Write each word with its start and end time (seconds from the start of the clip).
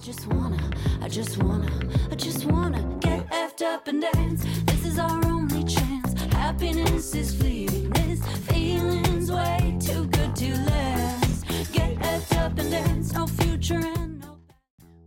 just 0.00 0.26
wanna, 0.28 0.58
I 1.02 1.08
just 1.08 1.42
wanna, 1.42 1.70
I 2.10 2.14
just 2.14 2.46
wanna 2.46 2.82
get 3.00 3.28
effed 3.28 3.60
up 3.60 3.86
and 3.86 4.00
dance. 4.00 4.44
This 4.64 4.86
is 4.86 4.98
our 4.98 5.26
only 5.26 5.62
chance. 5.64 6.22
Happiness 6.32 7.14
is 7.14 7.34
fleeting. 7.34 7.90
This 7.90 8.24
feeling's 8.48 9.30
way 9.30 9.76
too 9.78 10.06
good 10.06 10.34
to 10.36 10.54
last. 10.54 11.46
Get 11.72 11.98
effed 11.98 12.34
up 12.38 12.58
and 12.58 12.70
dance. 12.70 13.12
No 13.12 13.26
future 13.26 13.78
and 13.78 14.20
no. 14.20 14.38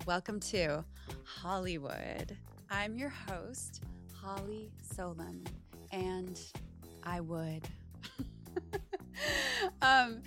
Welcome 0.06 0.40
to 0.52 0.86
HollyWould. 1.41 2.32
I'm 2.70 2.96
your 2.96 3.10
host, 3.10 3.82
Holly 4.14 4.71
Solon, 4.96 5.44
and 5.91 6.39
I 7.04 7.20
would. 7.20 7.68
um, 9.82 10.21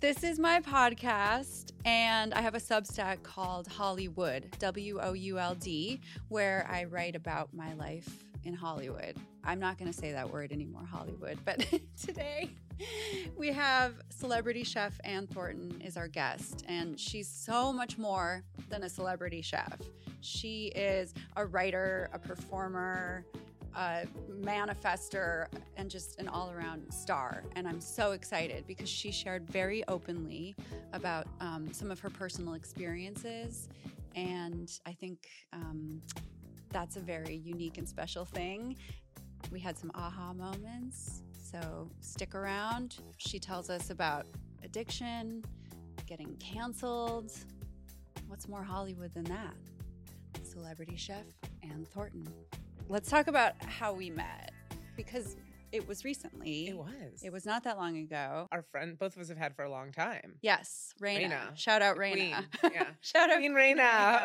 this 0.00 0.22
is 0.22 0.38
my 0.38 0.60
podcast, 0.60 1.72
and 1.84 2.32
I 2.34 2.40
have 2.40 2.54
a 2.54 2.60
Substack 2.60 3.22
called 3.22 3.68
HollyWould, 3.68 4.58
W 4.58 4.98
O 5.00 5.12
U 5.12 5.38
L 5.38 5.54
D, 5.54 6.00
where 6.28 6.66
I 6.70 6.84
write 6.84 7.16
about 7.16 7.52
my 7.52 7.74
life 7.74 8.24
in 8.44 8.54
Hollywood. 8.54 9.16
I'm 9.44 9.58
not 9.58 9.78
going 9.78 9.90
to 9.90 9.96
say 9.96 10.12
that 10.12 10.30
word 10.30 10.52
anymore, 10.52 10.84
Hollywood, 10.84 11.38
but 11.44 11.66
today 12.00 12.50
we 13.36 13.48
have 13.48 13.94
celebrity 14.10 14.62
chef 14.62 15.00
Anne 15.04 15.26
Thornton 15.26 15.80
is 15.80 15.96
our 15.96 16.08
guest, 16.08 16.64
and 16.68 16.98
she's 16.98 17.28
so 17.28 17.72
much 17.72 17.98
more 17.98 18.44
than 18.68 18.84
a 18.84 18.88
celebrity 18.88 19.42
chef. 19.42 19.78
She 20.20 20.66
is 20.68 21.14
a 21.36 21.44
writer, 21.44 22.10
a 22.12 22.18
performer, 22.18 23.24
a 23.78 24.06
manifester, 24.40 25.46
and 25.76 25.88
just 25.88 26.18
an 26.18 26.26
all 26.28 26.50
around 26.50 26.92
star. 26.92 27.44
And 27.54 27.68
I'm 27.68 27.80
so 27.80 28.10
excited 28.10 28.64
because 28.66 28.88
she 28.88 29.12
shared 29.12 29.48
very 29.48 29.84
openly 29.86 30.56
about 30.92 31.28
um, 31.40 31.72
some 31.72 31.90
of 31.90 32.00
her 32.00 32.10
personal 32.10 32.54
experiences. 32.54 33.68
And 34.16 34.68
I 34.84 34.92
think 34.92 35.28
um, 35.52 36.02
that's 36.70 36.96
a 36.96 37.00
very 37.00 37.36
unique 37.36 37.78
and 37.78 37.88
special 37.88 38.24
thing. 38.24 38.76
We 39.52 39.60
had 39.60 39.78
some 39.78 39.92
aha 39.94 40.32
moments. 40.32 41.22
So 41.40 41.88
stick 42.00 42.34
around. 42.34 42.96
She 43.16 43.38
tells 43.38 43.70
us 43.70 43.90
about 43.90 44.26
addiction, 44.64 45.44
getting 46.04 46.34
canceled. 46.36 47.30
What's 48.26 48.48
more 48.48 48.64
Hollywood 48.64 49.14
than 49.14 49.24
that? 49.24 49.54
Celebrity 50.42 50.96
chef 50.96 51.24
Anne 51.62 51.86
Thornton. 51.94 52.26
Let's 52.88 53.10
talk 53.10 53.26
about 53.26 53.52
how 53.64 53.92
we 53.92 54.10
met 54.10 54.52
because 54.96 55.36
it 55.72 55.86
was 55.86 56.04
recently. 56.04 56.68
It 56.68 56.76
was. 56.76 57.22
It 57.22 57.30
was 57.32 57.44
not 57.44 57.64
that 57.64 57.76
long 57.76 57.98
ago. 57.98 58.48
our 58.50 58.62
friend. 58.62 58.98
Both 58.98 59.14
of 59.16 59.20
us 59.22 59.28
have 59.28 59.36
had 59.36 59.54
for 59.54 59.64
a 59.64 59.70
long 59.70 59.92
time. 59.92 60.36
Yes, 60.40 60.94
Raina. 61.02 61.30
Raina. 61.30 61.56
Shout 61.58 61.82
out 61.82 61.96
Raina. 61.96 62.44
queen. 62.60 62.72
Yeah. 62.74 62.86
Shout 63.02 63.30
out 63.30 63.38
Queen 63.38 63.52
Raina. 63.52 64.22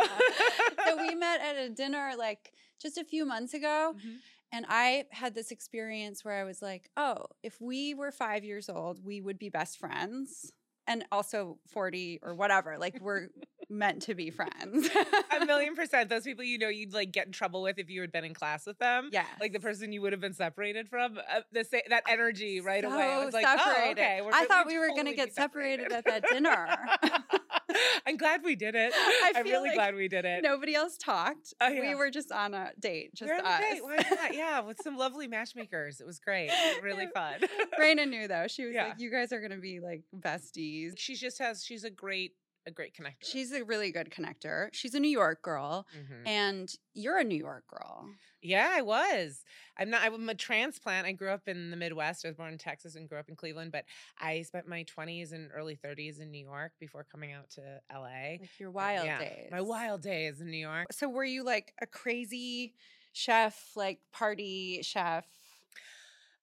so 0.86 0.96
we 0.98 1.14
met 1.16 1.42
at 1.42 1.58
a 1.58 1.70
dinner 1.70 2.12
like 2.18 2.54
just 2.82 2.98
a 2.98 3.04
few 3.04 3.26
months 3.26 3.54
ago. 3.54 3.96
Mhm. 3.98 4.16
And 4.54 4.66
I 4.70 5.06
had 5.12 5.34
this 5.34 5.50
experience 5.52 6.24
where 6.24 6.40
I 6.40 6.44
was 6.44 6.62
like, 6.62 6.88
oh, 6.96 7.26
if 7.42 7.60
we 7.60 7.96
were 7.96 8.12
five 8.12 8.44
years 8.46 8.70
old, 8.70 9.04
we 9.04 9.20
would 9.20 9.40
be 9.40 9.50
best 9.50 9.80
friends. 9.80 10.54
And 10.86 11.06
also 11.12 11.58
40 11.70 12.20
or 12.22 12.36
whatever. 12.36 12.78
Like 12.78 13.00
we're 13.02 13.30
meant 13.74 14.04
to 14.04 14.16
be 14.16 14.30
friends. 14.30 14.90
a 15.38 15.46
million 15.46 15.76
percent. 15.76 16.10
Those 16.10 16.24
people 16.24 16.44
you 16.44 16.58
know 16.58 16.70
you'd 16.70 16.94
like 16.94 17.12
get 17.12 17.26
in 17.26 17.32
trouble 17.34 17.62
with 17.62 17.78
if 17.80 17.90
you 17.90 18.02
had 18.02 18.12
been 18.12 18.24
in 18.24 18.34
class 18.34 18.66
with 18.66 18.78
them. 18.80 19.10
Yeah. 19.12 19.26
Like 19.42 19.52
the 19.54 19.60
person 19.60 19.92
you 19.92 20.02
would 20.02 20.14
have 20.14 20.22
been 20.22 20.34
separated 20.34 20.88
from. 20.90 21.18
Uh, 21.18 21.42
the 21.52 21.64
sa- 21.64 21.78
that 21.90 22.04
energy 22.08 22.62
right 22.62 22.84
away. 22.84 22.94
I 23.14 23.24
was 23.26 23.34
like, 23.34 23.46
oh, 23.48 23.58
separated. 23.58 24.00
okay. 24.02 24.22
we're 24.24 24.32
I 24.34 24.46
thought 24.46 24.68
we 24.68 24.78
were 24.80 24.90
gonna 24.96 25.14
get 25.14 25.30
be 25.30 25.34
separated 25.34 25.92
at 25.92 26.06
that 26.06 26.24
dinner. 26.30 26.68
I'm 28.06 28.18
glad 28.18 28.44
we 28.44 28.56
did 28.56 28.76
it. 28.76 28.92
I 28.96 29.34
I'm 29.36 29.46
really 29.46 29.70
like 29.70 29.76
glad 29.78 29.96
we 29.96 30.08
did 30.08 30.26
it. 30.26 30.44
Nobody 30.44 30.76
else 30.76 30.98
talked. 30.98 31.54
Oh, 31.62 31.72
We 31.72 31.96
were 31.96 32.10
just 32.12 32.32
on 32.32 32.54
a 32.54 32.72
date, 32.80 33.16
just 33.16 33.32
us. 33.32 33.60
date. 33.60 33.84
Why 33.84 33.96
not? 33.98 34.34
Yeah, 34.36 34.60
with 34.62 34.80
some 34.84 34.98
lovely 34.98 35.28
matchmakers. 35.28 36.00
It 36.02 36.06
was 36.06 36.20
great. 36.20 36.52
Really 36.82 37.08
fun. 37.14 37.40
Raina 37.80 38.08
knew 38.08 38.28
though. 38.28 38.48
She 38.48 38.66
was 38.66 38.74
Yeah. 38.76 38.88
like, 38.90 39.00
"You 39.00 39.10
guys 39.12 39.32
are 39.32 39.40
gonna 39.42 39.58
be 39.58 39.80
like 39.80 40.02
besties." 40.16 40.94
she 40.98 41.16
just 41.16 41.40
has. 41.40 41.64
She's 41.64 41.84
a 41.84 41.90
great, 41.90 42.34
a 42.66 42.72
great 42.72 42.96
connector. 42.96 43.24
She's 43.30 43.52
a 43.52 43.64
really 43.64 43.92
good 43.92 44.10
connector. 44.10 44.70
She's 44.74 44.94
a 44.96 45.00
New 45.00 45.10
York 45.10 45.42
girl, 45.42 45.86
Mhm. 45.96 46.28
and 46.28 46.74
you're 46.94 47.18
a 47.18 47.24
New 47.24 47.38
York 47.38 47.66
girl. 47.68 48.10
Yeah, 48.42 48.70
I 48.74 48.82
was. 48.82 49.44
I'm 49.78 49.90
not. 49.90 50.04
I'm 50.04 50.28
a 50.30 50.36
transplant. 50.36 51.08
I 51.08 51.12
grew 51.14 51.30
up 51.30 51.48
in 51.48 51.72
the 51.72 51.78
Midwest. 51.78 52.26
I 52.26 52.30
was 52.30 52.36
born 52.38 52.52
in 52.52 52.58
Texas 52.58 52.96
and 52.96 53.08
grew 53.08 53.18
up 53.20 53.30
in 53.30 53.36
Cleveland, 53.36 53.72
but 53.72 53.86
I 54.18 54.42
spent 54.44 54.68
my 54.68 54.84
20s 54.84 55.32
and 55.32 55.50
early 55.54 55.76
30s 55.76 56.20
in 56.20 56.30
New 56.32 56.44
York 56.46 56.74
before 56.80 57.06
coming 57.06 57.32
out 57.32 57.50
to 57.52 57.82
LA. 57.90 58.38
Like 58.42 58.60
your 58.60 58.72
wild 58.72 59.06
Yeah, 59.06 59.20
days. 59.20 59.50
My 59.52 59.62
wild 59.62 60.02
days 60.02 60.42
in 60.42 60.50
New 60.52 60.58
York. 60.58 60.88
So 60.92 61.10
were 61.10 61.24
you 61.26 61.44
like 61.44 61.74
a 61.82 61.86
crazy 61.88 62.76
chef, 63.14 63.72
like 63.76 64.00
party 64.12 64.82
chef? 64.84 65.26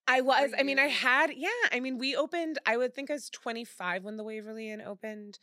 I 0.08 0.22
was. 0.22 0.52
I 0.58 0.62
mean, 0.64 0.78
I 0.78 0.87
had. 0.88 1.31
Yeah. 1.37 1.50
I 1.70 1.78
mean, 1.78 1.97
we 1.98 2.16
opened. 2.16 2.58
I 2.66 2.76
would 2.76 2.94
think 2.94 3.10
I 3.10 3.12
was 3.12 3.31
25 3.31 4.02
when 4.02 4.16
the 4.16 4.25
Waverly 4.25 4.70
Inn 4.70 4.81
opened, 4.81 5.38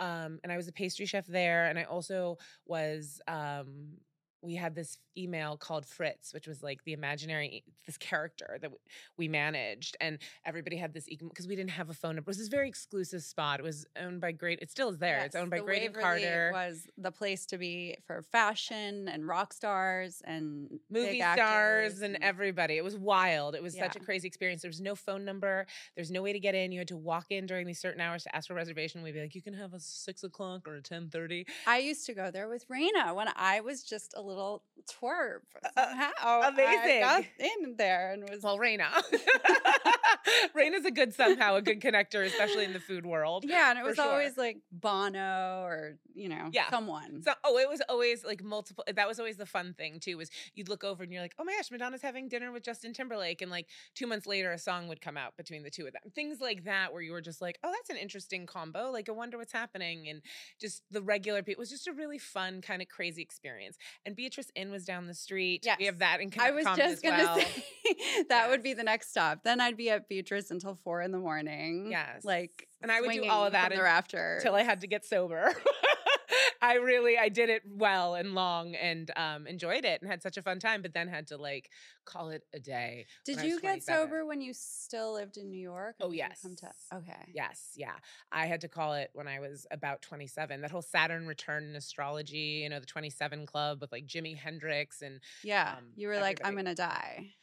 um, 0.00 0.40
and 0.42 0.52
I 0.52 0.56
was 0.56 0.68
a 0.68 0.72
pastry 0.72 1.06
chef 1.06 1.26
there, 1.26 1.66
and 1.66 1.78
I 1.78 1.84
also 1.84 2.38
was. 2.66 3.20
Um, 3.28 3.98
we 4.42 4.54
had 4.54 4.74
this 4.74 4.98
email 5.16 5.56
called 5.56 5.84
Fritz, 5.84 6.32
which 6.32 6.46
was 6.46 6.62
like 6.62 6.84
the 6.84 6.92
imaginary 6.92 7.64
this 7.86 7.96
character 7.96 8.58
that 8.60 8.70
we 9.16 9.28
managed, 9.28 9.96
and 10.00 10.18
everybody 10.44 10.76
had 10.76 10.92
this 10.92 11.06
because 11.06 11.48
we 11.48 11.56
didn't 11.56 11.70
have 11.70 11.90
a 11.90 11.94
phone 11.94 12.14
number. 12.16 12.28
It 12.28 12.30
was 12.30 12.38
this 12.38 12.48
very 12.48 12.68
exclusive 12.68 13.22
spot. 13.22 13.60
It 13.60 13.64
was 13.64 13.86
owned 14.00 14.20
by 14.20 14.32
Graydon. 14.32 14.62
It 14.62 14.70
still 14.70 14.90
is 14.90 14.98
there. 14.98 15.18
it's 15.24 15.34
owned 15.34 15.50
by 15.50 15.58
Graydon 15.58 15.92
Carter. 15.92 16.50
Was 16.52 16.86
the 16.96 17.10
place 17.10 17.46
to 17.46 17.58
be 17.58 17.96
for 18.06 18.22
fashion 18.22 19.08
and 19.08 19.26
rock 19.26 19.52
stars 19.52 20.22
and 20.24 20.78
movie 20.90 21.20
stars 21.20 22.02
and 22.02 22.18
everybody. 22.22 22.76
It 22.76 22.84
was 22.84 22.96
wild. 22.96 23.54
It 23.54 23.62
was 23.62 23.76
such 23.76 23.96
a 23.96 24.00
crazy 24.00 24.28
experience. 24.28 24.62
There 24.62 24.68
was 24.68 24.80
no 24.80 24.94
phone 24.94 25.24
number. 25.24 25.66
There's 25.96 26.10
no 26.10 26.22
way 26.22 26.32
to 26.32 26.40
get 26.40 26.54
in. 26.54 26.70
You 26.72 26.78
had 26.78 26.88
to 26.88 26.96
walk 26.96 27.26
in 27.30 27.46
during 27.46 27.66
these 27.66 27.80
certain 27.80 28.00
hours 28.00 28.22
to 28.24 28.36
ask 28.36 28.46
for 28.46 28.52
a 28.52 28.56
reservation. 28.56 29.02
We'd 29.02 29.12
be 29.12 29.20
like, 29.20 29.34
you 29.34 29.42
can 29.42 29.54
have 29.54 29.74
a 29.74 29.80
six 29.80 30.22
o'clock 30.22 30.68
or 30.68 30.76
a 30.76 30.82
ten 30.82 31.08
thirty. 31.08 31.46
I 31.66 31.78
used 31.78 32.06
to 32.06 32.14
go 32.14 32.30
there 32.30 32.48
with 32.48 32.68
Raina 32.68 33.14
when 33.14 33.28
I 33.34 33.60
was 33.60 33.82
just 33.82 34.14
a 34.16 34.27
little 34.28 34.62
twerp. 34.88 35.40
Uh, 35.76 35.84
Somehow 35.86 36.12
I 36.20 36.48
amazing. 36.48 37.00
got 37.00 37.24
in 37.38 37.76
there 37.76 38.12
and 38.12 38.28
was 38.28 38.42
Well, 38.42 38.58
Raina. 38.58 38.88
Raina's 40.56 40.84
a 40.84 40.90
good 40.90 41.14
somehow 41.14 41.56
a 41.56 41.62
good 41.62 41.80
connector, 41.80 42.24
especially 42.24 42.64
in 42.64 42.72
the 42.72 42.80
food 42.80 43.06
world. 43.06 43.44
yeah, 43.46 43.70
and 43.70 43.78
it 43.78 43.84
was 43.84 43.96
sure. 43.96 44.08
always 44.08 44.36
like 44.36 44.58
Bono 44.72 45.62
or 45.64 45.98
you 46.14 46.28
know 46.28 46.50
Yeah. 46.52 46.70
someone. 46.70 47.22
So, 47.22 47.32
oh, 47.44 47.58
it 47.58 47.68
was 47.68 47.80
always 47.88 48.24
like 48.24 48.42
multiple. 48.42 48.84
That 48.94 49.08
was 49.08 49.18
always 49.18 49.36
the 49.36 49.46
fun 49.46 49.74
thing 49.74 50.00
too. 50.00 50.16
Was 50.16 50.30
you'd 50.54 50.68
look 50.68 50.84
over 50.84 51.02
and 51.02 51.12
you're 51.12 51.22
like, 51.22 51.34
oh 51.38 51.44
my 51.44 51.54
gosh, 51.54 51.70
Madonna's 51.70 52.02
having 52.02 52.28
dinner 52.28 52.52
with 52.52 52.62
Justin 52.64 52.92
Timberlake, 52.92 53.42
and 53.42 53.50
like 53.50 53.66
two 53.94 54.06
months 54.06 54.26
later, 54.26 54.52
a 54.52 54.58
song 54.58 54.88
would 54.88 55.00
come 55.00 55.16
out 55.16 55.36
between 55.36 55.62
the 55.62 55.70
two 55.70 55.86
of 55.86 55.92
them. 55.92 56.02
Things 56.14 56.40
like 56.40 56.64
that, 56.64 56.92
where 56.92 57.02
you 57.02 57.12
were 57.12 57.20
just 57.20 57.40
like, 57.40 57.58
oh, 57.64 57.72
that's 57.72 57.90
an 57.90 57.96
interesting 57.96 58.46
combo. 58.46 58.90
Like, 58.90 59.08
I 59.08 59.12
wonder 59.12 59.38
what's 59.38 59.52
happening, 59.52 60.08
and 60.08 60.22
just 60.60 60.82
the 60.90 61.02
regular 61.02 61.42
people. 61.42 61.58
It 61.58 61.62
was 61.62 61.70
just 61.70 61.86
a 61.88 61.92
really 61.92 62.18
fun, 62.18 62.60
kind 62.60 62.82
of 62.82 62.88
crazy 62.88 63.22
experience. 63.22 63.76
And 64.06 64.14
Beatrice 64.18 64.50
Inn 64.56 64.72
was 64.72 64.84
down 64.84 65.06
the 65.06 65.14
street. 65.14 65.64
we 65.78 65.84
have 65.84 66.00
that 66.00 66.20
in. 66.20 66.32
I 66.38 66.50
was 66.50 66.64
just 66.64 66.80
as 66.80 67.00
gonna 67.00 67.22
well. 67.22 67.38
say 67.38 68.24
that 68.28 68.50
would 68.50 68.64
be 68.64 68.74
the 68.74 68.82
next 68.82 69.10
stop. 69.10 69.44
Then 69.44 69.60
I'd 69.60 69.76
be 69.76 69.90
at 69.90 70.08
Beatrice 70.08 70.50
until 70.50 70.74
four 70.74 71.02
in 71.02 71.12
the 71.12 71.18
morning. 71.18 71.86
Yes. 71.92 72.24
like 72.24 72.66
And 72.82 72.90
I 72.90 73.00
would 73.00 73.12
do 73.12 73.28
all 73.28 73.46
of 73.46 73.52
that 73.52 73.68
from 73.68 73.78
the 73.78 74.36
until 74.38 74.56
I 74.56 74.64
had 74.64 74.80
to 74.80 74.88
get 74.88 75.06
sober. 75.06 75.54
I 76.62 76.74
really 76.74 77.16
I 77.18 77.28
did 77.28 77.48
it 77.48 77.62
well 77.66 78.14
and 78.14 78.34
long 78.34 78.74
and 78.74 79.10
um 79.16 79.46
enjoyed 79.46 79.84
it 79.84 80.00
and 80.02 80.10
had 80.10 80.22
such 80.22 80.36
a 80.36 80.42
fun 80.42 80.58
time, 80.58 80.82
but 80.82 80.92
then 80.92 81.08
had 81.08 81.26
to 81.28 81.36
like 81.36 81.70
call 82.04 82.30
it 82.30 82.44
a 82.54 82.58
day. 82.60 83.06
Did 83.24 83.36
when 83.36 83.44
I 83.44 83.46
was 83.46 83.54
you 83.54 83.60
get 83.60 83.82
sober 83.82 84.24
when 84.26 84.40
you 84.40 84.52
still 84.54 85.14
lived 85.14 85.36
in 85.36 85.50
New 85.50 85.60
York? 85.60 85.96
Oh, 86.00 86.10
yes. 86.12 86.40
come 86.42 86.56
to- 86.56 86.96
okay. 86.96 87.32
Yes, 87.34 87.72
yeah. 87.76 87.94
I 88.32 88.46
had 88.46 88.60
to 88.62 88.68
call 88.68 88.94
it 88.94 89.10
when 89.12 89.28
I 89.28 89.40
was 89.40 89.66
about 89.70 90.02
27. 90.02 90.60
That 90.60 90.70
whole 90.70 90.82
Saturn 90.82 91.26
return 91.26 91.64
in 91.64 91.76
astrology, 91.76 92.60
you 92.62 92.68
know, 92.68 92.80
the 92.80 92.86
27 92.86 93.46
club 93.46 93.80
with 93.80 93.92
like 93.92 94.06
Jimi 94.06 94.36
Hendrix 94.36 95.02
and 95.02 95.20
Yeah. 95.42 95.74
um, 95.78 95.84
you 95.96 96.08
were 96.08 96.18
like, 96.18 96.40
I'm 96.44 96.54
gonna 96.56 96.74
die. 96.74 97.34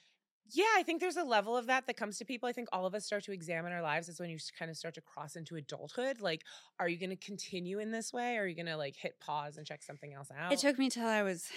Yeah, 0.52 0.66
I 0.76 0.84
think 0.84 1.02
there's 1.02 1.18
a 1.18 1.24
level 1.24 1.58
of 1.58 1.68
that 1.68 1.88
that 1.88 1.98
comes 1.98 2.18
to 2.20 2.26
people. 2.26 2.48
I 2.48 2.54
think 2.54 2.68
all 2.72 2.86
of 2.86 2.94
us 2.94 3.06
start 3.06 3.24
to 3.26 3.32
examine 3.32 3.72
our 3.72 3.82
lives. 3.82 4.10
It's 4.10 4.20
when 4.20 4.30
you 4.30 4.38
kind 4.58 4.70
of 4.70 4.78
start 4.78 4.94
to 4.96 5.02
cross 5.02 5.36
into 5.36 5.56
adulthood. 5.56 6.22
Like, 6.22 6.44
are 6.80 6.88
you 6.88 6.98
going 6.98 7.10
to 7.10 7.16
continue 7.16 7.80
in 7.80 7.92
this 7.92 8.14
way? 8.14 8.38
Or 8.38 8.44
are 8.44 8.48
you 8.48 8.56
going 8.56 8.66
to 8.68 8.78
like 8.78 8.96
hit 8.96 9.20
pause 9.20 9.58
and 9.58 9.66
check 9.66 9.84
something 9.84 10.14
else 10.14 10.30
out? 10.38 10.52
It 10.52 10.60
took 10.60 10.78
me 10.78 10.90
till 10.90 11.08
I 11.08 11.24
was 11.24 11.50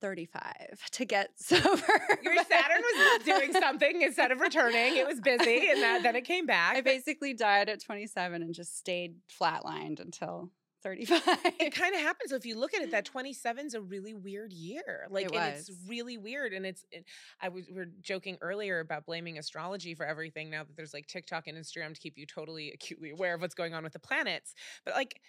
35 0.00 0.52
to 0.92 1.04
get 1.04 1.30
sober. 1.36 1.82
Your 2.22 2.36
Saturn 2.44 2.82
was 2.82 3.24
doing 3.24 3.52
something 3.52 4.02
instead 4.02 4.30
of 4.30 4.40
returning. 4.40 4.96
It 4.96 5.06
was 5.06 5.20
busy, 5.20 5.68
and 5.70 5.82
that, 5.82 6.02
then 6.02 6.16
it 6.16 6.24
came 6.24 6.46
back. 6.46 6.76
I 6.76 6.80
basically 6.80 7.34
died 7.34 7.68
at 7.68 7.82
27 7.82 8.42
and 8.42 8.54
just 8.54 8.78
stayed 8.78 9.16
flatlined 9.40 10.00
until 10.00 10.50
35. 10.82 11.20
it 11.60 11.74
kind 11.74 11.94
of 11.94 12.00
happens. 12.00 12.30
So 12.30 12.36
if 12.36 12.46
you 12.46 12.58
look 12.58 12.74
at 12.74 12.82
it, 12.82 12.90
that 12.90 13.04
27 13.06 13.66
is 13.66 13.74
a 13.74 13.80
really 13.80 14.14
weird 14.14 14.52
year. 14.52 15.06
Like, 15.10 15.26
It 15.26 15.34
and 15.34 15.56
it's 15.56 15.70
really 15.88 16.18
weird. 16.18 16.52
And 16.52 16.66
it's, 16.66 16.84
it, 16.90 17.04
I 17.40 17.48
was, 17.48 17.68
we 17.70 17.80
are 17.80 17.90
joking 18.00 18.36
earlier 18.40 18.80
about 18.80 19.06
blaming 19.06 19.38
astrology 19.38 19.94
for 19.94 20.06
everything 20.06 20.50
now 20.50 20.64
that 20.64 20.76
there's 20.76 20.94
like 20.94 21.06
TikTok 21.06 21.46
and 21.46 21.56
Instagram 21.56 21.94
to 21.94 22.00
keep 22.00 22.16
you 22.16 22.26
totally 22.26 22.70
acutely 22.72 23.10
aware 23.10 23.34
of 23.34 23.40
what's 23.40 23.54
going 23.54 23.74
on 23.74 23.82
with 23.82 23.92
the 23.92 23.98
planets. 23.98 24.54
But 24.84 24.94
like, 24.94 25.20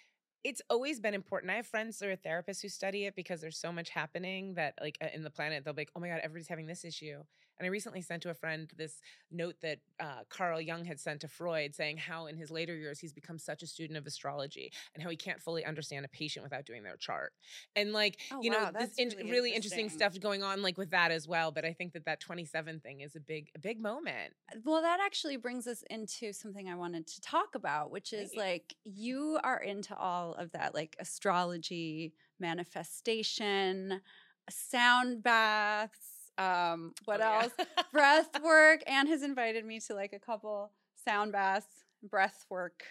it's 0.44 0.62
always 0.70 1.00
been 1.00 1.14
important. 1.14 1.50
I 1.50 1.56
have 1.56 1.66
friends 1.66 1.98
that 1.98 2.08
are 2.08 2.16
therapists 2.16 2.62
who 2.62 2.68
study 2.68 3.06
it 3.06 3.16
because 3.16 3.40
there's 3.40 3.58
so 3.58 3.72
much 3.72 3.90
happening 3.90 4.54
that, 4.54 4.74
like, 4.80 4.96
uh, 5.02 5.08
in 5.12 5.24
the 5.24 5.30
planet, 5.30 5.64
they'll 5.64 5.74
be 5.74 5.82
like, 5.82 5.90
oh 5.96 6.00
my 6.00 6.08
God, 6.08 6.20
everybody's 6.22 6.48
having 6.48 6.66
this 6.66 6.84
issue. 6.84 7.22
And 7.58 7.66
I 7.66 7.70
recently 7.70 8.00
sent 8.02 8.22
to 8.22 8.30
a 8.30 8.34
friend 8.34 8.70
this 8.76 9.00
note 9.30 9.56
that 9.62 9.78
uh, 10.00 10.20
Carl 10.28 10.60
Jung 10.60 10.84
had 10.84 11.00
sent 11.00 11.20
to 11.22 11.28
Freud 11.28 11.74
saying 11.74 11.96
how 11.96 12.26
in 12.26 12.36
his 12.36 12.50
later 12.50 12.76
years 12.76 12.98
he's 13.00 13.12
become 13.12 13.38
such 13.38 13.62
a 13.62 13.66
student 13.66 13.96
of 13.98 14.06
astrology 14.06 14.72
and 14.94 15.02
how 15.02 15.10
he 15.10 15.16
can't 15.16 15.40
fully 15.42 15.64
understand 15.64 16.04
a 16.04 16.08
patient 16.08 16.44
without 16.44 16.64
doing 16.66 16.82
their 16.82 16.96
chart. 16.96 17.32
And, 17.74 17.92
like, 17.92 18.20
Oh, 18.30 18.40
you 18.42 18.50
know, 18.50 18.70
this 18.72 18.90
in- 18.96 19.08
really 19.08 19.30
really 19.30 19.50
interesting 19.54 19.86
interesting. 19.86 19.98
stuff 19.98 20.20
going 20.20 20.42
on, 20.42 20.62
like, 20.62 20.78
with 20.78 20.90
that 20.90 21.10
as 21.10 21.26
well. 21.26 21.50
But 21.50 21.64
I 21.64 21.72
think 21.72 21.92
that 21.94 22.04
that 22.04 22.20
27 22.20 22.80
thing 22.80 23.00
is 23.00 23.16
a 23.16 23.20
big, 23.20 23.50
a 23.54 23.58
big 23.58 23.80
moment. 23.80 24.34
Well, 24.64 24.82
that 24.82 25.00
actually 25.04 25.36
brings 25.36 25.66
us 25.66 25.82
into 25.90 26.32
something 26.32 26.68
I 26.68 26.74
wanted 26.74 27.06
to 27.08 27.20
talk 27.20 27.54
about, 27.54 27.90
which 27.90 28.12
is 28.12 28.30
Great. 28.30 28.38
like 28.38 28.74
you 28.84 29.38
are 29.42 29.58
into 29.60 29.96
all 29.96 30.34
of 30.34 30.52
that, 30.52 30.74
like 30.74 30.96
astrology, 31.00 32.12
manifestation, 32.38 34.00
sound 34.50 35.22
baths. 35.22 36.17
Um, 36.38 36.94
what 37.04 37.20
Oh, 37.20 37.24
yeah. 37.24 37.42
else? 37.42 37.52
breath 37.92 38.40
work. 38.42 38.82
Anne 38.86 39.08
has 39.08 39.22
invited 39.22 39.64
me 39.64 39.80
to 39.80 39.94
like 39.94 40.12
a 40.12 40.18
couple 40.18 40.70
sound 41.04 41.32
baths, 41.32 41.66
breath 42.02 42.46
work. 42.48 42.82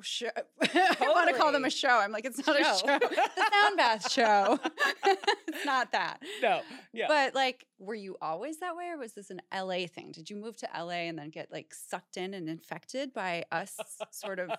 Show. 0.00 0.28
I 0.62 0.96
want 1.14 1.28
to 1.28 1.34
call 1.40 1.52
them 1.52 1.64
a 1.64 1.70
show. 1.70 1.88
I'm 1.88 2.10
like, 2.10 2.24
it's 2.24 2.44
not 2.44 2.60
a 2.60 2.64
Show. 2.64 2.74
show. 2.76 2.98
the 2.98 3.50
sound 3.52 3.76
bath 3.76 4.10
show. 4.10 4.58
it's 5.46 5.64
not 5.64 5.92
that. 5.92 6.18
no, 6.42 6.60
yeah. 6.92 7.06
But 7.06 7.34
like, 7.36 7.66
were 7.78 7.94
you 7.94 8.16
always 8.20 8.58
that 8.58 8.76
way, 8.76 8.88
or 8.88 8.98
was 8.98 9.12
this 9.12 9.30
an 9.30 9.40
LA 9.54 9.86
thing? 9.86 10.10
Did 10.10 10.28
you 10.28 10.36
move 10.36 10.56
to 10.58 10.68
LA 10.76 11.06
and 11.08 11.18
then 11.18 11.30
get 11.30 11.52
like 11.52 11.72
sucked 11.72 12.16
in 12.16 12.34
and 12.34 12.48
infected 12.48 13.12
by 13.12 13.44
us 13.52 13.76
sort 14.10 14.40
of 14.40 14.50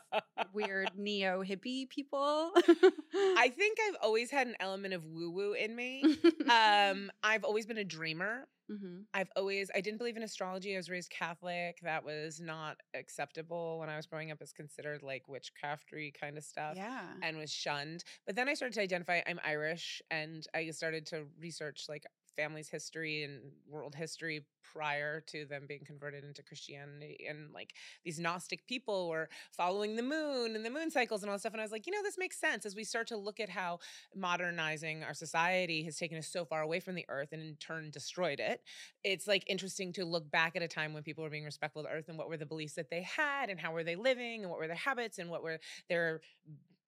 weird 0.53 0.91
neo 0.95 1.44
hippie 1.44 1.89
people? 1.89 2.51
I 2.56 3.51
think 3.56 3.79
I've 3.89 3.97
always 4.01 4.31
had 4.31 4.47
an 4.47 4.56
element 4.62 4.94
of 4.94 5.06
woo 5.06 5.29
woo 5.31 5.53
in 5.53 5.75
me. 5.75 6.03
um, 6.50 7.12
I've 7.21 7.44
always 7.44 7.65
been 7.65 7.77
a 7.79 7.83
dreamer. 7.83 8.47
Mhm. 8.69 9.06
I've 9.13 9.30
always 9.36 9.69
I 9.75 9.81
didn't 9.81 10.00
believe 10.00 10.18
in 10.18 10.24
astrology. 10.24 10.74
I 10.74 10.77
was 10.77 10.89
raised 10.89 11.12
Catholic. 11.12 11.80
That 11.81 12.04
was 12.04 12.39
not 12.42 12.77
acceptable 12.95 13.80
when 13.80 13.89
I 13.89 13.95
was 13.98 14.07
growing 14.07 14.31
up. 14.31 14.42
It's 14.42 14.54
considered 14.54 15.04
like 15.04 15.27
witchcraftery 15.27 16.13
kind 16.13 16.38
of 16.38 16.44
stuff. 16.44 16.77
Yeah. 16.77 17.13
And 17.21 17.38
was 17.38 17.51
shunned. 17.51 18.04
But 18.25 18.36
then 18.36 18.50
I 18.50 18.56
started 18.56 18.74
to 18.75 18.81
identify 18.81 19.21
I'm 19.27 19.39
Irish 19.44 20.01
and 20.10 20.45
I 20.54 20.69
started 20.71 21.06
to 21.07 21.27
research 21.39 21.86
like 21.88 22.06
family's 22.35 22.69
history 22.69 23.24
and 23.24 23.41
world 23.68 23.95
history 23.95 24.45
prior 24.74 25.21
to 25.21 25.45
them 25.45 25.65
being 25.68 25.83
converted 25.85 26.24
into 26.24 26.41
Christianity. 26.41 27.25
And 27.30 27.53
like 27.53 27.74
these 28.03 28.19
Gnostic 28.19 28.65
people 28.68 29.09
were 29.09 29.30
following 29.51 29.95
the 29.95 30.03
moon 30.03 30.56
and 30.56 30.65
the 30.65 30.69
moon 30.69 30.89
cycles 30.89 31.21
and 31.21 31.30
all 31.30 31.35
that 31.35 31.41
stuff. 31.41 31.53
And 31.53 31.62
I 31.62 31.65
was 31.65 31.71
like, 31.71 31.85
you 31.85 31.94
know, 31.94 32.01
this 32.01 32.18
makes 32.18 32.39
sense 32.39 32.65
as 32.65 32.75
we 32.75 32.83
start 32.83 33.07
to 33.07 33.18
look 33.18 33.39
at 33.39 33.50
how 33.50 33.80
modernizing 34.15 35.03
our 35.03 35.13
society 35.13 35.83
has 35.83 35.97
taken 35.97 36.18
us 36.18 36.27
so 36.27 36.45
far 36.45 36.62
away 36.62 36.80
from 36.80 36.95
the 36.95 37.06
earth 37.09 37.30
and 37.31 37.41
in 37.41 37.56
turn 37.56 37.91
destroyed 37.91 38.39
it. 38.39 38.62
It's 39.03 39.27
like 39.27 39.44
interesting 39.47 39.94
to 39.94 40.06
look 40.06 40.29
back 40.31 40.56
at 40.56 40.62
a 40.62 40.68
time 40.68 40.94
when 40.94 41.03
people 41.03 41.24
were 41.24 41.29
being 41.29 41.45
respectful 41.45 41.81
of 41.81 41.88
the 41.88 41.94
earth 41.94 42.09
and 42.09 42.18
what 42.18 42.29
were 42.29 42.38
the 42.38 42.45
beliefs 42.45 42.74
that 42.74 42.89
they 42.89 43.03
had 43.03 43.50
and 43.50 43.59
how 43.59 43.71
were 43.71 43.83
they 43.83 43.95
living 43.95 44.41
and 44.41 44.50
what 44.50 44.59
were 44.59 44.68
their 44.68 44.75
habits 44.75 45.19
and 45.19 45.29
what 45.29 45.44
were 45.44 45.59
their 45.89 46.21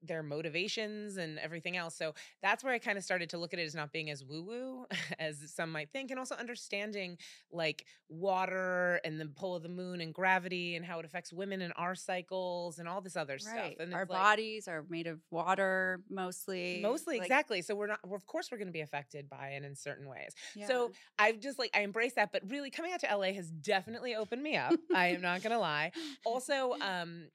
their 0.07 0.23
motivations 0.23 1.17
and 1.17 1.39
everything 1.39 1.77
else. 1.77 1.95
So 1.95 2.13
that's 2.41 2.63
where 2.63 2.73
I 2.73 2.79
kind 2.79 2.97
of 2.97 3.03
started 3.03 3.29
to 3.31 3.37
look 3.37 3.53
at 3.53 3.59
it 3.59 3.63
as 3.63 3.75
not 3.75 3.91
being 3.91 4.09
as 4.09 4.23
woo 4.23 4.43
woo 4.43 4.85
as 5.19 5.51
some 5.53 5.71
might 5.71 5.89
think, 5.91 6.11
and 6.11 6.19
also 6.19 6.35
understanding 6.35 7.17
like 7.51 7.85
water 8.09 8.99
and 9.03 9.19
the 9.19 9.25
pull 9.25 9.55
of 9.55 9.63
the 9.63 9.69
moon 9.69 10.01
and 10.01 10.13
gravity 10.13 10.75
and 10.75 10.85
how 10.85 10.99
it 10.99 11.05
affects 11.05 11.31
women 11.33 11.61
and 11.61 11.73
our 11.77 11.95
cycles 11.95 12.79
and 12.79 12.87
all 12.87 13.01
this 13.01 13.15
other 13.15 13.37
stuff. 13.37 13.73
And 13.79 13.93
Our 13.93 14.03
it's 14.03 14.09
like- 14.11 14.19
bodies 14.21 14.67
are 14.67 14.85
made 14.89 15.07
of 15.07 15.19
water 15.31 16.01
mostly. 16.09 16.79
Mostly, 16.81 17.17
Like, 17.17 17.25
exactly. 17.27 17.61
So 17.61 17.75
we're 17.75 17.87
not, 17.87 17.99
of 18.03 18.25
course, 18.25 18.49
we're 18.51 18.57
going 18.57 18.67
to 18.67 18.73
be 18.73 18.81
affected 18.81 19.29
by 19.29 19.49
it 19.49 19.63
in 19.63 19.75
certain 19.75 20.07
ways. 20.07 20.33
yeah. 20.55 20.67
So 20.67 20.91
I've 21.19 21.39
just 21.39 21.59
like, 21.59 21.71
I 21.75 21.81
embrace 21.81 22.13
that. 22.13 22.31
But 22.31 22.43
really, 22.49 22.69
coming 22.69 22.91
out 22.93 22.99
to 23.01 23.15
LA 23.15 23.33
has 23.33 23.49
definitely 23.51 24.15
opened 24.15 24.41
me 24.43 24.55
up. 24.57 24.73
I 24.93 25.07
am 25.07 25.21
not 25.21 25.41
going 25.41 25.51
to 25.51 25.59
lie. 25.59 25.91
Also, 26.25 26.73
um, 26.81 27.27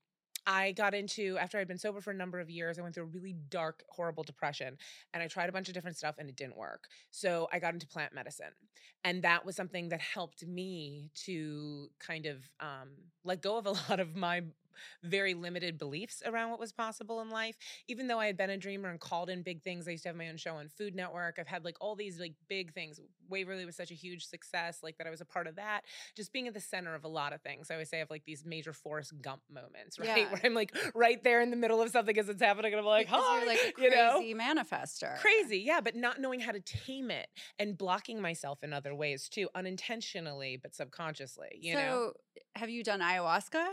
I 0.46 0.72
got 0.72 0.94
into 0.94 1.36
after 1.38 1.58
I'd 1.58 1.68
been 1.68 1.78
sober 1.78 2.00
for 2.00 2.10
a 2.10 2.14
number 2.14 2.40
of 2.40 2.50
years. 2.50 2.78
I 2.78 2.82
went 2.82 2.94
through 2.94 3.04
a 3.04 3.06
really 3.06 3.34
dark, 3.50 3.84
horrible 3.88 4.22
depression, 4.22 4.76
and 5.12 5.22
I 5.22 5.28
tried 5.28 5.48
a 5.48 5.52
bunch 5.52 5.68
of 5.68 5.74
different 5.74 5.96
stuff, 5.96 6.16
and 6.18 6.28
it 6.28 6.36
didn't 6.36 6.56
work. 6.56 6.88
So 7.10 7.48
I 7.52 7.58
got 7.58 7.74
into 7.74 7.86
plant 7.86 8.14
medicine, 8.14 8.52
and 9.04 9.22
that 9.22 9.44
was 9.44 9.56
something 9.56 9.88
that 9.90 10.00
helped 10.00 10.46
me 10.46 11.10
to 11.26 11.88
kind 11.98 12.26
of 12.26 12.38
um, 12.60 12.90
let 13.24 13.42
go 13.42 13.58
of 13.58 13.66
a 13.66 13.70
lot 13.88 14.00
of 14.00 14.16
my 14.16 14.42
very 15.02 15.34
limited 15.34 15.78
beliefs 15.78 16.22
around 16.24 16.50
what 16.50 16.60
was 16.60 16.72
possible 16.72 17.20
in 17.20 17.30
life. 17.30 17.56
Even 17.88 18.06
though 18.06 18.18
I 18.18 18.26
had 18.26 18.36
been 18.36 18.50
a 18.50 18.56
dreamer 18.56 18.88
and 18.88 19.00
called 19.00 19.30
in 19.30 19.42
big 19.42 19.62
things, 19.62 19.86
I 19.88 19.92
used 19.92 20.04
to 20.04 20.10
have 20.10 20.16
my 20.16 20.28
own 20.28 20.36
show 20.36 20.56
on 20.56 20.68
Food 20.68 20.94
Network. 20.94 21.38
I've 21.38 21.46
had 21.46 21.64
like 21.64 21.76
all 21.80 21.96
these 21.96 22.18
like 22.18 22.34
big 22.48 22.72
things. 22.72 23.00
Waverly 23.28 23.64
was 23.64 23.76
such 23.76 23.90
a 23.90 23.94
huge 23.94 24.26
success, 24.26 24.80
like 24.82 24.98
that 24.98 25.06
I 25.06 25.10
was 25.10 25.20
a 25.20 25.24
part 25.24 25.46
of 25.46 25.56
that. 25.56 25.82
Just 26.16 26.32
being 26.32 26.48
at 26.48 26.54
the 26.54 26.60
center 26.60 26.94
of 26.94 27.04
a 27.04 27.08
lot 27.08 27.32
of 27.32 27.40
things. 27.42 27.70
I 27.70 27.74
always 27.74 27.88
say 27.88 27.98
I 27.98 28.00
have 28.00 28.10
like 28.10 28.24
these 28.24 28.44
major 28.44 28.72
Forrest 28.72 29.12
Gump 29.22 29.42
moments, 29.50 29.98
right? 29.98 30.08
Yeah. 30.08 30.30
Where 30.30 30.40
I'm 30.44 30.54
like 30.54 30.76
right 30.94 31.22
there 31.22 31.40
in 31.40 31.50
the 31.50 31.56
middle 31.56 31.80
of 31.80 31.90
something 31.90 32.16
as 32.18 32.28
it's 32.28 32.42
happening, 32.42 32.72
and 32.72 32.80
I'm 32.80 32.86
like, 32.86 33.06
because 33.06 33.22
hi, 33.24 33.46
like 33.46 33.74
a 33.78 33.82
you 33.82 33.90
know? 33.90 34.16
crazy 34.16 34.34
manifester. 34.34 35.18
Crazy, 35.18 35.58
yeah, 35.58 35.80
but 35.80 35.96
not 35.96 36.20
knowing 36.20 36.40
how 36.40 36.52
to 36.52 36.60
tame 36.60 37.10
it 37.10 37.28
and 37.58 37.76
blocking 37.76 38.20
myself 38.20 38.62
in 38.62 38.72
other 38.72 38.94
ways 38.94 39.28
too, 39.28 39.48
unintentionally 39.54 40.58
but 40.60 40.74
subconsciously. 40.74 41.58
You 41.60 41.74
so, 41.74 41.78
know, 41.78 42.12
have 42.54 42.70
you 42.70 42.82
done 42.82 43.00
ayahuasca? 43.00 43.64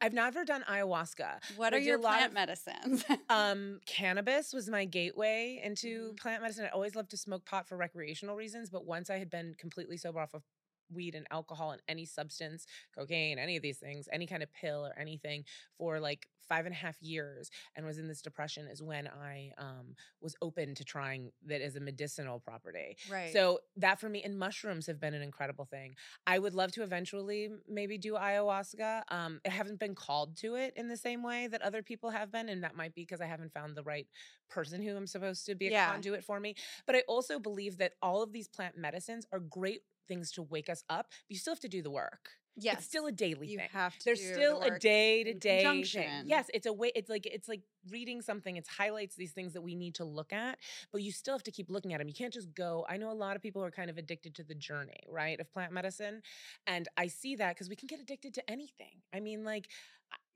I've 0.00 0.12
never 0.38 0.44
done 0.44 0.64
ayahuasca. 0.70 1.40
What 1.56 1.74
are 1.74 1.78
your 1.78 1.98
plant 1.98 2.26
of- 2.26 2.32
medicines? 2.32 3.04
Um, 3.30 3.80
cannabis 3.86 4.52
was 4.52 4.68
my 4.68 4.84
gateway 4.84 5.60
into 5.62 6.12
Mhm. 6.12 6.16
plant 6.20 6.42
medicine. 6.42 6.64
I 6.64 6.68
always 6.68 6.94
loved 6.94 7.10
to 7.10 7.16
smoke 7.16 7.44
pot 7.44 7.68
for 7.68 7.76
recreational 7.76 8.36
reasons, 8.36 8.70
but 8.70 8.86
once 8.86 9.10
I 9.10 9.18
had 9.18 9.28
been 9.30 9.54
completely 9.58 9.96
sober 9.96 10.20
off 10.20 10.34
of 10.34 10.42
weed 10.90 11.14
and 11.14 11.26
alcohol 11.30 11.72
and 11.72 11.82
any 11.88 12.04
substance, 12.04 12.66
cocaine, 12.94 13.38
any 13.38 13.56
of 13.56 13.62
these 13.62 13.78
things, 13.78 14.08
any 14.12 14.26
kind 14.26 14.42
of 14.42 14.52
pill 14.52 14.86
or 14.86 14.98
anything 14.98 15.44
for 15.76 16.00
like 16.00 16.28
five 16.48 16.64
and 16.66 16.74
a 16.74 16.78
half 16.78 16.96
years 17.02 17.50
and 17.76 17.84
was 17.84 17.98
in 17.98 18.08
this 18.08 18.22
depression 18.22 18.66
is 18.66 18.82
when 18.82 19.06
I 19.06 19.52
um, 19.58 19.94
was 20.20 20.34
open 20.40 20.74
to 20.76 20.84
trying 20.84 21.30
that 21.46 21.60
as 21.60 21.76
a 21.76 21.80
medicinal 21.80 22.40
property. 22.40 22.96
right. 23.10 23.32
So 23.32 23.60
that 23.76 24.00
for 24.00 24.08
me, 24.08 24.22
and 24.22 24.38
mushrooms 24.38 24.86
have 24.86 24.98
been 24.98 25.14
an 25.14 25.22
incredible 25.22 25.66
thing. 25.66 25.94
I 26.26 26.38
would 26.38 26.54
love 26.54 26.72
to 26.72 26.82
eventually 26.82 27.50
maybe 27.68 27.98
do 27.98 28.14
ayahuasca. 28.14 29.02
Um, 29.10 29.40
I 29.46 29.50
haven't 29.50 29.78
been 29.78 29.94
called 29.94 30.36
to 30.38 30.54
it 30.54 30.72
in 30.76 30.88
the 30.88 30.96
same 30.96 31.22
way 31.22 31.46
that 31.48 31.62
other 31.62 31.82
people 31.82 32.10
have 32.10 32.32
been, 32.32 32.48
and 32.48 32.64
that 32.64 32.74
might 32.74 32.94
be 32.94 33.02
because 33.02 33.20
I 33.20 33.26
haven't 33.26 33.52
found 33.52 33.76
the 33.76 33.82
right 33.82 34.06
person 34.48 34.82
who 34.82 34.96
I'm 34.96 35.06
supposed 35.06 35.44
to 35.46 35.54
be 35.54 35.66
a 35.66 35.70
Yeah. 35.70 35.92
conduit 35.92 36.24
for 36.24 36.40
me. 36.40 36.54
But 36.86 36.96
I 36.96 37.02
also 37.08 37.38
believe 37.38 37.76
that 37.78 37.92
all 38.00 38.22
of 38.22 38.32
these 38.32 38.48
plant 38.48 38.76
medicines 38.76 39.26
are 39.32 39.40
great 39.40 39.82
things 40.08 40.32
to 40.32 40.42
wake 40.42 40.68
us 40.68 40.82
up. 40.88 41.06
But 41.10 41.30
you 41.34 41.36
still 41.38 41.52
have 41.54 41.60
to 41.60 41.68
do 41.68 41.82
the 41.82 41.90
work. 41.90 42.30
yes, 42.56 42.78
It's 42.78 42.86
still 42.86 43.06
a 43.06 43.12
daily 43.12 43.46
you 43.46 43.58
thing. 43.58 43.68
have 43.72 43.96
to. 43.98 44.04
There's 44.04 44.20
do 44.20 44.28
the 44.28 44.34
still 44.34 44.60
a 44.62 44.78
day 44.78 45.22
to 45.24 45.34
day 45.34 45.62
thing. 45.84 46.24
Yes, 46.26 46.46
it's 46.52 46.66
a 46.66 46.72
way. 46.72 46.90
It's 46.96 47.08
like 47.08 47.24
it's 47.26 47.48
like 47.48 47.60
reading 47.90 48.20
something. 48.20 48.56
It 48.56 48.66
highlights 48.66 49.14
these 49.14 49.30
things 49.32 49.52
that 49.52 49.62
we 49.62 49.74
need 49.76 49.94
to 49.96 50.04
look 50.04 50.32
at, 50.32 50.58
but 50.92 51.02
you 51.02 51.12
still 51.12 51.34
have 51.34 51.44
to 51.44 51.52
keep 51.52 51.70
looking 51.70 51.92
at 51.94 51.98
them. 51.98 52.08
You 52.08 52.14
can't 52.14 52.32
just 52.32 52.52
go. 52.54 52.84
I 52.88 52.96
know 52.96 53.10
a 53.12 53.20
lot 53.26 53.36
of 53.36 53.42
people 53.42 53.62
are 53.64 53.70
kind 53.70 53.90
of 53.90 53.96
addicted 53.98 54.34
to 54.36 54.42
the 54.42 54.54
journey, 54.56 55.00
right, 55.08 55.38
of 55.38 55.52
plant 55.52 55.72
medicine, 55.72 56.22
and 56.66 56.88
I 56.96 57.06
see 57.06 57.36
that 57.36 57.54
because 57.54 57.68
we 57.68 57.76
can 57.76 57.86
get 57.86 58.00
addicted 58.00 58.34
to 58.34 58.50
anything. 58.50 59.02
I 59.14 59.20
mean, 59.20 59.44
like. 59.44 59.68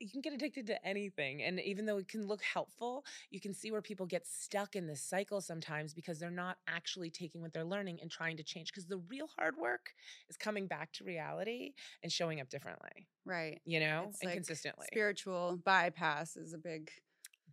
You 0.03 0.09
can 0.09 0.21
get 0.21 0.33
addicted 0.33 0.67
to 0.67 0.85
anything. 0.85 1.41
And 1.43 1.59
even 1.61 1.85
though 1.85 1.97
it 1.97 2.09
can 2.09 2.27
look 2.27 2.41
helpful, 2.43 3.05
you 3.29 3.39
can 3.39 3.53
see 3.53 3.71
where 3.71 3.81
people 3.81 4.05
get 4.05 4.27
stuck 4.27 4.75
in 4.75 4.85
this 4.85 5.01
cycle 5.01 5.39
sometimes 5.39 5.93
because 5.93 6.19
they're 6.19 6.29
not 6.29 6.57
actually 6.67 7.09
taking 7.09 7.41
what 7.41 7.53
they're 7.53 7.63
learning 7.63 7.99
and 8.01 8.11
trying 8.11 8.35
to 8.37 8.43
change. 8.43 8.67
Because 8.67 8.85
the 8.87 8.97
real 9.09 9.27
hard 9.37 9.55
work 9.55 9.93
is 10.29 10.35
coming 10.35 10.67
back 10.67 10.91
to 10.93 11.05
reality 11.05 11.71
and 12.03 12.11
showing 12.11 12.41
up 12.41 12.49
differently, 12.49 13.07
right. 13.25 13.61
you 13.65 13.79
know, 13.79 14.07
It's 14.09 14.19
and 14.21 14.27
like 14.29 14.35
consistently. 14.35 14.87
Spiritual 14.91 15.57
bypass 15.63 16.35
is 16.35 16.53
a 16.53 16.57
big 16.57 16.91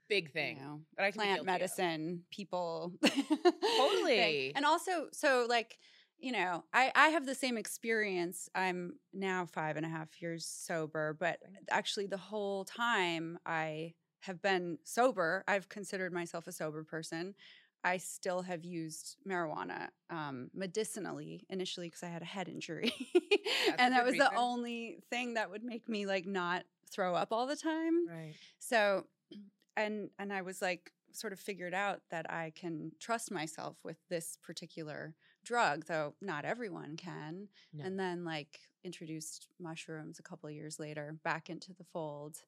Big 0.09 0.33
thing. 0.33 0.57
You 0.57 0.63
know, 0.65 0.81
that 0.97 1.05
I 1.07 1.11
plant 1.13 1.45
medicine 1.45 2.25
people 2.33 2.93
Totally. 3.05 4.17
thing. 4.17 4.53
and 4.57 4.65
also 4.67 5.07
so 5.13 5.47
like 5.49 5.79
you 6.21 6.33
know 6.33 6.65
i 6.73 6.93
i 6.95 7.09
have 7.09 7.27
the 7.27 7.35
same 7.35 7.57
experience. 7.57 8.49
I'm 8.55 8.95
now 9.13 9.47
five 9.47 9.77
and 9.77 9.87
a 9.87 9.89
half 9.89 10.21
years 10.21 10.47
sober 10.47 11.17
but 11.19 11.39
actually 11.71 12.07
the 12.07 12.17
whole 12.17 12.65
time 12.65 13.39
i 13.47 13.95
have 14.21 14.43
been 14.43 14.79
sober 14.85 15.45
i've 15.49 15.69
considered 15.69 16.13
myself 16.13 16.47
a 16.47 16.53
sober 16.53 16.85
person. 16.85 17.35
I 17.83 17.97
still 17.97 18.43
have 18.43 18.63
used 18.63 19.17
marijuana 19.27 19.89
um, 20.11 20.51
medicinally 20.55 21.47
initially 21.49 21.87
because 21.87 22.03
i 22.03 22.09
had 22.09 22.23
a 22.23 22.27
head 22.27 22.49
injury. 22.49 22.93
And 23.79 23.95
that 23.95 24.05
was 24.05 24.17
the 24.17 24.35
only 24.37 24.99
thing 25.11 25.35
that 25.35 25.51
would 25.51 25.63
make 25.65 25.89
me 25.89 26.07
like 26.07 26.27
not 26.27 26.65
throw 26.91 27.15
up 27.15 27.29
all 27.33 27.47
the 27.47 27.57
time. 27.57 28.07
Right. 28.09 28.35
so, 28.59 29.07
and 29.77 30.11
and 30.19 30.33
I 30.33 30.43
was 30.43 30.61
like 30.61 30.93
sort 31.13 31.33
of 31.33 31.41
figured 31.41 31.75
out 31.75 32.03
that 32.11 32.31
I 32.31 32.53
can 32.55 32.93
trust 33.01 33.31
myself 33.31 33.77
with 33.85 33.97
this 34.09 34.37
particular 34.43 35.15
drug, 35.45 35.87
though 35.87 36.15
not 36.21 36.45
everyone 36.45 36.97
can. 36.97 37.49
No. 37.73 37.85
And 37.85 37.99
then 37.99 38.25
like 38.25 38.61
introduced 38.85 39.49
mushrooms 39.59 40.19
a 40.19 40.23
couple 40.23 40.49
of 40.49 40.55
years 40.55 40.79
later 40.79 41.17
back 41.23 41.51
into 41.51 41.73
the 41.75 41.85
fold 41.85 42.39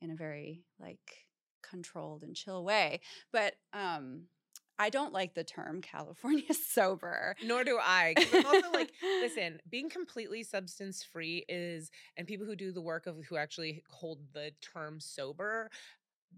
in 0.00 0.10
a 0.10 0.14
very 0.14 0.62
like 0.78 1.26
controlled 1.62 2.22
and 2.22 2.34
chill 2.34 2.64
way. 2.64 3.00
But 3.32 3.54
um 3.72 4.22
I 4.78 4.90
don't 4.90 5.12
like 5.12 5.34
the 5.34 5.44
term 5.44 5.82
California 5.82 6.54
sober. 6.54 7.34
Nor 7.44 7.64
do 7.64 7.78
I. 7.82 8.14
I'm 8.32 8.46
also 8.46 8.70
like, 8.72 8.92
listen, 9.02 9.60
being 9.68 9.90
completely 9.90 10.44
substance 10.44 11.02
free 11.02 11.44
is, 11.48 11.90
and 12.16 12.26
people 12.26 12.46
who 12.46 12.54
do 12.54 12.70
the 12.70 12.80
work 12.80 13.06
of 13.06 13.16
who 13.28 13.36
actually 13.36 13.82
hold 13.90 14.20
the 14.32 14.52
term 14.60 15.00
sober 15.00 15.70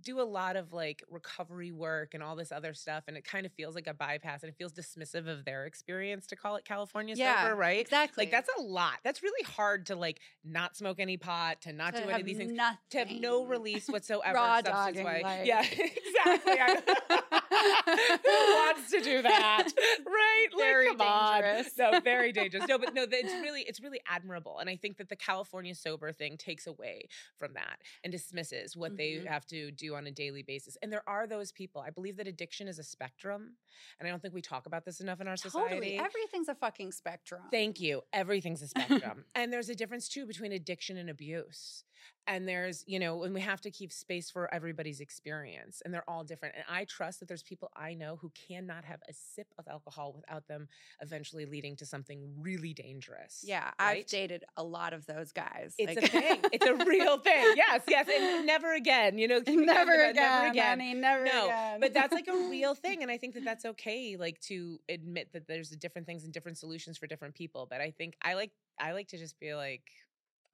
do 0.02 0.20
a 0.20 0.22
lot 0.24 0.56
of 0.56 0.72
like 0.72 1.02
recovery 1.10 1.72
work 1.72 2.14
and 2.14 2.22
all 2.22 2.36
this 2.36 2.52
other 2.52 2.72
stuff. 2.74 3.04
And 3.08 3.16
it 3.16 3.24
kind 3.24 3.44
of 3.44 3.52
feels 3.52 3.74
like 3.74 3.86
a 3.86 3.94
bypass 3.94 4.42
and 4.42 4.50
it 4.50 4.56
feels 4.56 4.72
dismissive 4.72 5.28
of 5.28 5.44
their 5.44 5.66
experience 5.66 6.26
to 6.28 6.36
call 6.36 6.56
it 6.56 6.64
California 6.64 7.14
Yeah, 7.16 7.42
sober, 7.44 7.56
right? 7.56 7.80
Exactly. 7.80 8.24
Like 8.24 8.30
that's 8.30 8.48
a 8.58 8.62
lot. 8.62 8.94
That's 9.04 9.22
really 9.22 9.44
hard 9.44 9.86
to 9.86 9.96
like 9.96 10.20
not 10.44 10.76
smoke 10.76 11.00
any 11.00 11.16
pot, 11.16 11.60
to 11.62 11.72
not 11.72 11.94
To 11.94 12.02
do 12.02 12.08
any 12.08 12.20
of 12.20 12.26
these 12.26 12.38
things, 12.38 12.52
Nothing. 12.52 12.78
to 12.90 12.98
have 12.98 13.10
no 13.10 13.44
release 13.44 13.88
whatsoever. 13.88 14.38
Substance 14.64 15.04
wise. 15.04 15.22
life. 15.22 15.46
Yeah, 15.46 15.62
exactly. 15.70 17.30
Who 17.86 18.54
wants 18.54 18.90
to 18.90 19.00
do 19.00 19.22
that? 19.22 19.68
Right? 20.06 20.46
Like, 20.52 20.64
Very 20.64 20.86
come 20.88 21.00
on. 21.00 21.42
dangerous. 21.42 21.76
No, 21.78 22.00
very 22.00 22.32
dangerous. 22.40 22.64
No, 22.68 22.78
but 22.78 22.94
no, 22.94 23.04
it's 23.08 23.32
really, 23.42 23.62
it's 23.62 23.80
really 23.80 24.00
admirable. 24.08 24.58
And 24.58 24.68
I 24.70 24.76
think 24.76 24.96
that 24.98 25.08
the 25.08 25.16
California 25.16 25.74
sober 25.74 26.12
thing 26.12 26.36
takes 26.36 26.66
away 26.66 27.08
from 27.38 27.54
that 27.54 27.78
and 28.02 28.10
dismisses 28.10 28.76
what 28.76 28.92
Mhm. 28.92 28.96
they 28.96 29.24
have 29.28 29.46
to 29.46 29.70
do 29.70 29.94
on 29.94 30.06
a 30.06 30.10
daily 30.10 30.42
basis. 30.42 30.76
And 30.82 30.92
there 30.92 31.02
are 31.08 31.26
those 31.26 31.52
people. 31.52 31.80
I 31.82 31.90
believe 31.90 32.16
that 32.16 32.26
addiction 32.26 32.68
is 32.68 32.78
a 32.78 32.82
spectrum. 32.82 33.56
And 33.98 34.06
I 34.06 34.10
don't 34.10 34.20
think 34.22 34.34
we 34.34 34.42
talk 34.42 34.66
about 34.66 34.84
this 34.84 35.00
enough 35.00 35.20
in 35.20 35.28
our 35.28 35.36
society. 35.36 35.74
Totally. 35.74 35.98
Everything's 35.98 36.48
a 36.48 36.54
fucking 36.54 36.92
spectrum. 36.92 37.42
Thank 37.50 37.80
you. 37.80 38.02
Everything's 38.12 38.62
a 38.62 38.68
spectrum. 38.68 39.24
and 39.34 39.52
there's 39.52 39.68
a 39.68 39.74
difference 39.74 40.08
too 40.08 40.26
between 40.26 40.52
addiction 40.52 40.96
and 40.96 41.10
abuse. 41.10 41.84
And 42.26 42.46
there's, 42.46 42.84
you 42.86 42.98
know, 43.00 43.24
and 43.24 43.34
we 43.34 43.40
have 43.40 43.60
to 43.62 43.70
keep 43.70 43.92
space 43.92 44.30
for 44.30 44.52
everybody's 44.54 45.00
experience. 45.00 45.82
And 45.84 45.92
they're 45.92 46.08
all 46.08 46.22
different. 46.22 46.54
And 46.54 46.64
I 46.70 46.84
trust 46.84 47.18
that 47.20 47.26
there's 47.28 47.42
people 47.42 47.70
I 47.76 47.94
know 47.94 48.16
who 48.20 48.30
cannot 48.48 48.84
have 48.84 49.00
a 49.08 49.12
sip 49.12 49.48
of 49.58 49.66
alcohol 49.66 50.12
without 50.14 50.46
them 50.46 50.68
eventually 51.00 51.44
leading 51.46 51.74
to 51.76 51.86
something 51.86 52.32
really 52.40 52.72
dangerous. 52.72 53.42
Yeah, 53.44 53.70
I've 53.78 54.06
dated 54.06 54.44
a 54.56 54.62
lot 54.62 54.92
of 54.92 55.06
those 55.06 55.32
guys. 55.32 55.74
It's 55.78 55.96
Like- 55.96 56.04
a 56.04 56.08
thing. 56.08 56.40
It's 56.52 56.66
a 56.66 56.74
real 56.84 57.18
thing. 57.18 57.54
Yes, 57.56 57.82
yes. 57.88 58.06
And 58.08 58.46
never 58.46 58.74
again. 58.74 59.18
You 59.18 59.26
know, 59.28 59.38
never 59.46 59.92
again, 59.92 60.14
never 60.14 60.50
again. 60.50 61.00
never 61.00 61.24
No, 61.24 61.46
again. 61.46 61.80
but 61.80 61.92
that's 61.94 62.12
like 62.12 62.28
a 62.28 62.36
real 62.50 62.74
thing 62.74 63.02
and 63.02 63.10
i 63.10 63.16
think 63.16 63.34
that 63.34 63.44
that's 63.44 63.64
okay 63.64 64.16
like 64.18 64.40
to 64.40 64.78
admit 64.88 65.28
that 65.32 65.46
there's 65.46 65.70
different 65.70 66.06
things 66.06 66.24
and 66.24 66.32
different 66.32 66.58
solutions 66.58 66.98
for 66.98 67.06
different 67.06 67.34
people 67.34 67.66
but 67.70 67.80
i 67.80 67.90
think 67.90 68.14
i 68.22 68.34
like 68.34 68.50
i 68.78 68.92
like 68.92 69.08
to 69.08 69.16
just 69.18 69.38
be 69.40 69.54
like 69.54 69.82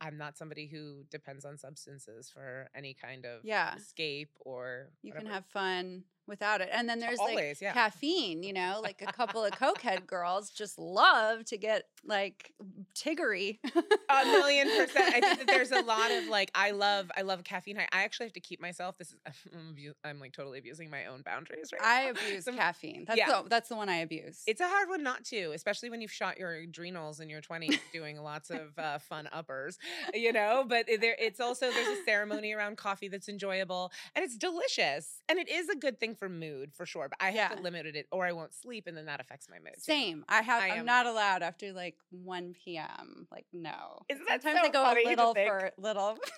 i'm 0.00 0.16
not 0.18 0.36
somebody 0.36 0.66
who 0.66 1.02
depends 1.10 1.44
on 1.44 1.56
substances 1.58 2.30
for 2.30 2.68
any 2.74 2.94
kind 2.94 3.24
of 3.24 3.40
Yeah. 3.44 3.74
escape 3.76 4.30
or 4.40 4.90
you 5.02 5.12
can 5.12 5.26
have 5.26 5.46
fun 5.46 6.04
without 6.26 6.60
it. 6.60 6.68
And 6.72 6.88
then 6.88 6.98
there's 6.98 7.18
like 7.18 7.60
yeah. 7.60 7.72
caffeine, 7.72 8.42
you 8.42 8.52
know, 8.52 8.80
like 8.82 9.02
a 9.06 9.12
couple 9.12 9.44
of 9.44 9.52
cokehead 9.52 10.06
girls 10.06 10.50
just 10.50 10.78
love 10.78 11.44
to 11.46 11.56
get 11.56 11.84
like 12.04 12.52
tiggery. 12.94 13.60
a 14.08 14.24
million 14.24 14.68
percent. 14.76 15.14
I 15.14 15.20
think 15.20 15.38
that 15.38 15.46
there's 15.46 15.72
a 15.72 15.82
lot 15.82 16.10
of 16.10 16.26
like 16.28 16.50
I 16.54 16.72
love 16.72 17.10
I 17.16 17.22
love 17.22 17.44
caffeine. 17.44 17.78
I, 17.78 17.88
I 17.92 18.02
actually 18.04 18.26
have 18.26 18.32
to 18.34 18.40
keep 18.40 18.60
myself. 18.60 18.96
This 18.98 19.12
is 19.12 19.16
I'm, 20.04 20.20
like 20.20 20.32
totally 20.32 20.58
abusing 20.58 20.90
my 20.90 21.06
own 21.06 21.22
boundaries 21.22 21.70
right 21.72 21.82
I 21.82 22.04
now. 22.04 22.10
abuse 22.10 22.44
Some- 22.44 22.56
caffeine. 22.56 23.04
That's 23.06 23.18
yeah. 23.18 23.42
the 23.42 23.48
that's 23.48 23.68
the 23.68 23.76
one 23.76 23.88
I 23.88 23.96
abuse. 23.96 24.42
It's 24.46 24.60
a 24.60 24.68
hard 24.68 24.88
one 24.88 25.02
not 25.02 25.24
to, 25.26 25.52
especially 25.52 25.90
when 25.90 26.00
you've 26.00 26.12
shot 26.12 26.38
your 26.38 26.54
adrenals 26.54 27.20
in 27.20 27.28
your 27.28 27.40
20s 27.40 27.78
doing 27.92 28.20
lots 28.22 28.50
of 28.50 28.72
uh, 28.78 28.98
fun 28.98 29.28
uppers, 29.32 29.78
you 30.14 30.32
know. 30.32 30.64
But 30.66 30.86
there, 31.00 31.16
it's 31.18 31.40
also 31.40 31.70
there's 31.70 31.98
a 31.98 32.04
ceremony 32.04 32.52
around 32.52 32.76
coffee 32.76 33.08
that's 33.08 33.28
enjoyable 33.28 33.92
and 34.14 34.24
it's 34.24 34.36
delicious 34.36 35.22
and 35.28 35.38
it 35.38 35.48
is 35.48 35.68
a 35.68 35.76
good 35.76 36.00
thing 36.00 36.14
for 36.18 36.28
mood 36.28 36.72
for 36.74 36.86
sure. 36.86 37.08
But 37.08 37.18
I 37.20 37.26
have 37.26 37.34
Yeah. 37.34 37.48
to 37.56 37.62
limit 37.62 37.86
it 37.86 38.06
or 38.10 38.26
I 38.26 38.32
won't 38.32 38.54
sleep 38.54 38.86
and 38.86 38.96
then 38.96 39.06
that 39.06 39.20
affects 39.20 39.48
my 39.48 39.58
mood. 39.58 39.74
too. 39.74 39.80
Same. 39.82 40.24
I 40.28 40.42
have. 40.42 40.62
I 40.62 40.68
am- 40.68 40.78
am 40.80 40.86
not 40.86 41.06
allowed 41.06 41.42
after 41.42 41.72
like 41.72 41.96
1 42.10 42.54
p.m. 42.54 43.26
Like 43.30 43.46
no. 43.52 44.00
Isn't 44.08 44.24
that 44.28 44.42
Sometimes 44.42 44.60
so 44.64 44.68
I 44.68 44.72
go 44.72 44.84
funny 44.84 45.04
a 45.04 45.08
little 45.08 45.34
for 45.34 45.70
little. 45.78 46.18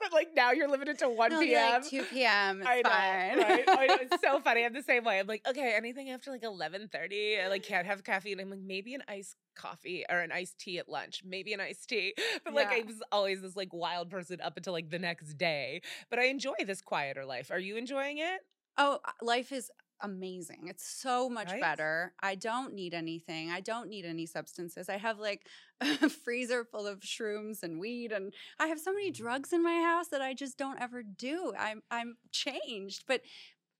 But 0.00 0.12
like 0.12 0.28
now 0.36 0.52
you're 0.52 0.68
limited 0.68 1.00
to 1.00 1.08
1 1.08 1.30
No, 1.32 1.40
it'll 1.40 1.40
be 1.40 1.48
p.m. 1.48 1.72
Like 1.82 1.90
2 1.90 2.04
p.m. 2.04 2.60
It's 2.60 2.70
I 2.70 2.76
know, 2.82 2.88
fine. 2.88 3.38
right? 3.50 3.64
I 3.68 3.86
know, 3.88 3.96
it's 4.00 4.22
so 4.22 4.38
funny. 4.38 4.64
I'm 4.64 4.72
the 4.72 4.80
same 4.92 5.02
way. 5.02 5.18
I'm 5.18 5.26
like, 5.26 5.44
okay, 5.48 5.74
anything 5.76 6.10
after 6.10 6.30
like 6.30 6.42
11:30, 6.44 7.40
I 7.44 7.48
like 7.48 7.64
can't 7.64 7.84
have 7.84 8.04
caffeine. 8.04 8.38
I'm 8.38 8.48
like, 8.48 8.60
maybe 8.60 8.94
an 8.94 9.02
iced 9.08 9.34
coffee 9.56 10.04
or 10.08 10.20
an 10.20 10.30
iced 10.30 10.56
tea 10.60 10.78
at 10.78 10.88
lunch, 10.88 11.22
maybe 11.24 11.52
an 11.52 11.58
iced 11.60 11.88
tea. 11.88 12.14
But 12.44 12.54
like, 12.54 12.68
I 12.68 12.84
was 12.86 13.02
always 13.10 13.40
this 13.42 13.56
like 13.56 13.72
wild 13.72 14.08
person 14.08 14.40
up 14.40 14.56
until 14.56 14.72
like 14.72 14.88
the 14.88 15.00
next 15.00 15.34
day. 15.36 15.82
But 16.10 16.20
I 16.20 16.26
enjoy 16.26 16.54
this 16.64 16.80
quieter 16.80 17.24
life. 17.24 17.50
Are 17.50 17.58
you 17.58 17.76
enjoying 17.76 18.18
it? 18.18 18.42
Oh, 18.78 19.00
uh, 19.04 19.10
life 19.20 19.52
is 19.52 19.70
amazing. 20.00 20.68
It's 20.68 20.86
so 20.88 21.28
much 21.28 21.50
Right? 21.50 21.60
better. 21.60 22.14
I 22.22 22.36
don't 22.36 22.72
need 22.72 22.94
anything. 22.94 23.50
I 23.50 23.60
don't 23.60 23.88
need 23.88 24.04
any 24.04 24.26
substances. 24.26 24.88
I 24.88 24.96
have 24.96 25.18
like 25.18 25.46
a 25.80 26.08
freezer 26.08 26.64
full 26.64 26.86
of 26.86 27.00
shrooms 27.00 27.62
and 27.64 27.80
weed 27.80 28.12
and 28.12 28.32
I 28.60 28.68
have 28.68 28.78
so 28.78 28.92
many 28.92 29.10
drugs 29.10 29.52
in 29.52 29.62
my 29.62 29.80
house 29.82 30.08
that 30.08 30.22
I 30.22 30.34
just 30.34 30.56
don't 30.56 30.80
ever 30.80 31.02
do. 31.02 31.52
I'm 31.58 31.82
I'm 31.90 32.16
changed, 32.30 33.04
but 33.08 33.22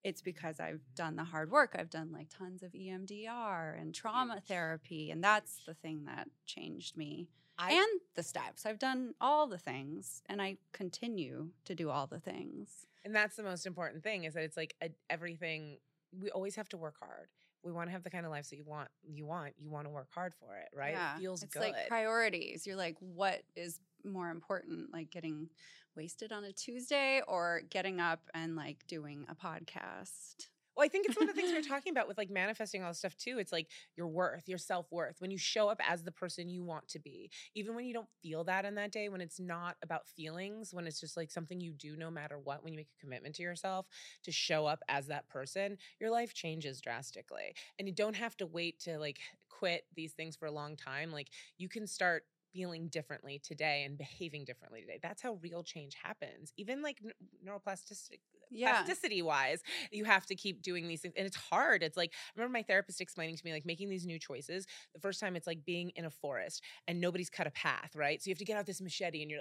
it's 0.02 0.23
because 0.23 0.59
I've 0.61 0.81
done 0.97 1.17
the 1.17 1.25
hard 1.25 1.50
work. 1.52 1.76
I've 1.78 1.90
done 1.90 2.11
like 2.12 2.28
tons 2.31 2.62
of 2.64 2.73
EMDR 2.73 3.81
and 3.81 3.95
trauma 3.95 4.40
therapy 4.47 5.12
and 5.12 5.23
that's 5.23 5.61
the 5.67 5.75
thing 5.75 6.05
that 6.07 6.28
changed 6.47 6.97
me. 6.97 7.28
I 7.61 7.75
and 7.75 8.00
the 8.17 8.23
steps. 8.25 8.67
I've 8.67 8.78
done 8.81 9.14
all 9.21 9.47
the 9.47 9.59
things 9.59 10.23
and 10.26 10.43
I 10.43 10.59
continue 10.73 11.50
to 11.64 11.76
do 11.76 11.90
all 11.90 12.09
the 12.09 12.21
things. 12.21 12.88
And 13.05 13.14
that's 13.14 13.37
the 13.37 13.43
most 13.43 13.67
important 13.67 14.02
thing 14.02 14.25
is 14.25 14.35
that 14.35 14.43
it's 14.45 14.57
like 14.57 14.75
a, 14.83 14.90
everything. 15.11 15.78
We 16.19 16.31
always 16.31 16.57
have 16.57 16.69
to 16.71 16.76
work 16.76 16.95
hard. 17.00 17.28
We 17.62 17.73
want 17.73 17.88
to 17.88 17.93
have 17.93 18.02
the 18.02 18.11
kind 18.11 18.25
of 18.25 18.31
lives 18.33 18.50
that 18.50 18.57
you 18.57 18.64
want. 18.64 18.88
You 19.02 19.26
want. 19.26 19.55
You 19.59 19.71
want 19.71 19.87
to 19.87 19.90
work 19.90 20.09
hard 20.14 20.33
for 20.35 20.57
it, 20.57 20.69
right? 20.75 20.93
Yeah, 20.93 21.17
It 21.17 21.21
feels 21.21 21.43
it's 21.43 21.52
good. 21.52 21.62
like 21.62 21.88
priorities. 21.88 22.67
You're 22.67 22.76
like, 22.76 22.97
what 23.00 23.43
is 23.57 23.81
more 24.05 24.31
important, 24.31 24.93
like 24.93 25.11
getting 25.11 25.49
wasted 25.97 26.33
on 26.33 26.45
a 26.45 26.52
Tuesday 26.52 27.21
or 27.26 27.62
getting 27.69 28.00
up 28.00 28.21
and 28.33 28.57
like 28.57 28.87
doing 28.87 29.26
a 29.28 29.35
podcast? 29.35 30.47
Well, 30.78 30.85
I 30.85 30.88
think 30.88 31.06
it's 31.06 31.16
one 31.18 31.28
of 31.28 31.35
the 31.35 31.40
things 31.40 31.50
we 31.50 31.58
we're 31.58 31.62
talking 31.68 31.90
about 31.90 32.06
with 32.06 32.18
like 32.18 32.30
manifesting 32.30 32.85
all 32.85 32.90
this 32.90 32.99
stuff 33.00 33.16
too. 33.16 33.38
It's 33.40 33.50
like 33.50 33.66
your 33.97 34.06
worth, 34.06 34.49
your 34.49 34.58
self 34.58 34.87
worth. 34.92 35.16
When 35.20 35.32
you 35.32 35.37
show 35.37 35.68
up 35.68 35.80
as 35.85 36.04
the 36.04 36.12
person 36.12 36.49
you 36.49 36.62
want 36.62 36.87
to 36.90 37.00
be, 37.00 37.32
even 37.56 37.75
when 37.75 37.85
you 37.85 37.92
don't 37.92 38.08
feel 38.23 38.44
that 38.44 38.64
in 38.64 38.76
that 38.76 38.92
day, 38.92 39.08
when 39.08 39.20
it's 39.20 39.40
not 39.40 39.76
about 39.82 40.06
feelings, 40.06 40.73
when 40.73 40.87
it's 40.87 41.00
just 41.00 41.16
like 41.16 41.32
something 41.32 41.61
you 41.61 41.73
do 41.73 41.97
no 41.97 42.12
matter 42.12 42.38
what, 42.38 42.62
when 42.62 42.73
you 42.73 42.76
make 42.76 42.87
a 42.97 43.00
commitment 43.00 43.35
to 43.35 43.42
yourself 43.42 43.87
to 44.23 44.30
show 44.30 44.66
up 44.66 44.78
as 44.88 45.08
that 45.08 45.28
person, 45.28 45.78
your 45.99 46.12
life 46.12 46.32
changes 46.32 46.80
drastically. 46.80 47.56
And 47.80 47.88
you 47.88 47.94
don't 47.94 48.14
have 48.14 48.37
to 48.37 48.47
wait 48.47 48.78
to 48.82 49.00
like 49.00 49.18
quit 49.49 49.85
these 49.97 50.12
things 50.12 50.37
for 50.37 50.47
a 50.47 50.52
long 50.52 50.76
time. 50.76 51.11
Like 51.11 51.30
you 51.56 51.68
can 51.68 51.88
start 51.88 52.23
feeling 52.52 52.87
differently 52.87 53.40
today 53.42 53.82
and 53.85 53.99
behaving 53.99 54.44
differently 54.44 54.80
today. 54.82 55.00
That's 55.02 55.23
how 55.23 55.40
real 55.42 55.64
change 55.64 55.94
happens. 56.00 56.52
Even 56.56 56.82
like 56.82 57.02
neuroplasticity 57.44 58.20
Yeah. 58.50 58.71
plasticity 58.71 59.23
wise 59.23 59.61
you 59.93 60.05
have 60.05 60.26
to 60.26 60.35
keep 60.35 60.62
doing 60.62 60.88
these 60.88 61.00
things 61.00 61.14
and 61.17 61.26
it's 61.26 61.37
hard 61.37 61.83
it's 61.83 61.97
like 61.97 62.12
i 62.14 62.40
remember 62.40 62.52
my 62.52 62.62
therapist 62.62 63.00
explaining 63.00 63.37
to 63.37 63.43
me 63.45 63.52
like 63.52 63.67
making 63.67 63.88
these 63.90 64.07
new 64.07 64.19
choices 64.19 64.67
the 64.95 65.00
first 65.00 65.21
time 65.21 65.37
it's 65.37 65.47
like 65.47 65.64
being 65.64 65.90
in 65.97 66.05
a 66.05 66.11
forest 66.11 66.62
and 66.87 67.00
nobody's 67.00 67.31
cut 67.31 67.47
a 67.47 67.50
path 67.50 67.90
right? 67.95 68.23
So 68.23 68.28
you 68.28 68.33
have 68.33 68.38
to 68.38 68.45
get 68.45 68.57
out 68.57 68.67
this 68.67 68.81
machete 68.81 69.23
and 69.23 69.31
you're 69.31 69.40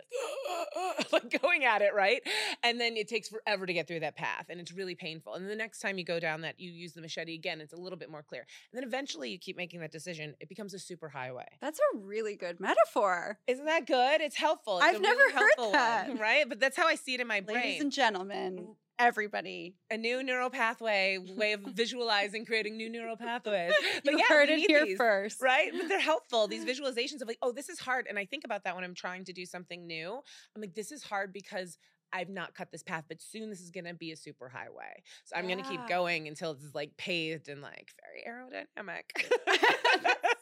like 1.11 1.11
like 1.11 1.41
going 1.41 1.65
at 1.65 1.81
it 1.81 1.93
right? 1.93 2.21
And 2.63 2.79
then 2.79 2.97
it 2.97 3.07
takes 3.07 3.29
forever 3.29 3.65
to 3.65 3.73
get 3.73 3.87
through 3.87 4.01
that 4.01 4.15
path 4.15 4.45
and 4.49 4.59
it's 4.59 4.71
really 4.71 4.95
painful 4.95 5.33
and 5.33 5.43
then 5.43 5.49
the 5.49 5.55
next 5.55 5.79
time 5.79 5.97
you 5.97 6.03
go 6.03 6.19
down 6.19 6.41
that 6.41 6.59
you 6.59 6.71
use 6.71 6.93
the 6.93 7.01
machete 7.01 7.35
again 7.35 7.61
it's 7.61 7.73
a 7.73 7.77
little 7.77 7.97
bit 7.97 8.09
more 8.09 8.23
clear 8.23 8.41
and 8.71 8.77
then 8.81 8.87
eventually 8.87 9.29
you 9.29 9.37
keep 9.39 9.57
making 9.57 9.79
that 9.79 9.91
decision 9.91 10.35
it 10.39 10.49
becomes 10.49 10.73
a 10.73 10.79
super 10.79 11.09
highway. 11.09 11.47
That's 11.61 11.79
a 11.79 11.97
really 11.97 12.35
good 12.35 12.59
metaphor. 12.59 13.39
isn't 13.47 13.65
that 13.65 13.85
good? 13.85 14.21
It's 14.21 14.37
helpful 14.37 14.77
It's 14.77 14.85
I've 14.87 15.01
never 15.01 15.17
really 15.17 15.33
heard 15.33 15.51
helpful 15.57 15.65
one, 15.65 15.73
that. 15.73 16.19
right? 16.19 16.47
But 16.47 16.59
that's 16.59 16.77
how 16.77 16.87
i 16.87 16.95
see 16.95 17.13
it 17.15 17.21
in 17.21 17.27
my 17.27 17.41
brain. 17.41 17.57
Ladies 17.57 17.81
and 17.81 17.91
gentlemen, 17.91 18.75
everybody. 18.99 19.75
a 19.91 19.97
new 19.97 20.23
neural 20.23 20.49
pathway 20.49 21.17
way 21.37 21.53
of 21.53 21.61
visualizing 21.61 22.45
creating 22.45 22.77
new 22.77 22.89
neural 22.89 23.17
pathways. 23.17 23.73
But 24.03 24.13
you 24.13 24.19
yeah, 24.19 24.25
heard 24.27 24.49
it 24.49 24.59
here 24.59 24.85
these, 24.85 24.97
first. 24.97 25.41
Right? 25.41 25.71
But 25.71 25.87
they're 25.89 25.99
helpful. 25.99 26.47
These 26.47 26.65
visualizations 26.79 27.21
of 27.21 27.27
like, 27.27 27.39
oh, 27.41 27.51
this 27.51 27.69
is 27.69 27.79
hard. 27.79 28.07
And 28.07 28.17
I 28.17 28.25
think 28.25 28.43
about 28.45 28.63
that 28.63 28.75
when 28.75 28.83
I'm 28.83 28.93
trying 28.93 29.25
to 29.25 29.33
do 29.33 29.45
something 29.45 29.85
new. 29.85 30.19
I'm 30.55 30.61
like, 30.61 30.75
this 30.75 30.91
is 30.91 31.03
hard 31.03 31.33
because 31.33 31.77
I've 32.13 32.29
not 32.29 32.55
cut 32.55 32.71
this 32.71 32.83
path, 32.83 33.03
but 33.09 33.21
soon 33.21 33.49
this 33.49 33.59
is 33.59 33.69
gonna 33.69 33.93
be 33.93 34.11
a 34.11 34.15
super 34.15 34.47
highway. 34.47 35.03
So 35.25 35.35
I'm 35.35 35.47
gonna 35.47 35.63
keep 35.63 35.85
going 35.89 36.27
until 36.27 36.51
it's 36.51 36.73
like 36.73 36.95
paved 36.95 37.49
and 37.49 37.61
like 37.61 37.91
very 38.01 38.23
aerodynamic. 38.25 39.03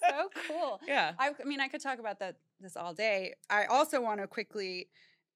so 0.08 0.30
cool. 0.48 0.80
yeah. 0.88 1.14
I, 1.18 1.30
I 1.30 1.44
mean, 1.44 1.60
I 1.60 1.68
could 1.68 1.82
talk 1.82 1.98
about 1.98 2.20
that 2.20 2.36
this 2.60 2.78
all 2.78 2.94
day. 2.94 3.34
I 3.50 3.66
also 3.66 4.00
want 4.00 4.22
to 4.22 4.28
quickly 4.28 4.90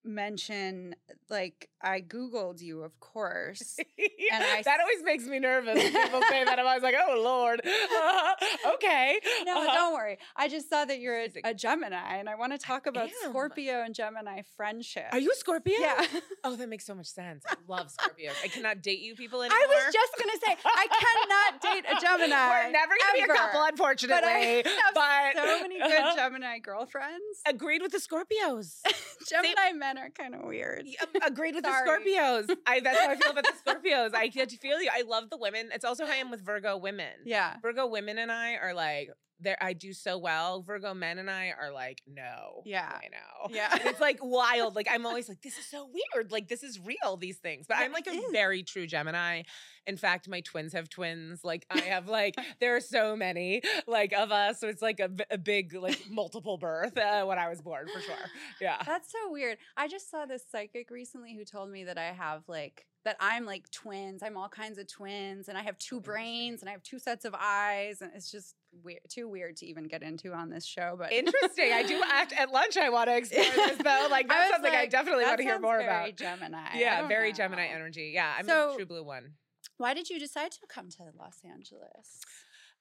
mention 0.06 0.96
like 1.30 1.70
I 1.82 2.02
googled 2.02 2.62
you, 2.62 2.84
of 2.84 3.00
course. 3.00 3.78
And 4.32 4.44
I 4.44 4.62
that 4.62 4.80
always 4.80 5.02
makes 5.04 5.26
me 5.26 5.40
nervous. 5.40 5.76
when 5.76 5.92
People 5.92 6.22
say 6.30 6.44
that. 6.44 6.60
I'm 6.60 6.68
always 6.68 6.84
like, 6.84 6.94
oh 7.00 7.20
Lord. 7.24 7.62
okay. 8.76 9.20
No, 9.44 9.58
Uh-huh. 9.58 9.74
don't 9.74 9.94
worry. 9.94 10.18
I 10.36 10.48
just 10.48 10.70
saw 10.70 10.86
that 10.86 11.00
you're 11.00 11.20
a, 11.22 11.30
a 11.46 11.54
Gemini, 11.54 12.18
and 12.18 12.30
I 12.30 12.36
want 12.36 12.52
to 12.54 12.58
talk 12.60 12.86
about 12.86 13.06
am. 13.06 13.30
Scorpio 13.30 13.82
and 13.82 13.96
Gemini 13.96 14.42
friendship. 14.56 15.06
Are 15.12 15.18
you 15.20 15.32
a 15.32 15.36
Scorpio? 15.36 15.74
Yeah. 15.80 16.06
Oh, 16.44 16.56
that 16.56 16.70
makes 16.70 16.86
so 16.86 16.94
much 16.96 17.08
sense. 17.08 17.44
I 17.48 17.56
love 17.68 17.90
Scorpio. 17.92 18.32
I 18.44 18.48
cannot 18.50 18.82
date 18.84 19.00
you 19.00 19.16
people 19.16 19.42
anymore. 19.42 19.58
I 19.58 19.68
was 19.68 19.94
just 19.94 20.14
gonna 20.18 20.40
say 20.46 20.58
I 20.64 20.88
cannot 20.88 21.62
date 21.62 21.86
a 21.92 22.00
Gemini. 22.02 22.66
We're 22.66 22.72
never 22.72 22.94
gonna 23.00 23.26
be 23.26 23.32
a 23.32 23.36
couple, 23.36 23.64
unfortunately. 23.64 24.16
But 24.24 24.24
I 24.26 24.64
have 24.86 25.36
but- 25.36 25.44
so 25.48 25.62
many 25.62 25.80
good 25.80 25.92
Uh-huh. 25.92 26.16
Gemini 26.16 26.60
girlfriends. 26.60 27.42
Agreed 27.48 27.82
with 27.82 27.92
the 27.92 28.00
Scorpios. 28.00 28.82
Gemini 29.28 29.72
men 29.76 29.98
are 29.98 30.10
kind 30.10 30.36
of 30.36 30.44
weird. 30.44 30.86
Agreed 31.26 31.56
with 31.56 31.64
the 31.64 31.70
Scorpios. 31.70 32.50
I, 32.66 32.80
that's 32.80 33.00
how 33.00 33.10
I 33.10 33.16
feel 33.16 33.32
about 33.32 33.46
the 33.46 33.54
Scorpios. 33.72 34.16
I 34.16 34.28
get 34.28 34.50
to 34.50 34.58
feel 34.58 34.82
you. 34.82 34.90
I 34.94 35.02
love 35.02 35.30
the 35.30 35.38
women. 35.38 35.70
It's 35.74 35.86
also 35.86 36.06
how 36.06 36.14
I 36.14 36.18
am 36.18 36.32
with 36.32 36.46
Virgo 36.46 36.78
women. 36.78 37.12
Yeah. 37.26 37.56
Virgo 37.62 37.88
women 37.88 38.18
and 38.18 38.32
I 38.32 38.56
are 38.56 38.74
like, 38.74 39.10
there. 39.40 39.58
I 39.62 39.74
do 39.74 39.94
so 39.94 40.18
well. 40.18 40.62
Virgo 40.62 40.94
men 40.94 41.18
and 41.18 41.30
I 41.30 41.54
are 41.60 41.72
like, 41.72 42.02
no. 42.08 42.62
Yeah. 42.66 42.90
I 42.92 43.08
know. 43.10 43.54
Yeah. 43.54 43.70
And 43.72 43.82
it's 43.86 44.00
like 44.00 44.20
wild. 44.22 44.76
Like 44.76 44.88
I'm 44.90 45.06
always 45.08 45.28
like, 45.30 45.42
this 45.42 45.58
is 45.58 45.66
so 45.66 45.88
weird. 46.14 46.32
Like 46.32 46.48
this 46.48 46.64
is 46.64 46.80
real. 46.80 47.18
These 47.18 47.38
things. 47.38 47.66
But 47.68 47.78
Yeah, 47.80 47.86
I'm 47.86 47.92
like 47.94 48.08
a 48.08 48.12
is. 48.12 48.24
very 48.32 48.64
true 48.64 48.88
Gemini. 48.88 49.44
In 49.88 49.98
fact, 49.98 50.28
my 50.30 50.42
twins 50.42 50.74
have 50.74 50.90
twins. 50.90 51.44
Like 51.44 51.66
I 51.70 51.80
have 51.94 52.08
like 52.08 52.36
there 52.60 52.76
are 52.76 52.82
so 52.82 53.16
many 53.16 53.62
like 53.88 54.14
of 54.14 54.32
us. 54.32 54.60
So 54.60 54.68
it's 54.68 54.82
like 54.82 55.00
a 55.00 55.38
big 55.38 55.74
like 55.74 56.02
multiple 56.10 56.58
birth 56.58 56.98
uh, 56.98 57.26
when 57.26 57.40
I 57.40 57.50
was 57.50 57.62
born 57.62 57.88
for 57.94 58.02
sure. 58.02 58.16
Yeah. 58.62 58.78
That's 58.86 59.12
so 59.12 59.32
weird. 59.32 59.58
I 59.78 59.88
just 59.88 60.12
saw 60.12 60.26
this 60.26 60.44
psychic 60.52 60.90
recently 60.92 61.36
who 61.36 61.46
told 61.46 61.72
me 61.72 61.86
that 61.86 61.98
I 61.98 62.12
have 62.12 62.44
like 62.48 62.86
that 63.06 63.16
I'm 63.20 63.46
like 63.46 63.70
twins. 63.72 64.22
I'm 64.24 64.36
all 64.38 64.50
kinds 64.50 64.78
of 64.78 64.88
twins 64.88 65.48
and 65.48 65.58
I 65.58 65.62
have 65.62 65.78
two 65.78 66.02
brains 66.02 66.62
and 66.62 66.70
I 66.70 66.74
have 66.74 66.84
two 66.84 67.00
sets 67.00 67.24
of 67.26 67.34
eyes 67.40 68.02
and 68.02 68.12
it's 68.14 68.30
just 68.30 68.56
weird 68.84 69.00
too 69.10 69.28
weird 69.30 69.56
to 69.58 69.66
even 69.66 69.88
get 69.88 70.04
into 70.04 70.34
on 70.34 70.50
this 70.50 70.66
show, 70.66 70.96
but 70.98 71.12
Interesting. 71.12 71.72
I 71.74 71.84
do 71.84 72.02
act 72.12 72.34
at 72.38 72.52
lunch. 72.52 72.76
I 72.78 72.90
want 72.90 73.10
to 73.10 73.16
explore 73.18 73.44
this 73.44 73.78
though. 73.78 74.08
Like 74.12 74.28
that's 74.28 74.52
something 74.52 74.74
I 74.74 74.86
definitely 74.86 75.24
want 75.24 75.38
to 75.38 75.44
hear 75.44 75.60
more 75.60 75.78
very 75.78 75.88
about. 76.10 76.16
Gemini. 76.18 76.58
Yeah, 76.76 77.08
very 77.08 77.32
Gemini 77.32 77.68
energy. 77.68 78.12
Yeah, 78.14 78.34
I'm 78.38 78.46
So- 78.46 78.74
a 78.74 78.76
true 78.76 78.86
blue 78.86 79.04
one. 79.04 79.34
Why 79.78 79.94
did 79.94 80.10
you 80.10 80.20
decide 80.20 80.52
to 80.52 80.60
come 80.68 80.90
to 80.90 81.04
Los 81.18 81.38
Angeles? 81.50 82.20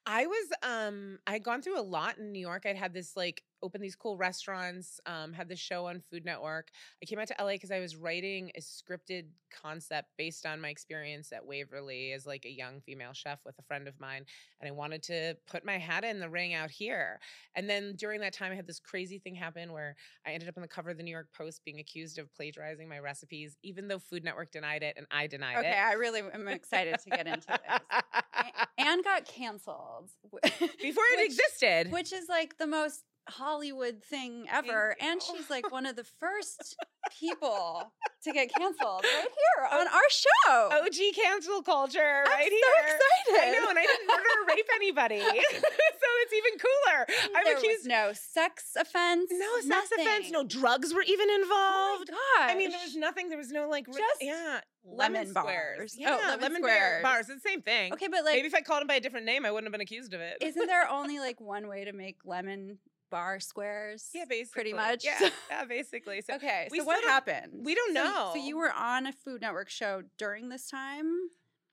I 0.04 0.26
was 0.26 0.48
um 0.62 1.18
I 1.26 1.32
had 1.32 1.42
gone 1.44 1.62
through 1.62 1.78
a 1.78 1.82
lot 1.82 2.18
in 2.18 2.32
New 2.32 2.40
York. 2.40 2.64
I'd 2.66 2.76
had 2.76 2.92
this 2.92 3.16
like 3.16 3.42
open 3.62 3.80
these 3.80 3.96
cool 3.96 4.16
restaurants, 4.16 5.00
um, 5.06 5.32
had 5.32 5.48
the 5.48 5.56
show 5.56 5.86
on 5.86 6.00
Food 6.10 6.24
Network. 6.24 6.68
I 7.02 7.06
came 7.06 7.18
out 7.18 7.26
to 7.28 7.34
LA 7.40 7.52
because 7.52 7.70
I 7.70 7.80
was 7.80 7.96
writing 7.96 8.50
a 8.56 8.60
scripted 8.60 9.24
concept 9.62 10.08
based 10.16 10.44
on 10.46 10.60
my 10.60 10.68
experience 10.68 11.32
at 11.32 11.44
Waverly 11.44 12.12
as 12.12 12.26
like 12.26 12.44
a 12.44 12.50
young 12.50 12.80
female 12.80 13.12
chef 13.12 13.38
with 13.44 13.58
a 13.58 13.62
friend 13.62 13.88
of 13.88 13.98
mine. 13.98 14.24
And 14.60 14.68
I 14.68 14.72
wanted 14.72 15.02
to 15.04 15.34
put 15.46 15.64
my 15.64 15.78
hat 15.78 16.04
in 16.04 16.20
the 16.20 16.28
ring 16.28 16.54
out 16.54 16.70
here. 16.70 17.18
And 17.54 17.68
then 17.68 17.94
during 17.96 18.20
that 18.20 18.32
time 18.32 18.52
I 18.52 18.54
had 18.56 18.66
this 18.66 18.78
crazy 18.80 19.18
thing 19.18 19.34
happen 19.34 19.72
where 19.72 19.96
I 20.26 20.32
ended 20.32 20.48
up 20.48 20.56
on 20.56 20.62
the 20.62 20.68
cover 20.68 20.90
of 20.90 20.96
the 20.96 21.02
New 21.02 21.10
York 21.10 21.28
Post 21.36 21.62
being 21.64 21.80
accused 21.80 22.18
of 22.18 22.32
plagiarizing 22.34 22.88
my 22.88 22.98
recipes, 22.98 23.56
even 23.62 23.88
though 23.88 23.98
Food 23.98 24.24
Network 24.24 24.52
denied 24.52 24.82
it 24.82 24.94
and 24.96 25.06
I 25.10 25.26
denied 25.26 25.58
Okay, 25.58 25.68
it. 25.68 25.70
Okay, 25.72 25.80
I 25.80 25.92
really 25.94 26.20
am 26.32 26.48
excited 26.48 26.96
to 27.00 27.10
get 27.10 27.26
into 27.26 27.46
this. 27.48 28.02
and 28.78 29.02
got 29.02 29.24
canceled 29.24 30.10
Before 30.32 30.42
it 31.14 31.16
which- 31.18 31.26
existed. 31.26 31.90
which 31.90 32.12
is 32.12 32.28
like 32.28 32.58
the 32.58 32.66
most 32.66 33.02
Hollywood 33.28 34.02
thing 34.02 34.46
ever. 34.50 34.96
And 35.00 35.22
she's 35.22 35.48
like 35.50 35.70
one 35.70 35.86
of 35.86 35.96
the 35.96 36.04
first 36.04 36.76
people 37.18 37.92
to 38.24 38.32
get 38.32 38.52
canceled 38.54 39.04
right 39.04 39.22
here 39.22 39.78
on 39.80 39.86
our 39.86 40.08
show. 40.10 40.68
OG 40.84 40.96
cancel 41.14 41.62
culture 41.62 41.98
right 42.26 42.48
here. 42.50 42.60
I'm 42.78 42.84
right 42.84 42.98
so 43.26 43.32
here. 43.32 43.36
excited. 43.36 43.56
I 43.58 43.60
know, 43.60 43.68
and 43.70 43.78
I 43.78 43.82
didn't 43.82 44.06
murder 44.06 44.28
or 44.42 44.46
rape 44.54 44.66
anybody. 44.74 45.18
so 45.20 46.08
it's 46.22 46.32
even 46.32 46.58
cooler. 46.58 47.06
I'm 47.36 47.44
there 47.44 47.56
accused. 47.58 47.86
no 47.86 48.12
sex 48.14 48.72
offense. 48.78 49.30
no 49.32 49.60
sex 49.60 49.90
offense, 49.98 50.30
no 50.30 50.44
drugs 50.44 50.92
were 50.94 51.02
even 51.02 51.28
Oh 51.30 51.34
involved. 51.42 52.10
my 52.10 52.16
gosh. 52.46 52.54
I 52.54 52.58
mean, 52.58 52.70
there 52.70 52.80
was 52.84 52.94
oh 52.96 53.00
nothing. 53.00 53.28
There 53.28 53.38
was 53.38 53.50
no 53.50 53.68
like, 53.68 53.86
Just 53.86 54.02
yeah, 54.20 54.60
lemon 54.84 55.28
squares. 55.28 55.76
bars. 55.78 55.94
Yeah, 55.96 56.16
Oh, 56.20 56.26
lemon 56.26 56.40
lemon 56.40 56.62
squares. 56.62 57.02
bars. 57.02 57.28
It's 57.28 57.42
the 57.42 57.48
same 57.48 57.62
thing. 57.62 57.92
Okay, 57.92 58.08
but 58.08 58.24
like, 58.24 58.34
Maybe 58.36 58.48
if 58.48 58.54
I 58.54 58.60
called 58.62 58.82
him 58.82 58.86
by 58.88 58.94
a 58.96 59.00
different 59.00 59.26
name, 59.26 59.44
I 59.44 59.50
wouldn't 59.50 59.66
have 59.66 59.72
been 59.72 59.80
accused 59.80 60.14
of 60.14 60.20
it. 60.20 60.38
isn't 60.42 60.66
there 60.66 60.88
only 60.90 61.18
like 61.18 61.40
one 61.40 61.68
way 61.68 61.84
to 61.84 61.92
make 61.92 62.16
lemon 62.24 62.78
bar 63.10 63.40
squares? 63.40 64.08
yeah, 64.14 64.24
basically. 64.28 64.62
Pretty 64.62 64.72
much. 64.72 65.04
Yeah, 65.04 65.30
yeah, 65.50 65.64
basically. 65.64 66.20
So 66.22 66.34
okay, 66.34 66.68
so 66.74 66.84
what 66.84 67.02
happened? 67.04 67.52
we 67.64 67.74
don't 67.74 67.94
So 67.94 68.02
know. 68.04 68.30
So 68.34 68.40
you 68.44 68.56
were 68.56 68.72
on 68.72 69.06
a 69.06 69.12
Food 69.12 69.40
Network 69.40 69.70
show 69.70 70.02
during 70.18 70.48
this 70.48 70.68
time? 70.68 71.06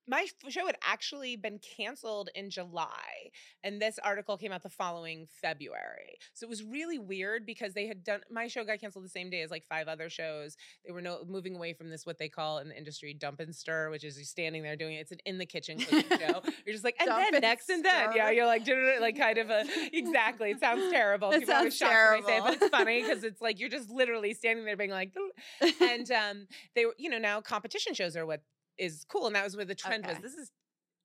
My 0.08 0.28
show 0.50 0.65
had 0.65 0.78
actually 0.84 1.36
been 1.36 1.60
canceled 1.78 2.30
in 2.36 2.50
July, 2.50 3.32
and 3.63 3.82
this 3.82 4.00
article 4.04 4.38
came 4.38 4.52
out 4.52 4.63
the 4.63 4.70
following 4.70 5.28
February. 5.41 6.18
So 6.34 6.46
it 6.46 6.50
was 6.50 6.63
really 6.63 7.00
weird 7.00 7.46
because 7.46 7.74
they 7.74 7.88
had 7.88 8.04
done 8.04 8.22
my 8.30 8.48
show 8.48 8.63
got 8.63 8.80
canceled 8.80 9.06
the 9.06 9.10
same 9.10 9.30
day 9.30 9.41
as 9.41 9.52
like 9.52 9.65
five 9.65 9.88
other 9.88 10.10
shows. 10.10 10.58
They 10.86 10.91
were 10.91 11.02
no 11.02 11.20
moving 11.28 11.56
away 11.56 11.74
from 11.74 11.89
this 11.89 12.06
what 12.06 12.20
they 12.20 12.30
call 12.30 12.60
in 12.60 12.70
the 12.70 12.78
industry 12.78 13.13
dump 13.13 13.39
and 13.39 13.56
stir, 13.56 13.89
which 13.89 14.04
is 14.04 14.18
you 14.18 14.26
standing 14.26 14.63
there 14.63 14.76
doing 14.76 14.96
it. 14.96 15.00
It's 15.00 15.12
an 15.12 15.20
in 15.26 15.38
the 15.38 15.46
kitchen 15.46 15.80
cooking 15.80 16.18
show. 16.20 16.41
You're 16.65 16.74
just 16.74 16.84
like 16.84 16.96
and 17.00 17.08
Dump 17.08 17.26
then 17.26 17.36
and 17.36 17.41
next 17.41 17.70
and 17.70 17.84
then 17.84 18.12
yeah, 18.15 18.30
you're 18.30 18.46
like 18.46 18.68
like 19.00 19.18
kind 19.18 19.38
of 19.38 19.50
a 19.50 19.65
exactly. 19.94 20.52
It 20.52 20.60
sounds 20.60 20.91
terrible. 20.91 21.32
It 21.32 21.39
People 21.41 21.54
are 21.54 21.58
sounds 21.62 21.78
shocked 21.78 21.91
when 21.91 22.24
I 22.24 22.28
say 22.28 22.38
it, 22.38 22.44
but 22.44 22.54
it's 22.54 22.70
funny 22.70 23.02
because 23.02 23.24
it's 23.24 23.41
like 23.41 23.60
you're 23.60 23.70
just 23.70 23.89
literally 23.89 24.34
standing 24.34 24.65
there 24.65 24.78
being 24.78 24.91
like 24.91 25.13
and 25.82 26.10
um 26.12 26.48
they 26.76 26.86
were 26.86 26.96
you 26.98 27.10
know 27.10 27.18
now 27.18 27.41
competition 27.41 27.94
shows 27.94 28.15
are 28.15 28.26
what 28.26 28.41
is 28.78 29.06
cool 29.10 29.28
and 29.28 29.36
that 29.36 29.44
was 29.44 29.56
where 29.56 29.66
the 29.66 29.76
trend 29.76 30.06
was. 30.06 30.18
This 30.22 30.34
is 30.34 30.52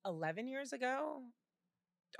11 0.05 0.47
years 0.47 0.73
ago? 0.73 1.21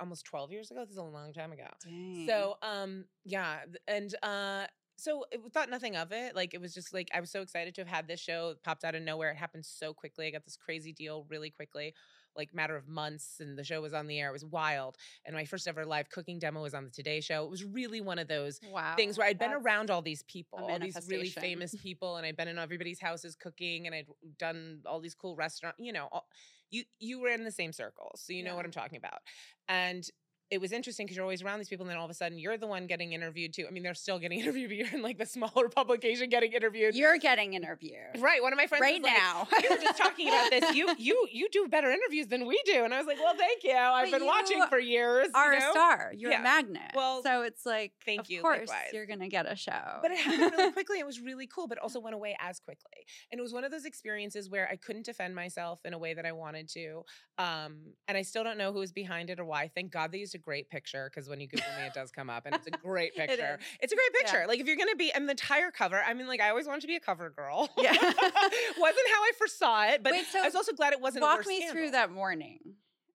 Almost 0.00 0.24
12 0.26 0.52
years 0.52 0.70
ago? 0.70 0.80
This 0.80 0.92
is 0.92 0.96
a 0.98 1.02
long 1.02 1.32
time 1.32 1.52
ago. 1.52 1.66
Dang. 1.84 2.26
so 2.26 2.56
um 2.62 3.04
yeah 3.24 3.58
and 3.86 4.14
uh 4.22 4.66
so 4.96 5.24
it, 5.32 5.40
thought 5.52 5.70
nothing 5.70 5.96
of 5.96 6.12
it 6.12 6.36
like 6.36 6.54
it 6.54 6.60
was 6.60 6.72
just 6.74 6.92
like 6.94 7.08
i 7.14 7.20
was 7.20 7.30
so 7.30 7.40
excited 7.40 7.74
to 7.74 7.80
have 7.80 7.88
had 7.88 8.06
this 8.06 8.20
show 8.20 8.50
it 8.50 8.62
popped 8.62 8.84
out 8.84 8.94
of 8.94 9.02
nowhere 9.02 9.30
it 9.30 9.36
happened 9.36 9.64
so 9.64 9.92
quickly 9.92 10.26
i 10.26 10.30
got 10.30 10.44
this 10.44 10.56
crazy 10.56 10.92
deal 10.92 11.26
really 11.30 11.50
quickly 11.50 11.94
like 12.36 12.54
matter 12.54 12.76
of 12.76 12.88
months 12.88 13.36
and 13.40 13.58
the 13.58 13.64
show 13.64 13.80
was 13.80 13.92
on 13.92 14.06
the 14.06 14.18
air 14.18 14.28
it 14.28 14.32
was 14.32 14.44
wild 14.44 14.96
and 15.24 15.34
my 15.34 15.44
first 15.44 15.68
ever 15.68 15.84
live 15.84 16.08
cooking 16.10 16.38
demo 16.38 16.62
was 16.62 16.74
on 16.74 16.84
the 16.84 16.90
today 16.90 17.20
show 17.20 17.44
it 17.44 17.50
was 17.50 17.64
really 17.64 18.00
one 18.00 18.18
of 18.18 18.28
those 18.28 18.60
wow, 18.70 18.94
things 18.96 19.18
where 19.18 19.26
I'd 19.26 19.38
been 19.38 19.52
around 19.52 19.90
all 19.90 20.02
these 20.02 20.22
people, 20.24 20.58
all 20.58 20.78
these 20.78 20.98
really 21.08 21.28
famous 21.28 21.74
people, 21.82 22.16
and 22.16 22.26
I'd 22.26 22.36
been 22.36 22.48
in 22.48 22.58
everybody's 22.58 23.00
houses 23.00 23.36
cooking, 23.36 23.86
and 23.86 23.94
I'd 23.94 24.06
done 24.38 24.80
all 24.86 25.00
these 25.00 25.14
cool 25.14 25.36
restaurant. 25.36 25.76
You 25.78 25.92
know, 25.92 26.08
all, 26.10 26.26
you 26.70 26.84
you 26.98 27.20
were 27.20 27.28
in 27.28 27.44
the 27.44 27.52
same 27.52 27.72
circles, 27.72 28.22
so 28.24 28.32
you 28.32 28.42
know 28.42 28.56
what 28.56 28.64
I'm 28.64 28.72
talking 28.72 28.98
about. 28.98 29.20
And 29.68 30.08
it 30.52 30.60
was 30.60 30.70
interesting 30.70 31.06
because 31.06 31.16
you're 31.16 31.24
always 31.24 31.42
around 31.42 31.58
these 31.58 31.68
people, 31.70 31.84
and 31.84 31.90
then 31.90 31.96
all 31.98 32.04
of 32.04 32.10
a 32.10 32.14
sudden 32.14 32.38
you're 32.38 32.58
the 32.58 32.66
one 32.66 32.86
getting 32.86 33.14
interviewed 33.14 33.54
too. 33.54 33.64
I 33.66 33.70
mean, 33.70 33.82
they're 33.82 33.94
still 33.94 34.18
getting 34.18 34.38
interviewed, 34.42 34.68
but 34.68 34.76
you're 34.76 34.92
in 34.92 35.00
like 35.02 35.16
the 35.16 35.24
smaller 35.24 35.68
publication 35.74 36.28
getting 36.28 36.52
interviewed. 36.52 36.94
You're 36.94 37.16
getting 37.18 37.54
interviewed 37.54 38.20
right. 38.20 38.42
One 38.42 38.52
of 38.52 38.58
my 38.58 38.66
friends 38.66 38.82
right 38.82 39.00
was 39.00 39.10
like, 39.10 39.16
now. 39.16 39.48
we 39.62 39.68
were 39.68 39.82
just 39.82 39.96
talking 39.98 40.28
about 40.28 40.50
this. 40.50 40.74
You 40.76 40.94
you 40.98 41.26
you 41.32 41.48
do 41.50 41.66
better 41.68 41.90
interviews 41.90 42.26
than 42.28 42.46
we 42.46 42.60
do, 42.66 42.84
and 42.84 42.92
I 42.92 42.98
was 42.98 43.06
like, 43.06 43.18
well, 43.18 43.34
thank 43.36 43.64
you. 43.64 43.72
I've 43.72 44.10
But 44.10 44.18
been 44.18 44.26
watching 44.26 44.62
for 44.68 44.78
years. 44.78 45.28
you 45.28 45.40
are 45.40 45.58
know? 45.58 45.68
a 45.68 45.70
star. 45.72 46.12
You're 46.14 46.32
Yeah. 46.32 46.40
a 46.40 46.42
magnet. 46.42 46.92
Well, 46.94 47.22
so 47.22 47.42
it's 47.42 47.64
like, 47.64 47.92
thank 48.04 48.20
of 48.20 48.30
you, 48.30 48.42
course, 48.42 48.68
likewise. 48.68 48.90
you're 48.92 49.06
gonna 49.06 49.28
get 49.28 49.50
a 49.50 49.56
show. 49.56 49.98
But 50.02 50.10
it 50.10 50.18
happened 50.18 50.52
really 50.56 50.72
quickly. 50.72 50.98
It 50.98 51.06
was 51.06 51.18
really 51.20 51.46
cool, 51.46 51.66
but 51.66 51.78
also 51.78 51.98
went 51.98 52.14
away 52.14 52.36
as 52.40 52.60
quickly. 52.60 53.06
And 53.30 53.38
it 53.38 53.42
was 53.42 53.52
one 53.54 53.64
of 53.64 53.70
those 53.70 53.86
experiences 53.86 54.50
where 54.50 54.68
I 54.70 54.76
couldn't 54.76 55.06
defend 55.06 55.34
myself 55.34 55.80
in 55.86 55.94
a 55.94 55.98
way 55.98 56.12
that 56.12 56.26
I 56.26 56.32
wanted 56.32 56.68
to. 56.70 57.04
Um, 57.38 57.78
and 58.06 58.18
I 58.18 58.22
still 58.22 58.44
don't 58.44 58.58
know 58.58 58.72
who 58.72 58.80
was 58.80 58.92
behind 58.92 59.30
it 59.30 59.40
or 59.40 59.44
why. 59.44 59.70
Thank 59.74 59.90
God 59.90 60.12
they 60.12 60.18
used 60.18 60.34
a 60.34 60.38
great 60.42 60.68
picture 60.68 61.10
because 61.12 61.28
when 61.28 61.40
you 61.40 61.48
Google 61.48 61.66
me, 61.78 61.86
it 61.86 61.94
does 61.94 62.10
come 62.10 62.28
up, 62.30 62.44
and 62.46 62.54
it's 62.54 62.66
a 62.66 62.70
great 62.84 63.14
picture. 63.14 63.58
is. 63.60 63.66
It's 63.80 63.92
a 63.92 63.96
great 63.96 64.08
Yeah. 64.14 64.20
picture. 64.32 64.44
Like 64.48 64.60
if 64.60 64.66
you're 64.66 64.76
gonna 64.76 64.96
be, 64.96 65.12
and 65.12 65.26
the 65.26 65.32
entire 65.32 65.70
cover. 65.70 66.02
I 66.06 66.14
mean, 66.14 66.26
like 66.26 66.40
I 66.40 66.50
always 66.50 66.66
wanted 66.66 66.82
to 66.82 66.86
be 66.88 66.96
a 66.96 67.00
cover 67.00 67.30
girl. 67.30 67.68
Yeah. 67.78 67.92
wasn't 67.92 69.08
how 69.14 69.22
I 69.22 69.32
foresaw 69.38 69.84
it, 69.88 70.02
but 70.02 70.12
Wait, 70.12 70.26
so 70.26 70.40
I 70.40 70.44
was 70.44 70.54
also 70.54 70.72
glad 70.72 70.92
it 70.92 71.00
wasn't. 71.00 71.22
walk 71.22 71.46
me 71.46 71.68
through 71.70 71.92
that 71.92 72.10
morning 72.10 72.58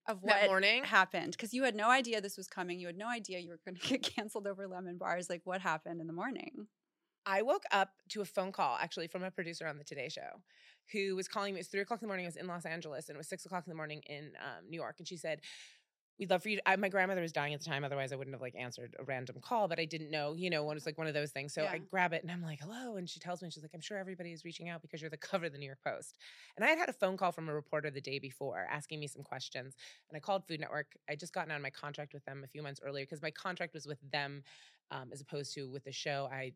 of 0.07 0.23
what 0.23 0.33
That 0.33 0.47
morning? 0.47 0.83
happened 0.83 1.31
because 1.33 1.53
you 1.53 1.63
had 1.63 1.75
no 1.75 1.89
idea 1.89 2.21
this 2.21 2.37
was 2.37 2.47
coming. 2.47 2.79
You 2.79 2.87
had 2.87 2.97
no 2.97 3.07
idea 3.09 3.39
you 3.39 3.49
were 3.49 3.59
going 3.65 3.75
to 3.81 3.87
get 3.87 4.03
canceled 4.03 4.47
over 4.47 4.67
lemon 4.67 4.97
bars. 4.97 5.29
Like, 5.29 5.41
what 5.45 5.61
happened 5.61 5.99
in 6.01 6.07
the 6.07 6.13
morning? 6.13 6.67
I 7.25 7.41
woke 7.41 7.63
up 7.71 7.89
to 8.09 8.21
a 8.21 8.25
phone 8.25 8.53
call 8.53 8.77
actually 8.81 9.07
from 9.07 9.21
a 9.23 9.29
producer 9.31 9.67
on 9.67 9.77
the 9.77 9.83
Today 9.83 10.07
Show 10.07 10.41
who 10.93 11.13
was 11.17 11.27
calling 11.27 11.53
me. 11.53 11.57
It 11.59 11.61
was 11.61 11.67
three 11.67 11.81
o'clock 11.81 12.01
in 12.01 12.05
the 12.05 12.07
morning. 12.07 12.25
I 12.25 12.29
was 12.29 12.37
in 12.37 12.47
Los 12.47 12.65
Angeles 12.65 13.09
and 13.09 13.15
it 13.15 13.17
was 13.17 13.27
six 13.27 13.45
o'clock 13.45 13.65
in 13.67 13.69
the 13.69 13.75
morning 13.75 14.01
in 14.07 14.31
um, 14.41 14.69
New 14.69 14.77
York. 14.77 14.95
And 14.99 15.05
she 15.07 15.17
said, 15.17 15.41
We'd 16.19 16.29
love 16.29 16.41
for 16.41 16.49
you. 16.49 16.57
To, 16.57 16.69
I, 16.69 16.75
my 16.77 16.89
grandmother 16.89 17.21
was 17.21 17.31
dying 17.31 17.53
at 17.53 17.59
the 17.59 17.65
time. 17.65 17.83
Otherwise, 17.83 18.11
I 18.11 18.15
wouldn't 18.15 18.33
have 18.33 18.41
like 18.41 18.55
answered 18.55 18.95
a 18.99 19.03
random 19.03 19.37
call, 19.41 19.67
but 19.67 19.79
I 19.79 19.85
didn't 19.85 20.09
know, 20.09 20.33
you 20.33 20.49
know, 20.49 20.63
when 20.63 20.75
it's 20.75 20.85
like 20.85 20.97
one 20.97 21.07
of 21.07 21.13
those 21.13 21.31
things. 21.31 21.53
So 21.53 21.63
I 21.63 21.77
grab 21.77 22.13
it 22.13 22.23
and 22.23 22.31
I'm 22.31 22.41
like, 22.41 22.59
hello. 22.59 22.95
And 22.95 23.07
she 23.09 23.19
tells 23.19 23.41
me, 23.41 23.49
she's 23.51 23.63
like, 23.63 23.71
I'm 23.73 23.81
sure 23.81 23.97
everybody 23.97 24.31
is 24.31 24.43
reaching 24.43 24.69
out 24.69 24.81
because 24.81 25.01
you're 25.01 25.11
the 25.11 25.17
cover 25.17 25.45
of 25.45 25.51
the 25.51 25.59
New 25.59 25.67
York 25.67 25.79
Post. 25.85 26.17
And 26.55 26.65
I 26.65 26.69
had 26.69 26.79
had 26.79 26.89
a 26.89 26.93
phone 26.93 27.17
call 27.17 27.31
from 27.31 27.49
a 27.49 27.53
reporter 27.53 27.91
the 27.91 28.01
day 28.01 28.17
before 28.19 28.67
asking 28.71 28.99
me 28.99 29.07
some 29.07 29.23
questions. 29.23 29.75
And 30.09 30.17
I 30.17 30.19
called 30.19 30.47
Food 30.47 30.59
Network. 30.59 30.87
I 31.09 31.15
just 31.15 31.33
gotten 31.33 31.51
out 31.51 31.57
of 31.57 31.63
my 31.63 31.69
contract 31.69 32.13
with 32.13 32.25
them 32.25 32.43
a 32.43 32.47
few 32.47 32.63
months 32.63 32.79
earlier 32.83 33.05
because 33.05 33.21
my 33.21 33.31
contract 33.31 33.73
was 33.73 33.85
with 33.85 33.99
them 34.11 34.43
um, 34.91 35.09
as 35.11 35.21
opposed 35.21 35.53
to 35.53 35.69
with 35.69 35.83
the 35.83 35.91
show. 35.91 36.27
I 36.31 36.53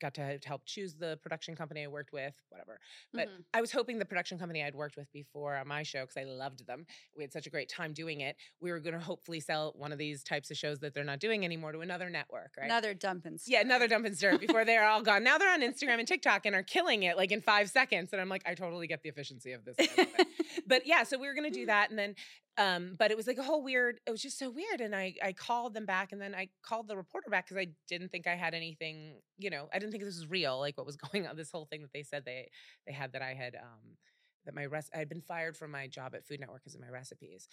got 0.00 0.14
to 0.14 0.38
help 0.44 0.62
choose 0.64 0.94
the 0.94 1.18
production 1.22 1.54
company 1.54 1.84
I 1.84 1.88
worked 1.88 2.12
with, 2.12 2.34
whatever. 2.48 2.80
But 3.12 3.28
Mhm. 3.28 3.44
I 3.54 3.60
was 3.60 3.70
hoping 3.72 3.98
the 3.98 4.04
production 4.04 4.38
company 4.38 4.64
I'd 4.64 4.74
worked 4.74 4.96
with 4.96 5.12
before 5.12 5.56
on 5.56 5.68
my 5.68 5.82
show, 5.82 6.00
because 6.02 6.16
I 6.16 6.24
loved 6.24 6.66
them, 6.66 6.86
we 7.16 7.22
had 7.22 7.32
such 7.32 7.46
a 7.46 7.50
great 7.50 7.68
time 7.68 7.92
doing 7.92 8.20
it. 8.20 8.36
We 8.60 8.70
were 8.70 8.80
going 8.80 8.94
to 8.94 9.00
hopefully 9.00 9.40
sell 9.40 9.72
one 9.76 9.92
of 9.92 9.98
these 9.98 10.22
types 10.24 10.50
of 10.50 10.56
shows 10.56 10.80
that 10.80 10.94
they're 10.94 11.04
not 11.04 11.20
doing 11.20 11.44
anymore 11.44 11.72
to 11.72 11.80
another 11.80 12.10
network, 12.10 12.54
right? 12.56 12.64
Another 12.64 12.94
dump 12.94 13.26
and 13.26 13.38
yeah, 13.46 13.60
another 13.60 13.86
dump 13.88 14.06
and 14.06 14.16
stir 14.16 14.38
before 14.38 14.64
they're 14.64 14.84
all 14.86 15.02
gone. 15.02 15.22
Now 15.22 15.38
they're 15.38 15.52
on 15.52 15.60
Instagram 15.60 15.98
and 15.98 16.08
TikTok 16.08 16.46
and 16.46 16.54
are 16.54 16.62
killing 16.62 17.02
it 17.02 17.16
like 17.16 17.30
in 17.32 17.40
five 17.42 17.68
seconds. 17.70 18.12
And 18.12 18.20
I'm 18.20 18.28
like, 18.28 18.42
I 18.46 18.54
totally 18.54 18.86
get 18.86 19.02
the 19.02 19.08
efficiency 19.08 19.52
of 19.52 19.64
this. 19.64 19.76
I 19.78 19.82
love 19.98 20.08
it. 20.18 20.26
but 20.66 20.86
yeah, 20.86 21.02
so 21.04 21.18
we 21.18 21.26
were 21.26 21.34
gonna 21.34 21.50
do 21.50 21.66
that, 21.66 21.90
and 21.90 21.98
then, 21.98 22.14
um, 22.58 22.96
but 22.98 23.10
it 23.10 23.16
was 23.16 23.26
like 23.26 23.38
a 23.38 23.42
whole 23.42 23.62
weird. 23.62 24.00
It 24.06 24.10
was 24.10 24.20
just 24.22 24.38
so 24.38 24.50
weird, 24.50 24.80
and 24.80 24.94
I 24.94 25.14
I 25.22 25.32
called 25.32 25.74
them 25.74 25.86
back, 25.86 26.12
and 26.12 26.20
then 26.20 26.34
I 26.34 26.48
called 26.62 26.88
the 26.88 26.96
reporter 26.96 27.30
back 27.30 27.46
because 27.46 27.56
I 27.62 27.68
didn't 27.88 28.10
think 28.10 28.26
I 28.26 28.34
had 28.34 28.54
anything. 28.54 29.14
You 29.38 29.50
know, 29.50 29.68
I 29.72 29.78
didn't 29.78 29.92
think 29.92 30.04
this 30.04 30.16
was 30.16 30.28
real, 30.28 30.58
like 30.58 30.76
what 30.76 30.86
was 30.86 30.96
going 31.12 31.26
on. 31.26 31.36
This 31.36 31.50
whole 31.50 31.66
thing 31.66 31.82
that 31.82 31.92
they 31.92 32.02
said 32.02 32.24
they 32.24 32.50
they 32.86 32.92
had 32.92 33.12
that 33.12 33.22
I 33.22 33.34
had 33.34 33.54
um 33.56 33.96
that 34.44 34.54
my 34.54 34.66
rest 34.66 34.90
I 34.94 34.98
had 34.98 35.08
been 35.08 35.20
fired 35.20 35.56
from 35.56 35.70
my 35.70 35.86
job 35.86 36.14
at 36.14 36.26
Food 36.26 36.40
Network 36.40 36.62
because 36.62 36.74
of 36.74 36.80
my 36.80 36.90
recipes. 36.90 37.48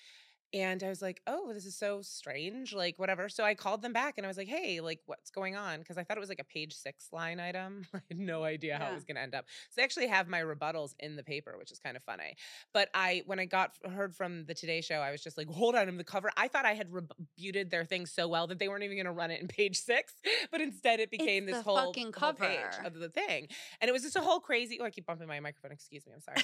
And 0.54 0.82
I 0.82 0.90
was 0.90 1.02
like, 1.02 1.22
oh, 1.28 1.52
this 1.54 1.66
is 1.66 1.76
so 1.76 2.02
strange, 2.02 2.74
like 2.74 2.98
whatever. 2.98 3.28
So 3.28 3.44
I 3.44 3.54
called 3.54 3.82
them 3.82 3.92
back 3.94 4.16
and 4.18 4.26
I 4.26 4.30
was 4.30 4.38
like, 4.38 4.48
hey, 4.48 4.80
like 4.80 5.02
what's 5.06 5.30
going 5.30 5.56
on? 5.56 5.80
Because 5.80 5.98
I 5.98 6.04
thought 6.04 6.16
it 6.18 6.22
was 6.22 6.30
like 6.30 6.40
a 6.40 6.46
page 6.46 6.74
six 6.74 7.10
line 7.12 7.40
item. 7.40 7.86
I 7.94 8.00
had 8.10 8.18
no 8.20 8.44
idea 8.44 8.78
how 8.78 8.90
it 8.92 8.94
was 8.94 9.04
going 9.04 9.16
to 9.16 9.22
end 9.22 9.36
up. 9.36 9.46
So 9.70 9.74
they 9.78 9.84
actually 9.84 10.08
have 10.08 10.28
my 10.28 10.42
rebuttals 10.42 10.94
in 11.00 11.16
the 11.16 11.24
paper, 11.24 11.56
which 11.58 11.72
is 11.72 11.80
kind 11.80 11.98
of 11.98 12.04
funny. 12.04 12.36
But 12.74 12.90
I, 12.94 13.24
when 13.26 13.40
I 13.40 13.46
got 13.46 13.72
heard 13.90 14.16
from 14.16 14.46
the 14.46 14.54
Today 14.54 14.82
Show, 14.82 15.00
I 15.00 15.12
was 15.12 15.22
just 15.22 15.38
like, 15.38 15.50
hold 15.50 15.76
on, 15.76 15.88
I'm 15.88 15.98
the 15.98 16.04
cover. 16.04 16.32
I 16.38 16.48
thought 16.48 16.66
I 16.66 16.74
had 16.76 16.88
rebutted 16.94 17.70
their 17.70 17.84
thing 17.84 18.06
so 18.06 18.28
well 18.28 18.48
that 18.48 18.58
they 18.60 18.70
weren't 18.70 18.84
even 18.84 18.96
going 18.96 19.06
to 19.06 19.12
run 19.12 19.32
it 19.32 19.42
in 19.42 19.48
page 19.48 19.78
six, 19.78 20.14
but 20.52 20.62
instead 20.62 21.00
it 21.00 21.12
became 21.12 21.48
It's 21.50 21.58
this 21.58 21.64
whole, 21.66 21.78
fucking 21.78 22.14
whole 22.18 22.34
page 22.34 22.60
cover. 22.72 22.88
of 22.88 22.94
the 22.96 23.10
thing, 23.10 23.48
and 23.82 23.90
it 23.90 23.92
was 23.92 24.04
just 24.04 24.16
a 24.16 24.22
whole 24.28 24.40
crazy. 24.40 24.80
Oh, 24.80 24.86
I 24.86 24.92
keep 24.92 25.06
bumping 25.06 25.28
my 25.28 25.40
microphone. 25.40 25.72
Excuse 25.72 26.06
me. 26.08 26.14
I'm 26.16 26.22
sorry. 26.22 26.38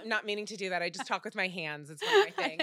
Um, 0.00 0.08
not 0.08 0.24
meaning 0.24 0.46
to 0.46 0.56
do 0.56 0.70
that. 0.70 0.80
I 0.82 0.88
just 0.88 1.06
talk 1.06 1.24
with 1.24 1.34
my 1.34 1.48
hands. 1.48 1.90
It's 1.90 2.02
one 2.02 2.28
of 2.28 2.36
my 2.36 2.44
things. 2.44 2.62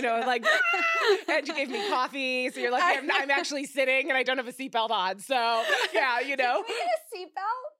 Did 0.00 0.08
I 0.08 0.18
know, 0.18 0.26
like, 0.26 0.44
and 1.28 1.46
you 1.46 1.54
gave 1.54 1.70
me 1.70 1.88
coffee, 1.88 2.50
so 2.50 2.60
you're 2.60 2.70
like, 2.70 2.82
I'm, 2.84 3.10
I'm 3.10 3.30
actually 3.30 3.64
sitting 3.64 4.08
and 4.08 4.16
I 4.16 4.22
don't 4.22 4.36
have 4.36 4.48
a 4.48 4.52
seatbelt 4.52 4.90
on. 4.90 5.18
So, 5.18 5.34
yeah, 5.94 6.20
you 6.20 6.36
know. 6.36 6.62
Can 6.66 6.74
we 6.74 6.74
get 6.74 6.86
a 6.86 7.28
seatbelt? 7.28 7.76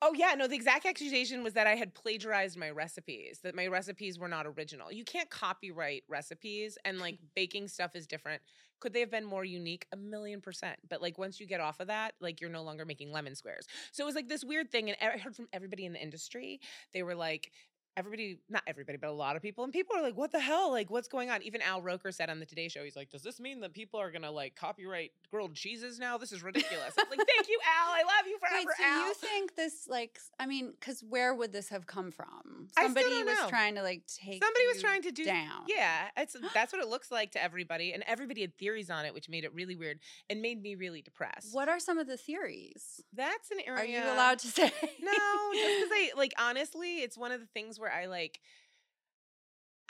Oh, 0.00 0.12
yeah, 0.14 0.34
no, 0.36 0.46
the 0.46 0.54
exact 0.54 0.86
accusation 0.86 1.42
was 1.42 1.54
that 1.54 1.66
I 1.66 1.74
had 1.74 1.92
plagiarized 1.92 2.56
my 2.56 2.70
recipes, 2.70 3.40
that 3.42 3.56
my 3.56 3.66
recipes 3.66 4.16
were 4.16 4.28
not 4.28 4.46
original. 4.46 4.92
You 4.92 5.04
can't 5.04 5.28
copyright 5.28 6.04
recipes, 6.08 6.78
and 6.84 7.00
like 7.00 7.18
baking 7.34 7.66
stuff 7.66 7.96
is 7.96 8.06
different. 8.06 8.40
Could 8.80 8.92
they 8.92 9.00
have 9.00 9.10
been 9.10 9.24
more 9.24 9.44
unique? 9.44 9.86
A 9.92 9.96
million 9.96 10.40
percent. 10.40 10.78
But 10.88 11.02
like 11.02 11.18
once 11.18 11.40
you 11.40 11.46
get 11.46 11.60
off 11.60 11.80
of 11.80 11.88
that, 11.88 12.14
like 12.20 12.40
you're 12.40 12.48
no 12.48 12.62
longer 12.62 12.84
making 12.84 13.10
lemon 13.10 13.34
squares. 13.34 13.66
So 13.90 14.04
it 14.04 14.06
was 14.06 14.14
like 14.14 14.28
this 14.28 14.44
weird 14.44 14.70
thing. 14.70 14.88
And 14.88 14.96
I 15.02 15.18
heard 15.18 15.34
from 15.34 15.48
everybody 15.52 15.84
in 15.84 15.92
the 15.92 16.00
industry, 16.00 16.60
they 16.92 17.02
were 17.02 17.16
like, 17.16 17.50
everybody, 17.98 18.38
not 18.48 18.62
everybody, 18.66 18.96
but 18.96 19.10
a 19.10 19.12
lot 19.12 19.34
of 19.34 19.42
people. 19.42 19.64
And 19.64 19.72
people 19.72 19.96
are 19.96 20.02
like, 20.02 20.16
what 20.16 20.30
the 20.30 20.38
hell? 20.38 20.70
Like, 20.70 20.88
what's 20.88 21.08
going 21.08 21.30
on? 21.30 21.42
Even 21.42 21.60
Al 21.62 21.82
Roker 21.82 22.12
said 22.12 22.30
on 22.30 22.38
the 22.38 22.46
Today 22.46 22.68
Show, 22.68 22.84
he's 22.84 22.94
like, 22.94 23.10
does 23.10 23.22
this 23.22 23.40
mean 23.40 23.60
that 23.60 23.74
people 23.74 24.00
are 24.00 24.10
going 24.12 24.22
to 24.22 24.30
like 24.30 24.54
copyright 24.54 25.10
grilled 25.30 25.54
cheeses 25.54 25.98
now? 25.98 26.16
This 26.16 26.30
is 26.32 26.42
ridiculous. 26.42 26.94
I'm 26.98 27.06
like, 27.10 27.18
thank 27.18 27.48
you, 27.48 27.58
Al. 27.80 27.92
I 27.92 28.02
love 28.02 28.26
you 28.26 28.38
Wait, 28.42 28.50
forever, 28.50 28.74
so 28.78 28.84
Al. 28.84 29.06
you 29.06 29.14
think 29.14 29.56
this 29.56 29.88
like 29.88 30.18
I 30.38 30.46
mean, 30.46 30.72
because 30.78 31.02
where 31.02 31.34
would 31.34 31.52
this 31.52 31.68
have 31.70 31.86
come 31.86 32.10
from? 32.12 32.68
I 32.76 32.84
Somebody 32.84 33.24
was 33.24 33.38
know. 33.38 33.48
trying 33.48 33.74
to 33.74 33.82
like 33.82 34.02
take 34.06 34.42
Somebody 34.42 34.66
was 34.72 34.80
trying 34.80 35.02
to 35.02 35.10
do 35.10 35.24
down. 35.24 35.62
Yeah, 35.66 36.08
it's 36.16 36.36
that's 36.54 36.72
what 36.72 36.80
it 36.80 36.88
looks 36.88 37.10
like 37.10 37.32
to 37.32 37.42
everybody, 37.42 37.92
and 37.92 38.04
everybody 38.06 38.42
had 38.42 38.56
theories 38.56 38.90
on 38.90 39.04
it, 39.04 39.14
which 39.14 39.28
made 39.28 39.44
it 39.44 39.52
really 39.54 39.74
weird 39.74 39.98
and 40.30 40.40
made 40.40 40.62
me 40.62 40.76
really 40.76 41.02
depressed. 41.02 41.48
What 41.52 41.68
are 41.68 41.80
some 41.80 41.98
of 41.98 42.06
the 42.06 42.16
theories? 42.16 43.02
That's 43.12 43.50
an 43.50 43.58
area. 43.66 43.80
Are 43.80 44.06
you 44.06 44.14
allowed 44.14 44.38
to 44.40 44.46
say? 44.48 44.70
No, 45.02 45.12
just 45.54 45.80
because 45.80 45.90
I 45.92 46.10
like 46.16 46.32
honestly, 46.38 46.98
it's 46.98 47.18
one 47.18 47.32
of 47.32 47.40
the 47.40 47.46
things 47.46 47.80
where 47.80 47.87
I 47.90 48.06
like. 48.06 48.40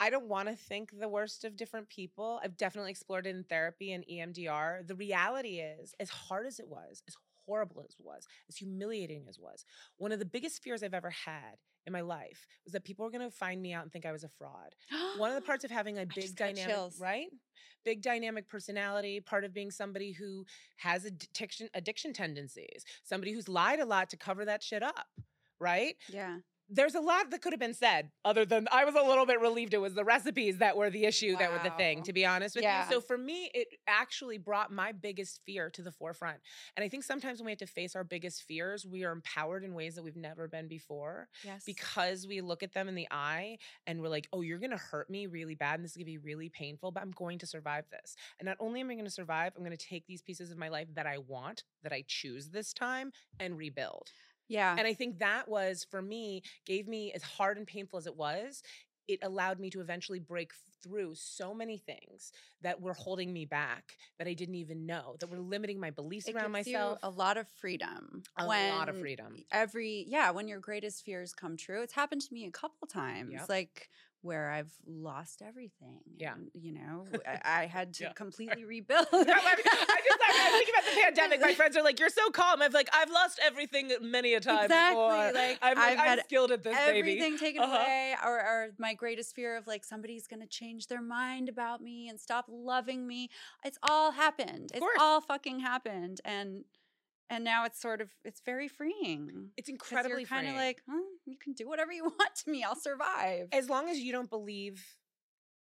I 0.01 0.09
don't 0.09 0.29
want 0.29 0.47
to 0.47 0.55
think 0.55 0.97
the 0.97 1.09
worst 1.09 1.43
of 1.43 1.57
different 1.57 1.89
people. 1.89 2.39
I've 2.41 2.55
definitely 2.55 2.91
explored 2.91 3.27
it 3.27 3.35
in 3.35 3.43
therapy 3.43 3.91
and 3.91 4.05
EMDR. 4.09 4.87
The 4.87 4.95
reality 4.95 5.59
is, 5.59 5.93
as 5.99 6.09
hard 6.09 6.47
as 6.47 6.59
it 6.59 6.69
was, 6.69 7.03
as 7.05 7.15
horrible 7.45 7.81
as 7.81 7.95
it 7.99 8.05
was, 8.05 8.25
as 8.47 8.55
humiliating 8.55 9.25
as 9.27 9.37
it 9.37 9.43
was, 9.43 9.65
one 9.97 10.11
of 10.11 10.19
the 10.19 10.25
biggest 10.25 10.63
fears 10.63 10.83
I've 10.83 10.93
ever 10.93 11.09
had 11.09 11.57
in 11.85 11.93
my 11.93 12.01
life 12.01 12.45
was 12.63 12.73
that 12.73 12.83
people 12.83 13.03
were 13.03 13.11
going 13.11 13.29
to 13.29 13.35
find 13.35 13.61
me 13.61 13.73
out 13.73 13.83
and 13.83 13.91
think 13.91 14.05
I 14.05 14.11
was 14.11 14.23
a 14.23 14.29
fraud. 14.29 14.75
One 15.17 15.31
of 15.31 15.35
the 15.35 15.41
parts 15.41 15.63
of 15.63 15.71
having 15.71 15.97
a 15.97 16.05
big 16.15 16.35
dynamic, 16.35 16.67
chills. 16.67 16.99
right? 16.99 17.27
Big 17.83 18.01
dynamic 18.01 18.47
personality, 18.47 19.19
part 19.19 19.43
of 19.43 19.53
being 19.53 19.71
somebody 19.71 20.11
who 20.11 20.45
has 20.77 21.05
addiction 21.05 21.69
addiction 21.73 22.13
tendencies, 22.13 22.85
somebody 23.03 23.33
who's 23.33 23.49
lied 23.49 23.79
a 23.79 23.85
lot 23.85 24.09
to 24.11 24.17
cover 24.17 24.45
that 24.45 24.61
shit 24.61 24.83
up, 24.83 25.07
right? 25.59 25.95
yeah. 26.09 26.37
There's 26.69 26.95
a 26.95 26.99
lot 26.99 27.31
that 27.31 27.41
could 27.41 27.51
have 27.53 27.59
been 27.59 27.73
said 27.73 28.11
other 28.23 28.45
than 28.45 28.67
I 28.71 28.85
was 28.85 28.93
a 28.95 29.01
little 29.01 29.25
bit 29.25 29.39
relieved 29.41 29.73
it 29.73 29.79
was 29.79 29.95
the 29.95 30.03
recipes 30.05 30.57
that 30.59 30.77
were 30.77 30.89
the 30.89 31.05
issue 31.05 31.35
that 31.37 31.51
were 31.51 31.59
the 31.63 31.71
thing, 31.75 32.03
to 32.03 32.13
be 32.13 32.25
honest 32.25 32.55
with 32.55 32.63
Yeah. 32.63 32.85
you. 32.87 32.91
So 32.93 33.01
for 33.01 33.17
me, 33.17 33.49
it 33.53 33.67
actually 33.87 34.37
brought 34.37 34.71
my 34.71 34.91
biggest 34.91 35.41
fear 35.45 35.69
to 35.71 35.81
the 35.81 35.91
forefront. 35.91 36.39
And 36.77 36.83
I 36.83 36.89
think 36.89 37.03
sometimes 37.03 37.39
when 37.39 37.45
we 37.45 37.51
have 37.53 37.59
to 37.59 37.65
face 37.67 37.95
our 37.95 38.03
biggest 38.03 38.43
fears, 38.43 38.85
we 38.85 39.03
are 39.03 39.11
empowered 39.11 39.63
in 39.63 39.73
ways 39.73 39.95
that 39.95 40.03
we've 40.03 40.15
never 40.15 40.47
been 40.47 40.67
before 40.67 41.27
Yes. 41.43 41.63
because 41.65 42.27
we 42.27 42.41
look 42.41 42.61
at 42.61 42.73
them 42.73 42.87
in 42.87 42.95
the 42.95 43.07
eye 43.09 43.57
and 43.87 44.01
we're 44.01 44.09
like, 44.09 44.27
oh, 44.31 44.41
you're 44.41 44.59
going 44.59 44.69
to 44.71 44.77
hurt 44.77 45.09
me 45.09 45.25
really 45.25 45.55
bad 45.55 45.75
and 45.75 45.83
this 45.83 45.91
is 45.91 45.97
going 45.97 46.05
to 46.05 46.11
be 46.11 46.17
really 46.19 46.49
painful, 46.49 46.91
but 46.91 47.01
I'm 47.01 47.11
going 47.11 47.39
to 47.39 47.47
survive 47.47 47.85
this. 47.89 48.15
And 48.39 48.45
not 48.45 48.57
only 48.59 48.81
am 48.81 48.89
I 48.89 48.93
going 48.93 49.05
to 49.05 49.11
survive, 49.11 49.53
I'm 49.55 49.63
going 49.63 49.75
to 49.75 49.85
take 49.85 50.05
these 50.05 50.21
pieces 50.21 50.51
of 50.51 50.57
my 50.57 50.69
life 50.69 50.87
that 50.93 51.07
I 51.07 51.17
want, 51.17 51.63
that 51.83 51.93
I 51.93 52.03
choose 52.07 52.49
this 52.49 52.73
time, 52.73 53.11
and 53.39 53.57
rebuild. 53.57 54.11
Yeah. 54.49 54.75
And 54.77 54.85
I 54.87 54.93
think 54.93 55.19
that 55.19 55.47
was, 55.47 55.85
for 55.89 56.01
me, 56.01 56.43
gave 56.65 56.87
me 56.87 57.13
as 57.13 57.23
hard 57.23 57.57
and 57.57 57.65
painful 57.65 57.97
as 57.97 58.07
it 58.07 58.17
was. 58.17 58.61
It 59.07 59.19
allowed 59.23 59.59
me 59.59 59.69
to 59.71 59.81
eventually 59.81 60.19
break 60.19 60.51
through 60.83 61.15
so 61.15 61.53
many 61.53 61.77
things 61.77 62.31
that 62.61 62.79
were 62.79 62.93
holding 62.93 63.33
me 63.33 63.45
back 63.45 63.95
that 64.17 64.27
I 64.27 64.33
didn't 64.33 64.55
even 64.55 64.85
know, 64.85 65.15
that 65.19 65.29
were 65.29 65.39
limiting 65.39 65.79
my 65.79 65.91
beliefs 65.91 66.27
it 66.27 66.35
around 66.35 66.51
myself. 66.51 66.99
a 67.03 67.09
lot 67.09 67.37
of 67.37 67.47
freedom. 67.59 68.23
A 68.37 68.45
lot 68.45 68.89
of 68.89 68.99
freedom. 68.99 69.35
Every 69.51 70.05
yeah, 70.07 70.31
when 70.31 70.47
your 70.47 70.59
greatest 70.59 71.03
fears 71.03 71.33
come 71.33 71.57
true. 71.57 71.81
It's 71.81 71.93
happened 71.93 72.21
to 72.21 72.33
me 72.33 72.45
a 72.45 72.51
couple 72.51 72.87
times. 72.87 73.31
Yep. 73.33 73.49
Like 73.49 73.89
where 74.21 74.49
I've 74.49 74.71
lost 74.85 75.41
everything. 75.41 76.01
Yeah. 76.17 76.33
and, 76.33 76.49
you 76.53 76.73
know, 76.73 77.05
I, 77.25 77.61
I 77.63 77.65
had 77.77 77.93
to 77.95 78.03
Yeah. 78.05 78.13
completely 78.13 78.65
rebuild. 78.65 79.07
I, 79.13 79.17
mean, 79.17 79.29
I 79.29 79.55
just 79.55 80.21
I 80.21 80.51
think 80.57 80.69
about 80.69 80.83
the 80.85 81.01
pandemic. 81.03 81.41
My 81.41 81.53
friends 81.53 81.77
are 81.77 81.83
like, 81.83 81.99
"You're 81.99 82.09
so 82.09 82.29
calm." 82.29 82.61
I've 82.61 82.73
like, 82.73 82.89
"I've 82.93 83.09
lost 83.09 83.39
everything 83.43 83.91
many 84.01 84.33
a 84.33 84.39
time 84.39 84.65
Exactly, 84.65 84.95
before. 84.95 85.31
like, 85.33 85.59
I'm, 85.61 85.77
like, 85.77 85.97
I've 85.99 86.19
I'm 86.19 86.23
skilled 86.25 86.51
at 86.51 86.63
this, 86.63 86.75
baby." 86.75 86.99
everything 86.99 87.37
taken 87.37 87.61
Uh-huh. 87.61 87.75
away 87.77 88.15
or, 88.25 88.39
or 88.39 88.69
my 88.77 88.93
greatest 88.93 89.35
fear 89.35 89.55
of 89.57 89.67
like 89.67 89.83
somebody's 89.85 90.27
gonna 90.27 90.47
change 90.47 90.87
their 90.87 91.01
mind 91.01 91.49
about 91.49 91.81
me 91.81 92.09
and 92.09 92.19
stop 92.19 92.45
loving 92.49 93.07
me 93.07 93.29
it's 93.63 93.77
all 93.83 94.11
happened 94.11 94.71
it's 94.73 94.85
all 94.99 95.21
fucking 95.21 95.59
happened 95.59 96.19
and 96.25 96.63
and 97.29 97.43
now 97.43 97.65
it's 97.65 97.79
sort 97.79 98.01
of 98.01 98.09
it's 98.23 98.41
very 98.41 98.67
freeing 98.67 99.49
It's 99.57 99.69
incredibly 99.69 100.25
kind 100.25 100.47
of 100.47 100.55
like 100.55 100.81
you 100.87 101.08
can 101.39 101.53
do 101.53 101.67
whatever 101.67 101.91
you 101.91 102.03
want 102.19 102.35
to 102.35 102.51
me 102.51 102.63
i'll 102.63 102.75
survive 102.75 103.47
as 103.51 103.69
long 103.69 103.89
as 103.89 103.97
you 103.99 104.11
don't 104.11 104.29
believe 104.29 104.83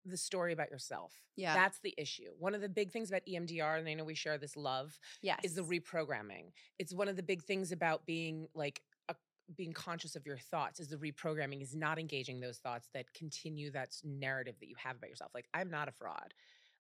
the 0.04 0.16
story 0.16 0.52
about 0.52 0.70
yourself. 0.70 1.12
Yeah. 1.37 1.54
That's 1.54 1.78
the 1.80 1.94
issue. 1.96 2.30
One 2.38 2.54
of 2.54 2.61
the 2.61 2.68
big 2.68 2.90
things 2.90 3.08
about 3.11 3.22
EMDR, 3.26 3.78
and 3.78 3.88
I 3.88 3.94
know 3.94 4.04
we 4.04 4.14
share 4.14 4.38
this 4.38 4.56
love, 4.56 4.98
yes 5.22 5.40
is 5.42 5.54
the 5.54 5.62
reprogramming. 5.62 6.52
It's 6.78 6.94
one 6.94 7.08
of 7.08 7.16
the 7.16 7.22
big 7.22 7.42
things 7.42 7.72
about 7.72 8.04
being 8.06 8.48
like 8.54 8.82
a, 9.08 9.14
being 9.56 9.72
conscious 9.72 10.16
of 10.16 10.26
your 10.26 10.38
thoughts 10.38 10.80
is 10.80 10.88
the 10.88 10.96
reprogramming 10.96 11.62
is 11.62 11.74
not 11.74 11.98
engaging 11.98 12.40
those 12.40 12.58
thoughts 12.58 12.88
that 12.94 13.12
continue 13.14 13.70
that 13.72 13.90
narrative 14.04 14.56
that 14.61 14.68
you 14.68 14.76
have 14.76 14.96
about 14.96 15.11
yourself. 15.11 15.30
Like 15.35 15.46
I'm 15.54 15.70
not 15.70 15.88
a 15.88 15.92
fraud. 15.92 16.35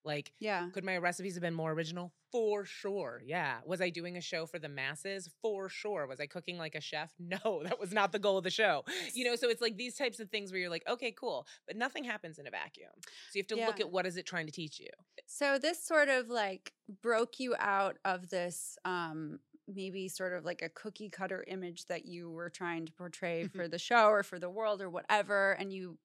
Like 0.04 0.32
yeah 0.38 0.68
could 0.70 0.84
my 0.84 0.96
recipes 0.98 1.34
have 1.34 1.42
been 1.42 1.54
more 1.54 1.72
original? 1.72 2.12
For 2.32 2.64
sure. 2.64 3.20
Yeah. 3.26 3.58
Was 3.66 3.82
I 3.82 3.90
doing 3.90 4.16
a 4.16 4.22
show 4.22 4.46
for 4.46 4.58
the 4.58 4.68
masses? 4.68 5.28
For 5.42 5.68
sure. 5.68 6.06
Was 6.06 6.18
I 6.18 6.26
cooking 6.26 6.56
like 6.56 6.74
a 6.74 6.80
chef? 6.80 7.12
No, 7.20 7.62
that 7.62 7.78
was 7.78 7.92
not 7.92 8.10
the 8.12 8.18
goal 8.18 8.38
of 8.38 8.44
the 8.44 8.50
show. 8.50 8.84
You 9.14 9.24
know, 9.24 9.36
so 9.36 9.48
it's 9.48 9.60
like 9.60 9.76
these 9.76 9.96
types 9.96 10.18
of 10.18 10.30
things 10.30 10.50
where 10.50 10.60
you're 10.60 10.70
like, 10.70 10.84
okay, 10.88 11.12
cool. 11.12 11.46
But 11.66 11.76
nothing 11.76 12.04
happens 12.04 12.38
in 12.38 12.46
a 12.46 12.50
vacuum. 12.50 12.90
So 13.04 13.10
you 13.34 13.40
have 13.42 13.46
to 13.48 13.66
look 13.66 13.80
at 13.80 13.90
what 13.90 14.06
is 14.06 14.16
it 14.16 14.26
trying 14.26 14.46
to 14.46 14.52
teach 14.52 14.80
you? 14.80 14.88
So 15.26 15.58
this 15.58 15.82
sort 15.82 16.08
of 16.08 16.28
like 16.28 16.72
broke 17.02 17.38
you 17.38 17.54
out 17.58 17.98
of 18.04 18.28
this 18.28 18.76
um 18.84 19.38
maybe 19.68 20.08
sort 20.08 20.32
of 20.32 20.44
like 20.44 20.62
a 20.62 20.68
cookie 20.68 21.08
cutter 21.08 21.44
image 21.46 21.86
that 21.86 22.04
you 22.06 22.30
were 22.30 22.50
trying 22.50 22.86
to 22.86 22.92
portray 22.92 23.46
for 23.46 23.68
the 23.68 23.78
show 23.78 24.08
or 24.08 24.22
for 24.22 24.38
the 24.38 24.50
world 24.50 24.82
or 24.82 24.90
whatever 24.90 25.52
and 25.52 25.72
you 25.72 25.96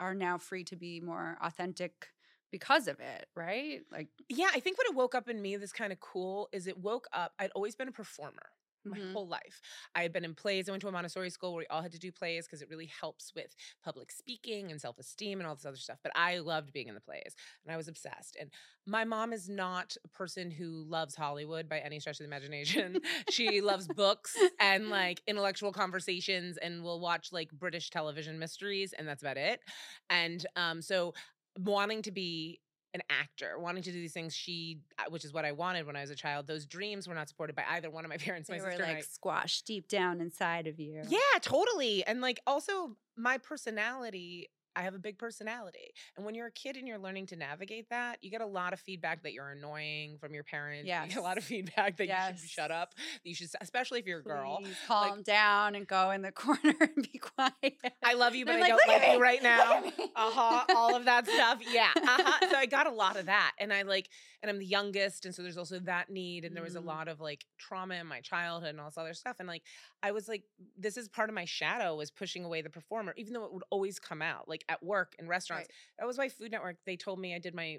are 0.00 0.14
now 0.14 0.36
free 0.36 0.64
to 0.64 0.76
be 0.76 1.00
more 1.00 1.38
authentic 1.42 2.08
because 2.50 2.88
of 2.88 3.00
it, 3.00 3.26
right? 3.36 3.80
Like 3.90 4.08
Yeah, 4.28 4.50
I 4.54 4.60
think 4.60 4.78
what 4.78 4.86
it 4.88 4.94
woke 4.94 5.14
up 5.14 5.28
in 5.28 5.40
me 5.40 5.56
that's 5.56 5.72
kind 5.72 5.92
of 5.92 6.00
cool 6.00 6.48
is 6.52 6.66
it 6.66 6.78
woke 6.78 7.06
up. 7.12 7.32
I'd 7.38 7.50
always 7.52 7.76
been 7.76 7.88
a 7.88 7.92
performer. 7.92 8.50
my 8.84 8.96
Mhm. 8.96 9.12
whole 9.12 9.28
life. 9.28 9.60
I 9.94 10.02
had 10.02 10.12
been 10.12 10.24
in 10.24 10.34
plays. 10.34 10.66
I 10.68 10.72
went 10.72 10.80
to 10.82 10.88
a 10.88 10.92
Montessori 10.92 11.28
school 11.30 11.52
where 11.52 11.58
we 11.62 11.66
all 11.66 11.82
had 11.82 11.92
to 11.92 11.98
do 11.98 12.10
plays 12.12 12.46
because 12.46 12.62
it 12.62 12.70
really 12.70 12.86
helps 12.86 13.34
with 13.34 13.54
public 13.84 14.10
speaking 14.10 14.70
and 14.70 14.80
self 14.80 14.98
esteem 14.98 15.40
and 15.40 15.46
all 15.46 15.56
this 15.56 15.66
other 15.66 15.76
stuff. 15.76 15.98
But 16.02 16.12
I 16.14 16.38
loved 16.38 16.72
being 16.72 16.88
in 16.88 16.94
the 16.94 17.00
plays 17.00 17.34
and 17.64 17.74
I 17.74 17.76
was 17.76 17.88
obsessed. 17.88 18.36
And 18.40 18.50
my 18.86 19.04
mom 19.04 19.32
is 19.32 19.48
not 19.48 19.96
a 20.04 20.08
person 20.08 20.50
who 20.50 20.84
loves 20.84 21.14
Hollywood 21.16 21.68
by 21.68 21.80
any 21.80 22.00
stretch 22.00 22.14
of 22.14 22.18
the 22.20 22.24
imagination. 22.26 23.00
she 23.30 23.60
loves 23.60 23.88
books 23.88 24.46
and 24.58 24.88
like 24.88 25.22
intellectual 25.26 25.72
conversations 25.72 26.56
and 26.56 26.82
will 26.82 27.00
watch 27.00 27.32
like 27.32 27.50
British 27.50 27.90
television 27.90 28.38
mysteries 28.38 28.94
and 28.94 29.06
that's 29.06 29.22
about 29.22 29.36
it. 29.36 29.60
And 30.08 30.46
um, 30.56 30.80
so 30.82 31.12
wanting 31.58 32.02
to 32.02 32.10
be 32.10 32.60
an 32.94 33.02
actor, 33.10 33.58
wanting 33.58 33.82
to 33.82 33.92
do 33.92 34.00
these 34.00 34.12
things, 34.14 34.34
she, 34.34 34.78
uh, 34.98 35.04
which 35.10 35.24
is 35.24 35.32
what 35.32 35.44
I 35.44 35.52
wanted 35.52 35.86
when 35.86 35.94
I 35.94 36.00
was 36.00 36.10
a 36.10 36.14
child. 36.14 36.46
Those 36.46 36.64
dreams 36.64 37.06
were 37.06 37.14
not 37.14 37.28
supported 37.28 37.54
by 37.54 37.64
either 37.72 37.90
one 37.90 38.04
of 38.04 38.08
my 38.08 38.16
parents. 38.28 38.48
They 38.48 38.56
my 38.58 38.64
were 38.64 38.70
sister 38.70 38.84
and 38.84 38.92
like 38.94 39.02
I. 39.04 39.06
squashed 39.06 39.66
deep 39.66 39.88
down 39.88 40.20
inside 40.20 40.66
of 40.66 40.80
you. 40.80 41.02
Yeah, 41.08 41.18
totally. 41.42 42.04
And 42.06 42.20
like 42.20 42.40
also 42.46 42.96
my 43.16 43.38
personality, 43.38 44.48
I 44.78 44.82
have 44.82 44.94
a 44.94 44.98
big 44.98 45.18
personality. 45.18 45.92
And 46.16 46.24
when 46.24 46.34
you're 46.36 46.46
a 46.46 46.52
kid 46.52 46.76
and 46.76 46.86
you're 46.86 46.98
learning 46.98 47.26
to 47.26 47.36
navigate 47.36 47.90
that, 47.90 48.18
you 48.22 48.30
get 48.30 48.40
a 48.40 48.46
lot 48.46 48.72
of 48.72 48.78
feedback 48.80 49.24
that 49.24 49.32
you're 49.32 49.50
annoying 49.50 50.18
from 50.20 50.32
your 50.34 50.44
parents. 50.44 50.86
You 51.02 51.08
get 51.10 51.18
a 51.18 51.22
lot 51.22 51.36
of 51.36 51.44
feedback 51.44 51.96
that 51.96 52.06
you 52.06 52.12
should 52.38 52.48
shut 52.48 52.70
up. 52.70 52.94
You 53.24 53.34
should, 53.34 53.48
especially 53.60 53.98
if 53.98 54.06
you're 54.06 54.20
a 54.20 54.22
girl. 54.22 54.58
Please 54.62 54.76
calm 54.86 55.22
down 55.24 55.74
and 55.74 55.86
go 55.86 56.12
in 56.12 56.22
the 56.22 56.30
corner 56.44 56.74
and 56.80 57.08
be 57.12 57.18
quiet. 57.18 57.74
I 58.04 58.14
love 58.14 58.34
you, 58.36 58.44
but 58.46 58.54
I 58.54 58.60
like, 58.60 58.68
don't 58.68 58.76
"Look 58.86 58.96
at 58.96 59.02
like 59.08 59.12
you 59.16 59.20
right 59.20 59.42
now. 59.42 59.82
uh-huh 60.16 60.64
all 60.76 60.94
of 60.96 61.04
that 61.06 61.26
stuff 61.26 61.58
yeah 61.72 61.90
uh-huh 61.96 62.48
so 62.50 62.56
i 62.56 62.66
got 62.66 62.86
a 62.86 62.90
lot 62.90 63.16
of 63.16 63.26
that 63.26 63.52
and 63.58 63.72
i 63.72 63.82
like 63.82 64.08
and 64.42 64.50
i'm 64.50 64.58
the 64.58 64.66
youngest 64.66 65.24
and 65.26 65.34
so 65.34 65.42
there's 65.42 65.56
also 65.56 65.78
that 65.80 66.10
need 66.10 66.44
and 66.44 66.56
there 66.56 66.62
was 66.62 66.74
a 66.76 66.78
Mm. 66.80 66.84
lot 66.86 67.08
of 67.08 67.20
like 67.20 67.44
trauma 67.58 67.94
in 67.96 68.06
my 68.06 68.20
childhood 68.20 68.70
and 68.70 68.80
all 68.80 68.86
this 68.86 68.98
other 68.98 69.14
stuff 69.14 69.36
and 69.40 69.48
like 69.48 69.62
i 70.02 70.10
was 70.12 70.28
like 70.28 70.42
this 70.76 70.96
is 70.96 71.08
part 71.08 71.28
of 71.28 71.34
my 71.34 71.44
shadow 71.44 71.96
was 71.96 72.10
pushing 72.10 72.44
away 72.44 72.62
the 72.62 72.70
performer 72.70 73.12
even 73.16 73.32
though 73.32 73.44
it 73.44 73.52
would 73.52 73.64
always 73.70 73.98
come 73.98 74.22
out 74.22 74.48
like 74.48 74.64
at 74.68 74.82
work 74.82 75.14
in 75.18 75.28
restaurants 75.28 75.68
that 75.98 76.06
was 76.06 76.18
why 76.18 76.28
food 76.28 76.52
network 76.52 76.76
they 76.86 76.96
told 76.96 77.18
me 77.18 77.34
i 77.34 77.38
did 77.38 77.54
my 77.54 77.78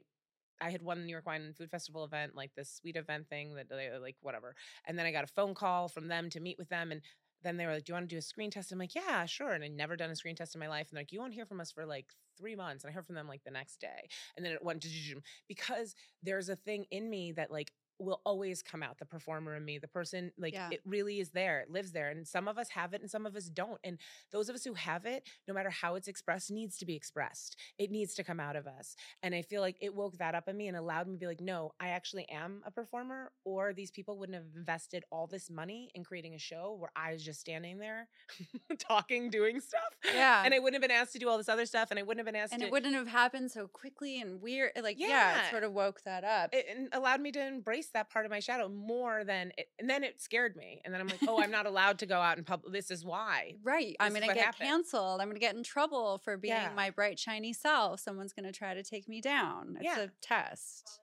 I 0.62 0.71
had 0.71 0.82
won 0.82 0.99
the 0.99 1.06
New 1.06 1.12
York 1.12 1.25
Wine 1.25 1.41
and 1.41 1.56
Food 1.56 1.71
Festival 1.71 2.04
event, 2.04 2.36
like 2.36 2.54
this 2.56 2.69
sweet 2.69 2.95
event 2.95 3.30
thing 3.30 3.56
that 3.56 3.69
they 3.69 3.89
like 4.02 4.17
whatever. 4.21 4.56
And 4.86 4.97
then 4.97 5.06
I 5.06 5.12
got 5.12 5.23
a 5.23 5.28
phone 5.28 5.54
call 5.54 5.88
from 5.88 6.08
them 6.08 6.30
to 6.32 6.39
meet 6.39 6.58
with 6.58 6.69
them. 6.69 6.91
And 6.91 7.02
then 7.43 7.58
they 7.58 7.65
were 7.65 7.73
like, 7.73 7.86
Do 7.86 7.91
you 7.91 7.95
want 7.95 8.10
to 8.10 8.15
do 8.15 8.19
a 8.19 8.21
screen 8.21 8.52
test? 8.52 8.71
I'm 8.71 8.80
like, 8.80 8.95
Yeah, 8.95 9.25
sure. 9.25 9.52
And 9.52 9.63
I'd 9.63 9.71
never 9.71 9.95
done 9.95 10.10
a 10.10 10.15
screen 10.15 10.36
test 10.36 10.56
in 10.56 10.60
my 10.60 10.67
life. 10.67 10.88
And 10.89 10.97
they're 10.97 11.02
like, 11.02 11.12
You 11.12 11.19
won't 11.19 11.34
hear 11.34 11.45
from 11.45 11.62
us 11.62 11.71
for 11.71 11.86
like 11.86 12.08
three 12.38 12.56
months. 12.56 12.84
And 12.84 12.91
I 12.91 12.93
heard 12.93 13.06
from 13.06 13.15
them 13.15 13.28
like 13.28 13.43
the 13.43 13.52
next 13.52 13.80
day. 13.80 14.10
And 14.36 14.45
then 14.45 14.54
it 14.54 14.63
went 14.63 14.82
to 14.82 14.89
because 15.47 15.95
there's 16.23 16.49
a 16.49 16.56
thing 16.56 16.86
in 16.91 17.10
me 17.10 17.32
that 17.34 17.52
like 17.52 17.71
will 17.99 18.21
always 18.25 18.62
come 18.63 18.81
out 18.81 18.97
the 18.97 19.05
performer 19.05 19.55
in 19.55 19.63
me 19.65 19.77
the 19.77 19.88
person 19.88 20.31
like 20.38 20.53
Yeah. 20.53 20.69
it 20.71 20.81
really 20.85 21.19
is 21.19 21.29
there 21.31 21.59
it 21.62 21.69
lives 21.69 21.91
there 21.91 22.09
and 22.09 22.27
some 22.27 22.47
of 22.47 22.57
us 22.57 22.69
have 22.69 22.93
it 22.93 23.01
and 23.01 23.09
some 23.12 23.25
of 23.25 23.35
us 23.35 23.45
don't 23.49 23.79
and 23.83 23.97
those 24.31 24.49
of 24.49 24.55
us 24.55 24.63
who 24.63 24.73
have 24.73 25.05
it 25.05 25.23
no 25.47 25.53
matter 25.53 25.69
how 25.69 25.95
it's 25.95 26.07
expressed 26.07 26.49
needs 26.51 26.77
to 26.77 26.85
be 26.85 26.95
expressed 26.95 27.55
it 27.77 27.91
needs 27.91 28.13
to 28.15 28.23
come 28.23 28.39
out 28.39 28.55
of 28.55 28.67
us 28.67 28.95
and 29.23 29.35
i 29.35 29.41
feel 29.41 29.62
like 29.62 29.75
it 29.81 29.93
woke 29.93 30.17
that 30.17 30.35
up 30.35 30.47
in 30.47 30.55
me 30.57 30.67
and 30.67 30.77
allowed 30.77 31.07
me 31.07 31.13
to 31.15 31.19
be 31.19 31.27
like 31.27 31.41
no 31.41 31.71
i 31.79 31.89
actually 31.89 32.27
am 32.29 32.62
a 32.65 32.71
performer 32.71 33.31
or 33.45 33.73
these 33.73 33.91
people 33.91 34.17
wouldn't 34.17 34.35
have 34.35 34.45
invested 34.55 35.03
all 35.12 35.27
this 35.27 35.49
money 35.49 35.91
in 35.95 36.03
creating 36.03 36.33
a 36.35 36.39
show 36.39 36.75
where 36.79 36.91
i 36.95 37.12
was 37.13 37.23
just 37.23 37.39
standing 37.39 37.77
there 37.79 38.07
talking 38.79 39.29
doing 39.29 39.59
stuff 39.59 39.81
Yeah. 40.13 40.43
and 40.45 40.53
i 40.53 40.59
wouldn't 40.59 40.81
have 40.81 40.88
been 40.88 40.95
asked 40.97 41.13
to 41.13 41.19
do 41.19 41.27
all 41.29 41.38
this 41.38 41.49
other 41.49 41.65
stuff 41.65 41.89
and 41.91 41.99
i 41.99 42.03
wouldn't 42.03 42.25
have 42.25 42.31
been 42.33 42.39
asked 42.41 42.53
and 42.53 42.62
to 42.62 42.67
it 42.67 42.71
wouldn't 42.71 42.95
have 42.95 43.07
happened 43.07 43.51
so 43.51 43.67
quickly 43.67 44.21
and 44.21 44.41
weird. 44.41 44.71
Like, 44.81 44.99
yeah, 44.99 45.07
Yeah. 45.07 45.45
it 45.47 45.51
sort 45.51 45.63
of 45.63 45.73
woke 45.73 46.01
that 46.03 46.23
up. 46.23 46.53
it 46.53 46.65
and 46.69 46.89
allowed 46.93 47.21
me 47.21 47.31
to 47.31 47.45
embrace 47.45 47.88
that 47.93 48.10
part 48.10 48.25
of 48.25 48.32
my 48.32 48.39
shadow 48.39 48.67
more 48.69 49.23
than 49.23 49.52
it, 49.58 49.67
and 49.80 49.89
then 49.89 50.04
it 50.04 50.21
scared 50.21 50.56
me 50.56 50.82
and 50.86 50.93
then 50.93 51.02
i'm 51.02 51.08
like 51.08 51.19
oh 51.28 51.41
i'm 51.41 51.52
not 51.52 51.65
allowed 51.65 51.99
to 51.99 52.06
go 52.06 52.19
out 52.19 52.38
in 52.38 52.43
public 52.43 52.71
this 52.73 52.91
is 52.91 53.04
why 53.06 53.56
right. 53.63 53.95
I'm 53.99 54.12
going 54.13 54.21
to 54.28 54.34
get 54.34 54.45
happened. 54.45 54.67
canceled. 54.67 55.21
I'm 55.21 55.28
going 55.28 55.36
to 55.36 55.39
get 55.39 55.56
in 55.56 55.63
trouble 55.63 56.19
for 56.23 56.38
being 56.38 56.54
Yeah. 56.54 56.71
my 56.75 56.89
bright, 56.91 57.17
shiny 57.19 57.54
self. 57.54 57.99
Someone's 57.99 58.34
going 58.34 58.45
to 58.45 58.52
try 58.52 58.73
to 58.73 58.84
take 58.84 59.08
me 59.08 59.21
down. 59.21 59.78
It's 59.80 59.86
Yeah. 59.97 60.04
a 60.04 60.08
test. 60.21 60.99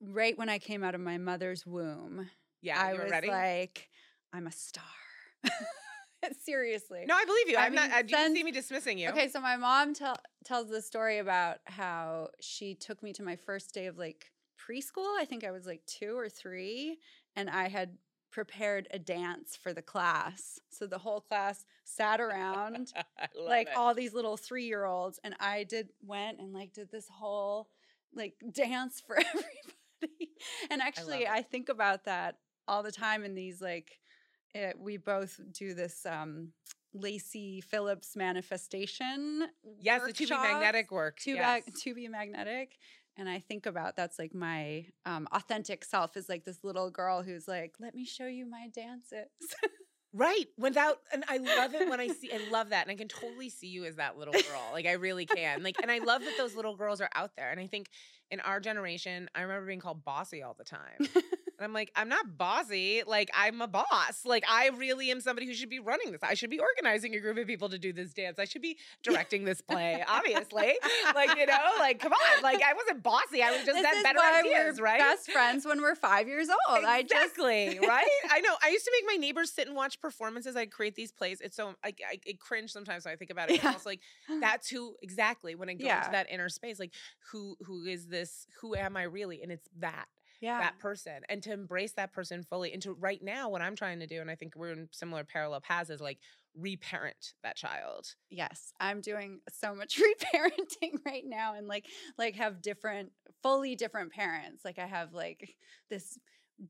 Right 0.00 0.36
when 0.36 0.48
I 0.48 0.58
came 0.58 0.84
out 0.84 0.94
of 0.94 1.00
my 1.00 1.18
mother's 1.18 1.66
womb, 1.66 2.28
yeah 2.60 2.80
I 2.80 2.92
was 2.94 3.10
ready 3.10 3.28
like, 3.28 3.88
I'm 4.32 4.46
a 4.46 4.52
star. 4.52 4.84
Seriously. 6.44 7.04
no 7.06 7.14
i 7.14 7.24
believe 7.24 7.48
you 7.48 7.56
I 7.56 7.66
i'm 7.66 7.74
not 7.74 7.90
I, 7.90 7.98
you 7.98 8.04
didn't 8.04 8.36
see 8.36 8.42
me 8.42 8.52
dismissing 8.52 8.98
you 8.98 9.10
Okay, 9.10 9.28
so 9.28 9.40
my 9.40 9.56
mom 9.56 9.94
tell, 9.94 10.16
tells 10.44 10.68
the 10.68 10.82
story 10.82 11.18
about 11.18 11.58
how 11.66 12.28
she 12.40 12.74
took 12.74 13.02
me 13.02 13.12
to 13.14 13.22
my 13.22 13.36
first 13.36 13.72
day 13.72 13.86
of 13.86 13.98
like 13.98 14.30
preschool. 14.56 15.16
I 15.18 15.24
think 15.24 15.44
I 15.44 15.50
was 15.50 15.66
like 15.66 15.82
two 15.86 16.16
or 16.16 16.28
three, 16.28 16.98
and 17.34 17.48
I 17.48 17.68
had 17.68 17.96
prepared 18.30 18.88
a 18.90 18.98
dance 18.98 19.56
for 19.56 19.72
the 19.72 19.82
class. 19.82 20.60
So 20.70 20.86
the 20.86 20.98
whole 20.98 21.20
class 21.20 21.64
sat 21.84 22.20
around 22.20 22.92
like 23.40 23.68
it. 23.68 23.76
all 23.76 23.94
these 23.94 24.12
little 24.12 24.36
three 24.36 24.66
year 24.66 24.84
olds, 24.84 25.18
and 25.24 25.34
I 25.40 25.64
did 25.64 25.88
went 26.02 26.38
and 26.38 26.52
like 26.52 26.72
did 26.72 26.90
this 26.90 27.08
whole 27.08 27.68
like 28.14 28.34
dance 28.52 29.02
for 29.04 29.18
everybody. 29.18 30.30
And 30.70 30.82
actually, 30.82 31.22
it. 31.22 31.30
I, 31.30 31.42
think 31.42 31.68
about 31.68 32.04
that 32.04 32.36
all 32.68 32.82
the 32.82 32.92
time 32.92 33.24
in 33.24 33.34
these 33.34 33.62
like 33.62 33.98
it, 34.56 34.78
we 34.78 34.96
both 34.96 35.38
do 35.52 35.74
this 35.74 36.06
um 36.06 36.52
Lacy 36.94 37.60
Phillips 37.60 38.16
manifestation. 38.16 39.48
yes 39.78 40.02
the 40.06 40.12
to 40.12 40.26
be 40.26 40.30
magnetic 40.30 40.90
work 40.90 41.18
To, 41.20 41.32
yes. 41.32 41.62
to 41.82 41.94
be 41.94 42.08
magnetic. 42.08 42.76
And 43.18 43.28
I 43.28 43.38
think 43.38 43.64
about 43.66 43.96
that's 43.96 44.18
like 44.18 44.34
my 44.34 44.86
um, 45.06 45.26
authentic 45.32 45.84
self 45.84 46.16
is 46.16 46.28
like 46.28 46.44
this 46.44 46.62
little 46.62 46.90
girl 46.90 47.22
who's 47.22 47.48
like, 47.48 47.74
let 47.80 47.94
me 47.94 48.04
show 48.04 48.26
you 48.26 48.46
my 48.48 48.68
dances. 48.74 49.28
Right. 50.12 50.46
Without 50.56 50.96
and 51.12 51.24
I 51.28 51.36
love 51.36 51.74
it 51.74 51.90
when 51.90 52.00
I 52.00 52.08
see 52.08 52.32
I 52.32 52.40
love 52.50 52.70
that. 52.70 52.86
And 52.86 52.90
I 52.90 52.94
can 52.94 53.08
totally 53.08 53.50
see 53.50 53.66
you 53.66 53.84
as 53.84 53.96
that 53.96 54.16
little 54.16 54.32
girl. 54.32 54.62
Like 54.72 54.86
I 54.86 54.92
really 54.92 55.26
can. 55.26 55.62
Like 55.62 55.76
and 55.82 55.90
I 55.90 55.98
love 55.98 56.22
that 56.22 56.38
those 56.38 56.54
little 56.54 56.74
girls 56.74 57.02
are 57.02 57.10
out 57.14 57.32
there. 57.36 57.50
And 57.50 57.60
I 57.60 57.66
think 57.66 57.90
in 58.30 58.40
our 58.40 58.58
generation, 58.58 59.28
I 59.34 59.42
remember 59.42 59.66
being 59.66 59.80
called 59.80 60.06
bossy 60.06 60.42
all 60.42 60.54
the 60.56 60.64
time. 60.64 60.98
And 61.58 61.64
I'm 61.64 61.72
like, 61.72 61.90
I'm 61.96 62.08
not 62.08 62.36
bossy. 62.36 63.02
Like, 63.06 63.30
I'm 63.34 63.60
a 63.62 63.66
boss. 63.68 64.24
Like, 64.24 64.44
I 64.48 64.70
really 64.76 65.10
am 65.10 65.20
somebody 65.20 65.46
who 65.46 65.54
should 65.54 65.70
be 65.70 65.78
running 65.78 66.12
this. 66.12 66.22
I 66.22 66.34
should 66.34 66.50
be 66.50 66.58
organizing 66.58 67.14
a 67.14 67.20
group 67.20 67.38
of 67.38 67.46
people 67.46 67.68
to 67.70 67.78
do 67.78 67.92
this 67.92 68.12
dance. 68.12 68.38
I 68.38 68.44
should 68.44 68.62
be 68.62 68.76
directing 69.02 69.44
this 69.44 69.60
play, 69.60 70.04
obviously. 70.08 70.74
Like, 71.14 71.36
you 71.38 71.46
know, 71.46 71.58
like, 71.78 71.98
come 71.98 72.12
on. 72.12 72.42
Like, 72.42 72.62
I 72.62 72.74
wasn't 72.74 73.02
bossy. 73.02 73.42
I 73.42 73.50
was 73.52 73.64
just 73.64 73.80
this 73.82 73.96
is 73.96 74.02
better 74.02 74.18
ideas, 74.20 74.78
we're 74.78 74.84
right? 74.84 74.98
best 75.00 75.30
friends 75.30 75.64
when 75.64 75.80
we're 75.80 75.94
five 75.94 76.28
years 76.28 76.48
old. 76.48 76.84
I 76.84 77.02
just 77.02 77.16
Exactly, 77.36 77.78
right? 77.86 78.06
I 78.30 78.40
know. 78.40 78.54
I 78.62 78.68
used 78.68 78.84
to 78.84 78.92
make 79.00 79.04
my 79.14 79.20
neighbors 79.20 79.50
sit 79.52 79.66
and 79.66 79.74
watch 79.76 80.00
performances. 80.00 80.56
I'd 80.56 80.70
create 80.70 80.94
these 80.94 81.12
plays. 81.12 81.40
It's 81.40 81.56
so 81.56 81.74
I, 81.84 81.88
I, 81.88 82.18
I 82.28 82.32
cringe 82.38 82.70
sometimes 82.72 83.04
when 83.04 83.12
I 83.12 83.16
think 83.16 83.30
about 83.30 83.50
it. 83.50 83.62
Yeah. 83.62 83.70
I 83.70 83.72
was 83.74 83.86
like, 83.86 84.00
that's 84.40 84.68
who 84.68 84.94
exactly 85.02 85.54
when 85.54 85.68
I 85.68 85.74
go 85.74 85.84
Yeah. 85.84 85.98
into 86.00 86.10
that 86.12 86.30
inner 86.30 86.48
space. 86.48 86.78
Like, 86.78 86.92
who 87.32 87.56
who 87.64 87.84
is 87.84 88.06
this? 88.06 88.46
Who 88.60 88.74
am 88.74 88.96
I 88.96 89.04
really? 89.04 89.42
And 89.42 89.50
it's 89.50 89.68
that 89.78 90.06
yeah. 90.40 90.58
that 90.60 90.78
person 90.78 91.20
and 91.28 91.42
to 91.42 91.52
embrace 91.52 91.92
that 91.92 92.12
person 92.12 92.42
fully 92.42 92.72
and 92.72 92.82
to 92.82 92.92
right 92.94 93.22
now 93.22 93.48
what 93.48 93.62
i'm 93.62 93.76
trying 93.76 94.00
to 94.00 94.06
do 94.06 94.20
and 94.20 94.30
i 94.30 94.34
think 94.34 94.54
we're 94.56 94.72
in 94.72 94.88
similar 94.92 95.24
parallel 95.24 95.60
paths 95.60 95.90
is 95.90 96.00
like 96.00 96.18
reparent 96.54 97.34
that 97.42 97.56
child 97.56 98.14
Yes, 98.28 98.72
I'm 98.80 99.00
doing 99.00 99.40
so 99.48 99.74
much 99.74 100.00
reparenting 100.34 100.98
right 101.04 101.22
now 101.24 101.54
and 101.54 101.68
like 101.68 101.86
like 102.18 102.34
have 102.36 102.60
different 102.60 103.12
fully 103.42 103.76
different 103.76 104.12
parents. 104.12 104.64
Like 104.64 104.78
I 104.78 104.86
have 104.86 105.12
like 105.12 105.54
this 105.90 106.18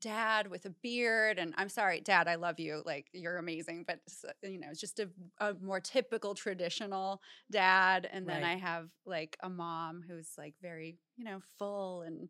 dad 0.00 0.48
with 0.48 0.66
a 0.66 0.70
beard 0.83 1.38
and 1.38 1.55
I'm 1.57 1.70
sorry 1.70 2.00
dad, 2.00 2.29
I 2.29 2.35
love 2.35 2.61
you. 2.61 2.83
Like 2.85 3.07
you're 3.12 3.38
amazing, 3.38 3.85
but 3.87 4.00
you 4.42 4.59
know, 4.61 4.68
it's 4.70 4.81
just 4.81 5.00
a, 5.00 5.09
a 5.38 5.55
more 5.62 5.81
typical 5.81 6.35
traditional 6.35 7.22
dad 7.50 8.07
and 8.12 8.29
then 8.29 8.42
Right. 8.42 8.44
I 8.44 8.57
have 8.57 8.90
like 9.07 9.38
a 9.42 9.48
mom 9.48 10.02
who's 10.07 10.33
like 10.37 10.55
very, 10.61 10.98
you 11.16 11.24
know, 11.24 11.40
full 11.59 12.02
and 12.02 12.29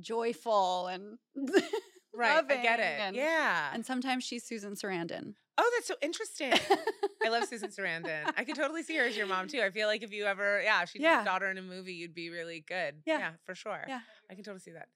joyful 0.00 0.86
and 0.88 1.18
right 2.14 2.44
i 2.48 2.56
get 2.62 2.80
it 2.80 3.00
and, 3.00 3.16
yeah 3.16 3.70
And 3.72 3.84
sometimes 3.84 4.24
she's 4.24 4.44
Susan 4.44 4.74
Sarandon. 4.74 5.34
oh 5.58 5.70
that's 5.76 5.86
so 5.88 5.94
interesting 6.02 6.52
i 7.24 7.28
love 7.28 7.44
susan 7.44 7.70
sarandon 7.70 8.30
i 8.36 8.44
could 8.44 8.56
totally 8.56 8.82
see 8.82 8.96
her 8.96 9.04
as 9.04 9.16
your 9.16 9.26
mom 9.26 9.48
too 9.48 9.60
i 9.62 9.70
feel 9.70 9.88
like 9.88 10.02
if 10.02 10.12
you 10.12 10.24
ever 10.24 10.60
yeah 10.62 10.84
she's 10.84 11.02
Yeah. 11.02 11.16
your 11.16 11.24
daughter 11.24 11.50
in 11.50 11.58
a 11.58 11.62
movie 11.62 11.94
you'd 11.94 12.14
be 12.14 12.30
really 12.30 12.60
good 12.66 12.96
Yeah. 13.06 13.32
for 13.44 13.54
sure 13.54 13.84
Yeah. 13.88 14.00
i 14.30 14.34
can 14.34 14.44
totally 14.44 14.60
see 14.60 14.72
that 14.72 14.88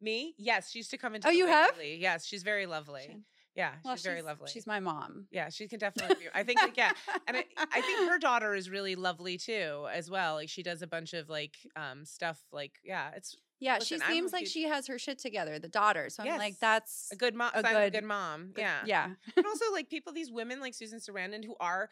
me 0.00 0.34
yes 0.38 0.70
she 0.70 0.78
used 0.78 0.90
to 0.90 0.96
come 0.98 1.14
into 1.14 1.28
Oh, 1.28 1.30
you 1.30 1.46
have? 1.46 1.72
Yes 1.82 2.24
she's 2.26 2.42
very 2.42 2.66
lovely 2.66 3.02
She- 3.06 3.16
yeah 3.56 3.72
Well, 3.84 3.96
she's 3.96 4.04
very 4.04 4.22
lovely 4.22 4.48
She's 4.50 4.66
my 4.66 4.80
mom. 4.80 5.26
yeah 5.30 5.48
she 5.50 5.66
can 5.68 5.78
definitely 5.78 6.14
be 6.16 6.30
i 6.34 6.42
think 6.44 6.60
like, 6.62 6.76
yeah 6.76 6.92
and 7.26 7.36
I, 7.36 7.44
I 7.58 7.80
think 7.80 8.08
her 8.08 8.18
daughter 8.18 8.54
is 8.54 8.70
really 8.70 8.94
lovely 8.94 9.36
too 9.38 9.86
as 9.92 10.08
well 10.10 10.34
like 10.34 10.48
she 10.48 10.62
does 10.62 10.82
a 10.82 10.86
bunch 10.86 11.12
of 11.14 11.28
like 11.28 11.56
um 11.76 12.04
stuff 12.04 12.40
like 12.52 12.72
yeah 12.84 13.10
it's 13.16 13.36
Yeah, 13.60 13.76
Listen, 13.78 14.00
she 14.00 14.06
seems 14.12 14.32
like 14.32 14.46
she 14.46 14.62
has 14.64 14.86
her 14.86 14.98
shit 14.98 15.18
together, 15.18 15.58
the 15.58 15.68
daughter. 15.68 16.08
So 16.08 16.22
I'm 16.22 16.38
like, 16.38 16.58
that's 16.60 17.10
a 17.12 17.16
good 17.16 17.34
mom 17.34 17.50
A 17.54 17.58
of 17.58 17.64
a 17.66 17.68
good- 17.68 17.92
good 17.92 18.04
mom 18.04 18.46
good- 18.54 18.62
yeah 18.62 18.78
yeah. 18.86 19.08
and 19.36 19.46
also 19.46 19.66
like 19.72 19.88
people 19.90 20.12
these 20.12 20.30
women 20.32 20.60
like 20.60 20.72
susan 20.74 20.98
sarandon 20.98 21.44
who 21.44 21.54
are 21.60 21.88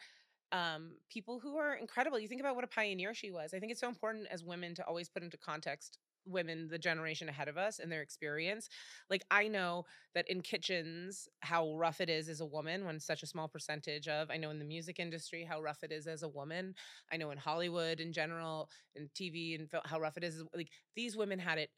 um 0.51 0.93
people 1.11 1.39
who 1.39 1.57
are 1.57 1.75
incredible 1.75 2.17
you 2.19 2.27
think 2.27 2.41
about 2.41 2.55
what 2.55 2.63
a 2.63 2.67
pioneer 2.67 3.13
she 3.13 3.29
was 3.29 3.53
i 3.53 3.59
think 3.59 3.71
it's 3.71 3.79
so 3.81 3.87
important 3.87 4.25
as 4.31 4.43
women 4.43 4.73
to 4.73 4.83
always 4.85 5.07
put 5.07 5.21
into 5.21 5.37
context 5.37 5.99
women 6.25 6.67
the 6.69 6.77
generation 6.77 7.29
ahead 7.29 7.47
of 7.47 7.57
us 7.57 7.79
and 7.79 7.91
their 7.91 8.01
experience 8.01 8.69
like 9.09 9.23
i 9.31 9.47
know 9.47 9.83
that 10.13 10.29
in 10.29 10.41
kitchens 10.41 11.27
how 11.41 11.73
rough 11.75 12.01
it 12.01 12.09
is 12.09 12.29
as 12.29 12.41
a 12.41 12.45
woman 12.45 12.85
when 12.85 12.99
such 12.99 13.23
a 13.23 13.27
small 13.27 13.47
percentage 13.47 14.07
of 14.07 14.29
i 14.29 14.37
know 14.37 14.49
in 14.49 14.59
the 14.59 14.65
music 14.65 14.99
industry 14.99 15.43
how 15.43 15.61
rough 15.61 15.83
it 15.83 15.91
is 15.91 16.07
as 16.07 16.23
a 16.23 16.29
woman. 16.29 16.73
I 17.11 17.17
know 17.17 17.31
in 17.31 17.37
hollywood 17.37 17.99
in 17.99 18.13
general 18.13 18.69
in 18.95 19.09
tv 19.15 19.59
and 19.59 19.69
how 19.85 19.99
rough 19.99 20.17
it 20.17 20.23
is 20.23 20.43
like 20.55 20.69
these 20.95 21.17
women 21.17 21.39
had 21.39 21.57
it 21.57 21.69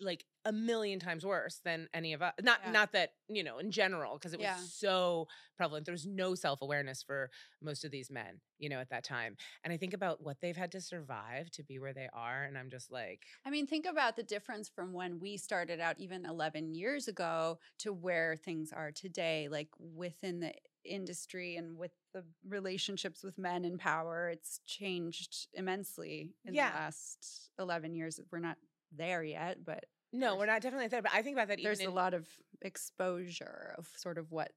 like 0.00 0.24
a 0.44 0.52
million 0.52 1.00
times 1.00 1.26
worse 1.26 1.60
than 1.64 1.88
any 1.92 2.12
of 2.12 2.22
us 2.22 2.32
not 2.40 2.60
Yeah. 2.64 2.70
not 2.70 2.92
that 2.92 3.10
you 3.28 3.42
know 3.42 3.58
in 3.58 3.70
general 3.72 4.14
because 4.14 4.32
it 4.32 4.38
was 4.38 4.44
Yeah. 4.44 4.56
so 4.56 5.26
prevalent 5.56 5.84
there 5.86 5.92
was 5.92 6.06
no 6.06 6.36
self-awareness 6.36 7.02
for 7.02 7.30
most 7.60 7.84
of 7.84 7.90
these 7.90 8.08
men 8.10 8.40
you 8.58 8.68
know 8.68 8.78
at 8.78 8.90
that 8.90 9.02
time 9.02 9.36
and 9.64 9.72
i 9.72 9.76
think 9.76 9.94
about 9.94 10.22
what 10.22 10.40
they've 10.40 10.56
had 10.56 10.70
to 10.72 10.80
survive 10.80 11.50
to 11.50 11.64
be 11.64 11.80
where 11.80 11.92
they 11.92 12.08
are 12.12 12.44
and 12.44 12.56
i'm 12.56 12.70
just 12.70 12.92
like 12.92 13.24
I 13.44 13.50
mean, 13.50 13.66
think 13.66 13.86
about 13.86 14.14
the 14.16 14.22
difference 14.22 14.68
from 14.68 14.92
when 14.92 15.18
we 15.18 15.36
started 15.36 15.80
out 15.80 15.96
even 15.98 16.24
11 16.24 16.74
years 16.74 17.08
ago 17.08 17.58
to 17.78 17.92
where 17.92 18.36
things 18.36 18.72
are 18.72 18.92
today, 18.92 19.48
like 19.50 19.68
within 19.78 20.40
the 20.40 20.52
industry 20.84 21.56
and 21.56 21.76
with 21.78 21.92
the 22.12 22.24
relationships 22.46 23.22
with 23.22 23.38
men 23.38 23.64
in 23.64 23.78
power. 23.78 24.28
It's 24.28 24.60
changed 24.66 25.48
immensely 25.54 26.34
in 26.44 26.54
Yeah. 26.54 26.70
the 26.70 26.76
last 26.76 27.50
11 27.58 27.94
years. 27.94 28.20
We're 28.30 28.38
not 28.38 28.58
there 28.96 29.22
yet, 29.22 29.64
but 29.64 29.84
no 30.12 30.36
we're 30.36 30.46
not 30.46 30.62
definitely 30.62 30.88
there 30.88 31.02
but 31.02 31.12
i 31.12 31.20
think 31.20 31.36
about 31.36 31.48
that 31.48 31.58
there's 31.62 31.82
even 31.82 31.92
a 31.92 31.94
lot 31.94 32.14
of 32.14 32.26
exposure 32.62 33.74
of 33.76 33.86
sort 33.96 34.16
of 34.16 34.30
what 34.32 34.52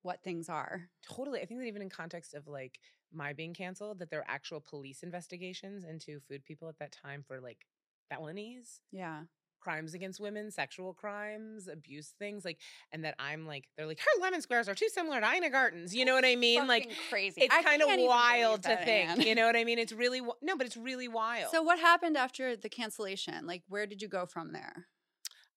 what 0.00 0.22
things 0.22 0.48
are. 0.48 0.88
totally 1.06 1.40
i 1.40 1.44
think 1.44 1.60
that 1.60 1.66
even 1.66 1.82
in 1.82 1.90
context 1.90 2.32
of 2.34 2.46
like 2.48 2.78
my 3.12 3.32
being 3.32 3.52
canceled 3.52 3.98
that 3.98 4.08
there 4.10 4.20
are 4.20 4.28
actual 4.28 4.60
police 4.60 5.02
investigations 5.02 5.84
into 5.84 6.20
food 6.20 6.42
people 6.44 6.68
at 6.68 6.78
that 6.78 6.90
time 6.90 7.22
for 7.26 7.40
like 7.40 7.66
felonies 8.10 8.80
Yeah. 8.92 9.22
Crimes 9.64 9.94
against 9.94 10.20
women, 10.20 10.50
sexual 10.50 10.92
crimes, 10.92 11.66
abuse 11.66 12.14
things, 12.18 12.44
like, 12.44 12.58
and 12.92 13.04
that 13.04 13.14
I'm 13.18 13.46
like, 13.46 13.68
they're 13.76 13.86
like, 13.86 13.98
her 13.98 14.20
lemon 14.20 14.42
squares 14.42 14.68
are 14.68 14.74
too 14.74 14.88
similar 14.92 15.20
to 15.20 15.26
Ina 15.26 15.50
Garten's. 15.50 15.94
You 15.94 16.04
know 16.04 16.14
what 16.14 16.24
I 16.24 16.36
mean? 16.36 16.66
Like, 16.66 16.92
crazy. 17.10 17.42
it's 17.42 17.66
kind 17.66 17.82
of 17.82 17.88
wild 17.98 18.62
to 18.64 18.76
think. 18.76 19.10
Anne. 19.10 19.20
You 19.22 19.34
know 19.34 19.46
what 19.46 19.56
I 19.56 19.64
mean? 19.64 19.78
It's 19.78 19.92
really 19.92 20.20
no, 20.42 20.56
but 20.56 20.66
it's 20.66 20.76
really 20.76 21.08
wild. 21.08 21.50
So 21.50 21.62
what 21.62 21.78
happened 21.78 22.16
after 22.16 22.56
the 22.56 22.68
cancellation? 22.68 23.46
Like 23.46 23.62
where 23.68 23.86
did 23.86 24.02
you 24.02 24.08
go 24.08 24.26
from 24.26 24.52
there? 24.52 24.86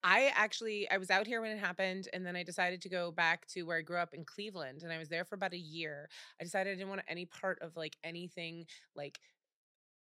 I 0.03 0.31
actually 0.35 0.89
I 0.89 0.97
was 0.97 1.09
out 1.09 1.27
here 1.27 1.41
when 1.41 1.51
it 1.51 1.59
happened, 1.59 2.07
and 2.13 2.25
then 2.25 2.35
I 2.35 2.43
decided 2.43 2.81
to 2.81 2.89
go 2.89 3.11
back 3.11 3.47
to 3.47 3.63
where 3.63 3.77
I 3.77 3.81
grew 3.81 3.97
up 3.97 4.13
in 4.13 4.25
Cleveland, 4.25 4.83
and 4.83 4.91
I 4.91 4.97
was 4.97 5.09
there 5.09 5.25
for 5.25 5.35
about 5.35 5.53
a 5.53 5.57
year. 5.57 6.07
I 6.39 6.43
decided 6.43 6.71
I 6.71 6.75
didn't 6.75 6.89
want 6.89 7.01
any 7.07 7.25
part 7.25 7.59
of 7.61 7.75
like 7.75 7.97
anything 8.03 8.65
like 8.95 9.19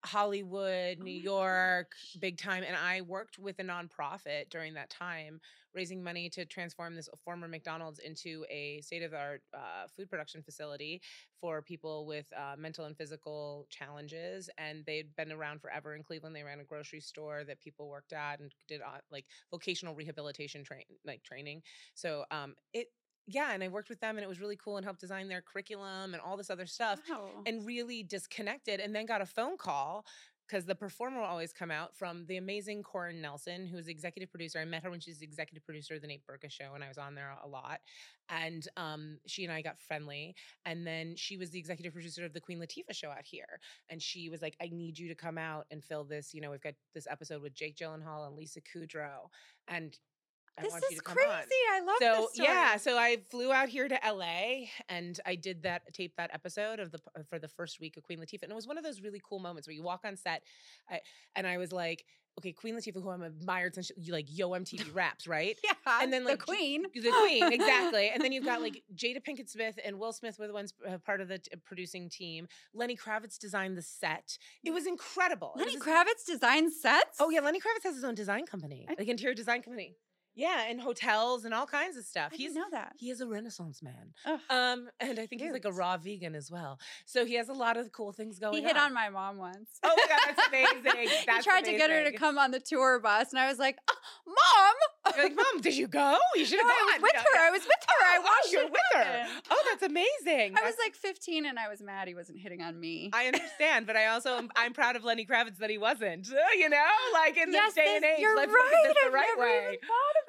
Hollywood, 0.04 0.98
Oh 1.00 1.04
New 1.04 1.10
my 1.10 1.20
York, 1.22 1.92
big 2.20 2.36
time. 2.38 2.62
And 2.66 2.76
I 2.76 3.00
worked 3.02 3.38
with 3.38 3.58
a 3.58 3.62
nonprofit 3.64 4.50
during 4.50 4.74
that 4.74 4.90
time, 4.90 5.40
raising 5.74 6.02
money 6.02 6.28
to 6.30 6.44
transform 6.44 6.94
this 6.94 7.08
former 7.24 7.48
McDonald's 7.48 7.98
into 7.98 8.44
a 8.50 8.80
state 8.82 9.02
of 9.02 9.10
the 9.12 9.18
art 9.18 9.42
uh, 9.54 9.86
food 9.96 10.08
production 10.10 10.42
facility 10.42 11.00
for 11.40 11.62
people 11.62 12.06
with 12.06 12.26
uh, 12.36 12.54
mental 12.56 12.84
and 12.84 12.96
physical 12.96 13.66
challenges. 13.70 14.48
And 14.58 14.84
they'd 14.86 15.14
been 15.16 15.32
around 15.32 15.60
forever 15.60 15.94
in 15.94 16.02
Cleveland. 16.02 16.36
They 16.36 16.42
ran 16.44 16.60
a 16.60 16.64
grocery 16.64 17.00
store 17.00 17.44
that 17.46 17.60
people 17.60 17.88
worked 17.88 18.12
at 18.12 18.40
and 18.40 18.52
did 18.68 18.80
uh, 18.82 18.98
like 19.10 19.26
vocational 19.50 19.94
rehabilitation 19.94 20.64
train 20.64 20.84
like 21.04 21.22
training. 21.22 21.62
So 21.94 22.24
um, 22.30 22.54
it 22.72 22.88
yeah, 23.26 23.52
and 23.52 23.62
I 23.62 23.68
worked 23.68 23.88
with 23.88 24.00
them 24.00 24.16
and 24.16 24.24
it 24.24 24.28
was 24.28 24.40
really 24.40 24.56
cool 24.56 24.76
and 24.76 24.84
helped 24.84 25.00
design 25.00 25.28
their 25.28 25.40
curriculum 25.42 26.12
and 26.14 26.20
all 26.20 26.36
this 26.36 26.50
other 26.50 26.66
stuff 26.66 27.00
Wow. 27.08 27.28
and 27.46 27.64
really 27.66 28.02
disconnected 28.02 28.80
and 28.80 28.94
then 28.94 29.06
got 29.06 29.20
a 29.20 29.26
phone 29.26 29.56
call 29.56 30.04
because 30.46 30.66
the 30.66 30.74
performer 30.74 31.20
will 31.20 31.24
always 31.26 31.54
come 31.54 31.70
out 31.70 31.96
from 31.96 32.26
the 32.26 32.36
amazing 32.36 32.82
Corin 32.82 33.22
Nelson, 33.22 33.66
who 33.66 33.78
is 33.78 33.88
executive 33.88 34.30
producer. 34.30 34.58
I 34.58 34.66
met 34.66 34.82
her 34.82 34.90
when 34.90 35.00
she 35.00 35.10
was 35.10 35.18
the 35.18 35.24
executive 35.24 35.64
producer 35.64 35.94
of 35.94 36.02
the 36.02 36.06
Nate 36.06 36.20
Berkus 36.26 36.50
show, 36.52 36.74
and 36.74 36.84
I 36.84 36.88
was 36.88 36.98
on 36.98 37.14
there 37.14 37.34
a 37.42 37.48
lot. 37.48 37.80
And 38.28 38.68
um, 38.76 39.18
she 39.26 39.44
and 39.44 39.52
I 39.52 39.62
got 39.62 39.80
friendly. 39.80 40.34
And 40.66 40.86
then 40.86 41.16
she 41.16 41.38
was 41.38 41.48
the 41.50 41.58
executive 41.58 41.94
producer 41.94 42.26
of 42.26 42.34
the 42.34 42.40
Queen 42.42 42.58
Latifah 42.58 42.94
show 42.94 43.08
out 43.08 43.24
here. 43.24 43.58
And 43.88 44.02
she 44.02 44.28
was 44.28 44.42
like, 44.42 44.54
I 44.60 44.68
need 44.70 44.98
you 44.98 45.08
to 45.08 45.14
come 45.14 45.38
out 45.38 45.64
and 45.70 45.82
fill 45.82 46.04
this. 46.04 46.34
You 46.34 46.42
know, 46.42 46.50
we've 46.50 46.60
got 46.60 46.74
this 46.92 47.06
episode 47.10 47.40
with 47.40 47.54
Jake 47.54 47.76
Gyllenhaal 47.76 48.26
and 48.26 48.36
Lisa 48.36 48.60
Kudrow. 48.60 49.30
And 49.68 49.98
I 50.58 50.62
this 50.62 50.74
is 50.74 50.82
you 50.90 50.96
to 50.98 51.02
come 51.02 51.16
crazy. 51.16 51.28
on 51.30 51.44
I 51.72 51.80
love 51.84 51.96
so 52.00 52.20
this 52.22 52.34
story. 52.34 52.48
yeah 52.48 52.76
so 52.76 52.96
i 52.98 53.16
flew 53.30 53.52
out 53.52 53.68
here 53.68 53.88
to 53.88 53.98
la 54.12 54.24
and 54.88 55.18
i 55.26 55.34
did 55.34 55.62
that 55.64 55.82
taped 55.92 56.16
that 56.16 56.30
episode 56.32 56.78
of 56.80 56.92
the 56.92 56.98
for 57.28 57.38
the 57.38 57.48
first 57.48 57.80
week 57.80 57.96
of 57.96 58.02
queen 58.04 58.18
latifah 58.18 58.42
and 58.44 58.52
it 58.52 58.54
was 58.54 58.66
one 58.68 58.78
of 58.78 58.84
those 58.84 59.00
really 59.02 59.20
cool 59.28 59.38
moments 59.40 59.66
where 59.66 59.74
you 59.74 59.82
walk 59.82 60.02
on 60.04 60.16
set 60.16 60.42
I, 60.88 61.00
and 61.34 61.46
i 61.46 61.58
was 61.58 61.72
like 61.72 62.04
okay 62.38 62.52
queen 62.52 62.74
latifah 62.76 63.02
who 63.02 63.10
i'm 63.10 63.22
admired 63.22 63.74
since 63.74 63.86
she- 63.88 63.94
you 63.96 64.12
like 64.12 64.26
yo 64.28 64.50
mtv 64.50 64.94
raps 64.94 65.26
right 65.26 65.58
yeah. 65.64 65.72
and 66.02 66.12
then, 66.12 66.24
like, 66.24 66.38
the 66.38 66.52
J- 66.52 66.56
queen. 66.56 66.82
the 66.94 67.10
queen 67.22 67.52
exactly 67.52 68.10
and 68.10 68.22
then 68.22 68.32
you've 68.32 68.44
got 68.44 68.60
like 68.62 68.82
jada 68.94 69.18
pinkett 69.22 69.48
smith 69.48 69.78
and 69.84 69.98
will 69.98 70.12
smith 70.12 70.38
were 70.38 70.46
the 70.46 70.52
ones 70.52 70.72
uh, 70.88 70.98
part 70.98 71.20
of 71.20 71.28
the 71.28 71.38
t- 71.38 71.50
producing 71.64 72.08
team 72.08 72.46
lenny 72.72 72.96
kravitz 72.96 73.38
designed 73.38 73.76
the 73.76 73.82
set 73.82 74.38
it 74.64 74.72
was 74.72 74.86
incredible 74.86 75.52
Lenny 75.56 75.74
was- 75.76 75.82
Kravitz 75.84 76.24
designed 76.26 76.72
sets. 76.72 77.18
oh 77.20 77.30
yeah 77.30 77.40
lenny 77.40 77.58
kravitz 77.60 77.82
has 77.84 77.94
his 77.96 78.04
own 78.04 78.14
design 78.14 78.46
company 78.46 78.86
I- 78.88 78.94
like 78.98 79.08
interior 79.08 79.34
design 79.34 79.62
company 79.62 79.96
yeah 80.34 80.64
and 80.68 80.80
hotels 80.80 81.44
and 81.44 81.54
all 81.54 81.66
kinds 81.66 81.96
of 81.96 82.04
stuff 82.04 82.30
I 82.32 82.36
he's 82.36 82.54
know 82.54 82.64
that. 82.72 82.92
he 82.98 83.10
is 83.10 83.20
a 83.20 83.26
renaissance 83.26 83.82
man 83.82 84.12
Ugh. 84.26 84.40
um 84.50 84.88
and 85.00 85.18
i 85.18 85.26
think 85.26 85.42
he's 85.42 85.52
like 85.52 85.64
a 85.64 85.72
raw 85.72 85.96
vegan 85.96 86.34
as 86.34 86.50
well 86.50 86.78
so 87.04 87.24
he 87.24 87.34
has 87.34 87.48
a 87.48 87.52
lot 87.52 87.76
of 87.76 87.92
cool 87.92 88.12
things 88.12 88.38
going 88.38 88.54
He 88.54 88.62
hit 88.62 88.76
on 88.76 88.92
my 88.94 89.08
mom 89.10 89.38
once. 89.38 89.78
oh 89.82 89.94
my 89.96 90.06
god 90.08 90.20
that's 90.36 90.48
amazing 90.48 91.08
he 91.08 91.24
that's 91.26 91.44
tried 91.44 91.64
to 91.64 91.72
get 91.72 91.90
her 91.90 92.04
to 92.10 92.12
come 92.16 92.38
on 92.38 92.50
the 92.50 92.60
tour 92.60 92.98
bus, 93.00 93.30
and 93.32 93.38
I 93.38 93.48
was 93.48 93.58
like, 93.58 93.78
"Oh, 93.90 93.94
"Mom, 94.26 95.14
You're 95.16 95.24
like 95.26 95.36
mom 95.36 95.60
did 95.60 95.76
you 95.76 95.86
go 95.86 96.16
you 96.34 96.44
should 96.44 96.58
No, 96.62 96.68
have 96.68 96.76
I 96.76 96.98
was 96.98 97.02
with 97.02 97.16
her. 97.16 97.38
I 97.40 97.50
was 97.50 97.62
with 97.62 97.84
her. 97.88 98.04
I 98.04 98.18
oh, 98.18 98.22
watched 98.22 98.46
oh, 98.46 98.50
you're 98.52 98.62
it 98.62 98.70
with 98.72 98.80
her 98.94 99.26
oh 99.50 99.62
that's 99.70 99.82
amazing 99.82 100.54
I 100.56 100.62
was 100.64 100.74
like 100.82 100.94
15, 100.94 101.46
and 101.46 101.58
I 101.58 101.68
was 101.68 101.80
mad 101.82 102.08
he 102.08 102.14
wasn't 102.14 102.38
hitting 102.38 102.62
on 102.62 102.78
me. 102.78 103.10
I 103.12 103.26
understand, 103.26 103.86
but 103.86 103.96
I 103.96 104.06
also 104.06 104.36
am, 104.36 104.50
I'm 104.56 104.72
proud 104.80 104.96
of 104.96 105.04
Lenny 105.04 105.26
Kravitz 105.26 105.58
that 105.58 105.70
he 105.70 105.78
wasn't. 105.78 106.28
You 106.56 106.68
know, 106.68 106.76
like 107.12 107.36
in 107.36 107.52
yes, 107.52 107.74
this 107.74 107.84
day 107.84 107.96
and 107.96 108.04
age, 108.04 108.18
you're 108.20 108.36
let's 108.36 108.48
right. 108.52 108.70
look 108.72 108.90
at 108.90 108.94
this 108.94 109.02
the 109.02 109.08
I've 109.08 109.12
right 109.14 109.38
way. 109.38 109.78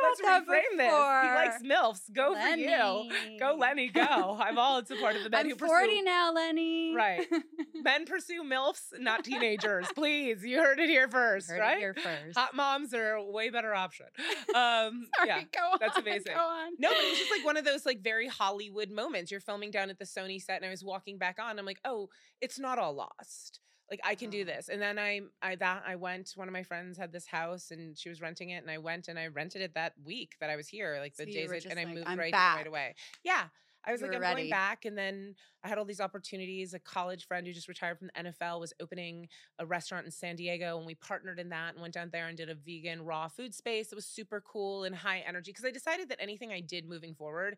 Even 0.01 0.15
thought 0.15 0.43
about 0.43 0.47
Let's 0.47 0.47
that 0.47 0.47
reframe 0.47 0.77
this. 0.77 1.61
He 1.61 1.69
likes 1.69 2.09
milfs. 2.09 2.13
Go 2.13 2.33
for 2.33 2.57
you. 2.57 3.39
Go, 3.39 3.55
Lenny. 3.57 3.75
Lenny. 3.75 3.89
Go. 3.89 4.37
I'm 4.39 4.57
all 4.57 4.79
in 4.79 4.85
support 4.85 5.15
of 5.15 5.23
the 5.23 5.29
men 5.31 5.45
I'm 5.45 5.49
who 5.51 5.55
40 5.55 5.87
pursue 5.87 6.03
now, 6.03 6.33
Lenny. 6.33 6.93
Right. 6.95 7.25
men 7.83 8.05
pursue 8.05 8.43
milfs, 8.43 8.81
not 8.99 9.23
teenagers. 9.23 9.87
Please, 9.95 10.43
you 10.43 10.57
heard 10.57 10.79
it 10.79 10.89
here 10.89 11.09
first, 11.09 11.49
Heard 11.49 11.59
right? 11.59 11.77
it 11.77 11.79
here 11.79 11.93
first. 11.93 12.37
Hot 12.37 12.55
moms 12.55 12.93
are 12.93 13.13
a 13.13 13.23
way 13.23 13.49
better 13.49 13.73
option. 13.73 14.07
Um, 14.55 15.07
Sorry, 15.17 15.27
yeah. 15.27 15.41
go 15.53 15.59
on. 15.73 15.77
that's 15.81 15.97
amazing. 15.97 16.33
Go 16.33 16.39
on. 16.39 16.71
No, 16.79 16.89
but 16.89 16.97
it 16.97 17.09
was 17.09 17.19
just 17.19 17.31
like 17.31 17.43
one 17.43 17.57
of 17.57 17.65
those 17.65 17.85
like 17.85 18.01
very 18.01 18.27
Hollywood 18.27 18.89
moments. 18.89 19.31
You're 19.31 19.41
filming 19.41 19.69
down 19.69 19.89
at 19.89 19.99
the 19.99 20.05
Sony 20.05 20.41
set, 20.41 20.57
and 20.57 20.65
I 20.65 20.69
was 20.69 20.83
walking 20.83 21.17
back 21.17 21.37
on. 21.41 21.59
I'm 21.59 21.65
like, 21.65 21.79
oh, 21.83 22.09
it's 22.41 22.57
not 22.57 22.79
all 22.79 22.93
lost. 22.93 23.59
Like 23.89 23.99
I 24.03 24.15
can 24.15 24.29
do 24.29 24.41
Oh. 24.41 24.45
this. 24.45 24.69
And 24.69 24.81
then 24.81 24.97
I, 24.97 25.21
I 25.41 25.55
that 25.55 25.83
I 25.87 25.95
went. 25.95 26.31
One 26.35 26.47
of 26.47 26.53
my 26.53 26.63
friends 26.63 26.97
had 26.97 27.11
this 27.11 27.27
house, 27.27 27.71
and 27.71 27.97
she 27.97 28.09
was 28.09 28.21
renting 28.21 28.49
it, 28.49 28.61
and 28.63 28.71
I 28.71 28.77
went 28.79 29.07
and 29.07 29.19
I 29.19 29.27
rented 29.27 29.61
it 29.61 29.73
that 29.75 29.93
week 30.03 30.35
that 30.39 30.49
I 30.49 30.55
was 30.55 30.67
here, 30.67 30.97
like 30.99 31.15
the 31.15 31.25
So 31.25 31.31
days, 31.31 31.51
I, 31.51 31.69
and 31.69 31.79
I 31.79 31.85
moved 31.85 32.07
"I'm 32.07 32.17
right 32.19 32.31
back." 32.31 32.57
right 32.57 32.67
away. 32.67 32.95
Yeah. 33.23 33.45
I 33.87 33.91
was 33.91 34.01
You 34.01 34.07
like, 34.07 34.15
I'm 34.15 34.21
ready. 34.23 34.35
going 34.41 34.49
back. 34.49 34.85
And 34.85 34.97
then 34.97 35.35
I 35.63 35.67
had 35.67 35.77
all 35.77 35.85
these 35.85 36.01
opportunities. 36.01 36.73
A 36.73 36.79
college 36.79 37.27
friend 37.27 37.45
who 37.45 37.53
just 37.53 37.67
retired 37.67 37.99
from 37.99 38.09
the 38.15 38.23
NFL 38.23 38.59
was 38.59 38.73
opening 38.81 39.27
a 39.59 39.65
restaurant 39.67 40.05
in 40.07 40.11
San 40.11 40.35
Diego, 40.35 40.77
and 40.79 40.87
we 40.87 40.95
partnered 40.95 41.37
in 41.37 41.49
that 41.49 41.73
and 41.73 41.81
went 41.83 41.93
down 41.93 42.09
there 42.11 42.27
and 42.27 42.35
did 42.35 42.49
a 42.49 42.55
vegan 42.55 43.03
raw 43.05 43.27
food 43.27 43.53
space. 43.53 43.91
It 43.91 43.95
was 43.95 44.07
super 44.07 44.41
cool 44.41 44.85
and 44.85 44.95
high 44.95 45.19
energy 45.19 45.51
because 45.51 45.65
I 45.65 45.69
decided 45.69 46.09
that 46.09 46.17
anything 46.19 46.51
I 46.51 46.61
did 46.61 46.89
moving 46.89 47.13
forward, 47.13 47.57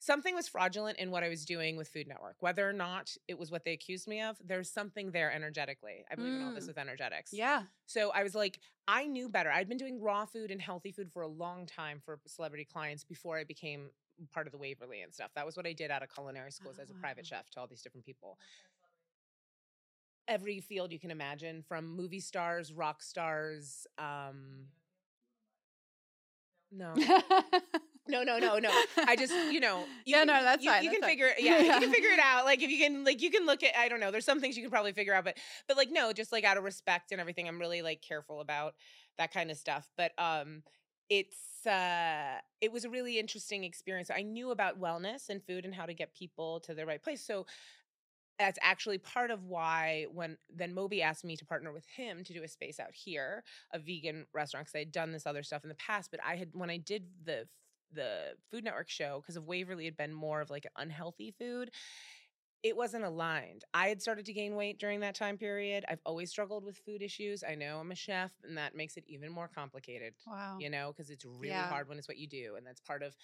something 0.00 0.34
was 0.34 0.48
fraudulent 0.48 0.98
in 0.98 1.10
what 1.12 1.22
I 1.22 1.28
was 1.28 1.44
doing 1.44 1.76
with 1.76 1.88
Food 1.88 2.08
Network. 2.08 2.36
Whether 2.40 2.68
or 2.68 2.72
not 2.72 3.14
it 3.28 3.38
was 3.38 3.50
what 3.52 3.64
they 3.64 3.72
accused 3.72 4.08
me 4.08 4.20
of, 4.22 4.36
there's 4.44 4.68
something 4.70 5.12
there 5.12 5.30
energetically. 5.32 6.04
I 6.10 6.14
believe 6.16 6.32
in 6.34 6.42
all 6.42 6.52
this 6.54 6.64
Mm. 6.64 6.68
with 6.68 6.78
energetics. 6.78 7.32
Yeah. 7.32 7.64
So 7.86 8.10
I 8.10 8.22
was 8.24 8.34
like, 8.34 8.58
I 8.88 9.06
knew 9.06 9.28
better. 9.28 9.50
I'd 9.52 9.68
been 9.68 9.76
doing 9.78 10.00
raw 10.00 10.24
food 10.24 10.50
and 10.50 10.60
healthy 10.60 10.90
food 10.90 11.12
for 11.12 11.22
a 11.22 11.28
long 11.28 11.66
time 11.66 12.00
for 12.04 12.18
celebrity 12.26 12.64
clients 12.64 13.04
before 13.04 13.38
I 13.38 13.44
became 13.44 13.90
part 14.32 14.46
of 14.46 14.52
the 14.52 14.58
Waverly 14.58 15.02
and 15.02 15.14
stuff. 15.14 15.30
That 15.34 15.46
was 15.46 15.56
what 15.56 15.66
I 15.66 15.72
did 15.72 15.90
out 15.90 16.02
of 16.02 16.12
culinary 16.12 16.50
schools 16.50 16.78
as 16.78 16.90
a 16.90 16.94
private 16.94 17.24
Ah. 17.26 17.36
chef 17.36 17.50
to 17.50 17.60
all 17.60 17.66
these 17.66 17.82
different 17.82 18.04
people. 18.04 18.38
Every 20.28 20.60
field 20.60 20.92
you 20.92 20.98
can 20.98 21.10
imagine, 21.10 21.62
from 21.62 21.88
movie 21.96 22.20
stars, 22.20 22.72
rock 22.72 23.02
stars. 23.02 23.86
Um, 23.98 24.68
no, 26.70 26.94
no, 28.10 28.22
no, 28.24 28.38
no, 28.38 28.58
no. 28.58 28.70
I 29.06 29.16
just, 29.16 29.32
you 29.50 29.60
know, 29.60 29.88
you 30.04 30.14
Yeah, 30.14 30.18
can, 30.20 30.26
no, 30.28 30.42
that's 30.42 30.64
you, 30.64 30.70
fine, 30.70 30.84
You 30.84 30.90
that's 30.90 30.94
can 30.96 31.02
fine. 31.02 31.10
figure, 31.10 31.30
yeah, 31.38 31.58
Yeah. 31.64 31.74
you 31.74 31.80
can 31.80 31.92
figure 31.92 32.10
it 32.10 32.20
out. 32.20 32.44
Like 32.44 32.62
if 32.62 32.70
you 32.70 32.78
can, 32.78 33.04
like 33.04 33.22
you 33.22 33.30
can 33.30 33.46
look 33.46 33.62
at, 33.62 33.76
I 33.78 33.88
don't 33.88 34.00
know. 34.00 34.10
There's 34.10 34.24
some 34.24 34.40
things 34.40 34.56
you 34.56 34.62
can 34.62 34.70
probably 34.70 34.92
figure 34.92 35.14
out, 35.14 35.24
but, 35.24 35.38
but 35.68 35.76
like 35.76 35.90
no, 35.90 36.12
just 36.12 36.32
like 36.32 36.44
out 36.44 36.56
of 36.58 36.64
respect 36.64 37.12
and 37.12 37.20
everything, 37.20 37.48
I'm 37.48 37.58
really 37.60 37.82
like 37.82 38.02
careful 38.02 38.40
about 38.40 38.74
that 39.18 39.32
kind 39.32 39.50
of 39.50 39.56
stuff. 39.56 39.88
But 39.96 40.12
um, 40.18 40.62
it's 41.08 41.66
uh, 41.66 42.38
it 42.60 42.72
was 42.72 42.84
a 42.84 42.90
really 42.90 43.18
interesting 43.18 43.64
experience. 43.64 44.10
I 44.14 44.22
knew 44.22 44.50
about 44.50 44.80
wellness 44.80 45.28
and 45.28 45.42
food 45.42 45.64
and 45.64 45.74
how 45.74 45.86
to 45.86 45.94
get 45.94 46.14
people 46.14 46.60
to 46.60 46.74
the 46.74 46.86
right 46.86 47.02
place. 47.02 47.24
So 47.24 47.46
that's 48.38 48.58
actually 48.62 48.98
part 48.98 49.30
of 49.30 49.44
why 49.44 50.06
when 50.12 50.38
then 50.54 50.72
Moby 50.74 51.02
asked 51.02 51.24
me 51.24 51.36
to 51.36 51.44
partner 51.44 51.72
with 51.72 51.84
him 51.86 52.24
to 52.24 52.32
do 52.32 52.42
a 52.42 52.48
space 52.48 52.80
out 52.80 52.94
here, 52.94 53.44
a 53.72 53.78
vegan 53.78 54.26
restaurant, 54.32 54.66
because 54.66 54.76
I 54.76 54.80
had 54.80 54.92
done 54.92 55.12
this 55.12 55.26
other 55.26 55.42
stuff 55.42 55.62
in 55.62 55.68
the 55.68 55.74
past. 55.74 56.10
But 56.10 56.20
I 56.26 56.36
had 56.36 56.50
when 56.54 56.70
I 56.70 56.78
did 56.78 57.04
the 57.24 57.46
the 57.92 58.36
Food 58.50 58.64
Network 58.64 58.88
show, 58.90 59.20
because 59.20 59.36
of 59.36 59.46
Waverly 59.46 59.84
had 59.84 59.96
been 59.96 60.12
more 60.12 60.40
of 60.40 60.50
like 60.50 60.66
unhealthy 60.76 61.30
food. 61.32 61.70
It 62.62 62.76
wasn't 62.76 63.04
aligned. 63.04 63.64
I 63.72 63.88
had 63.88 64.02
started 64.02 64.26
to 64.26 64.34
gain 64.34 64.54
weight 64.54 64.78
during 64.78 65.00
that 65.00 65.14
time 65.14 65.38
period. 65.38 65.84
I've 65.88 66.02
always 66.04 66.30
struggled 66.30 66.64
with 66.64 66.76
food 66.78 67.02
issues. 67.02 67.42
I 67.42 67.54
know 67.54 67.78
I'm 67.78 67.90
a 67.90 67.94
chef, 67.94 68.32
and 68.44 68.58
that 68.58 68.74
makes 68.74 68.96
it 68.98 69.04
even 69.06 69.32
more 69.32 69.48
complicated 69.48 70.14
Wow. 70.26 70.58
you 70.58 70.68
know, 70.68 70.92
because 70.92 71.10
it's 71.10 71.24
really 71.24 71.50
Yeah. 71.50 71.66
hard 71.66 71.88
when 71.88 71.98
it's 71.98 72.08
what 72.08 72.18
you 72.18 72.26
do. 72.28 72.56
And 72.56 72.66
that's 72.66 72.80
part 72.80 73.02
of, 73.02 73.16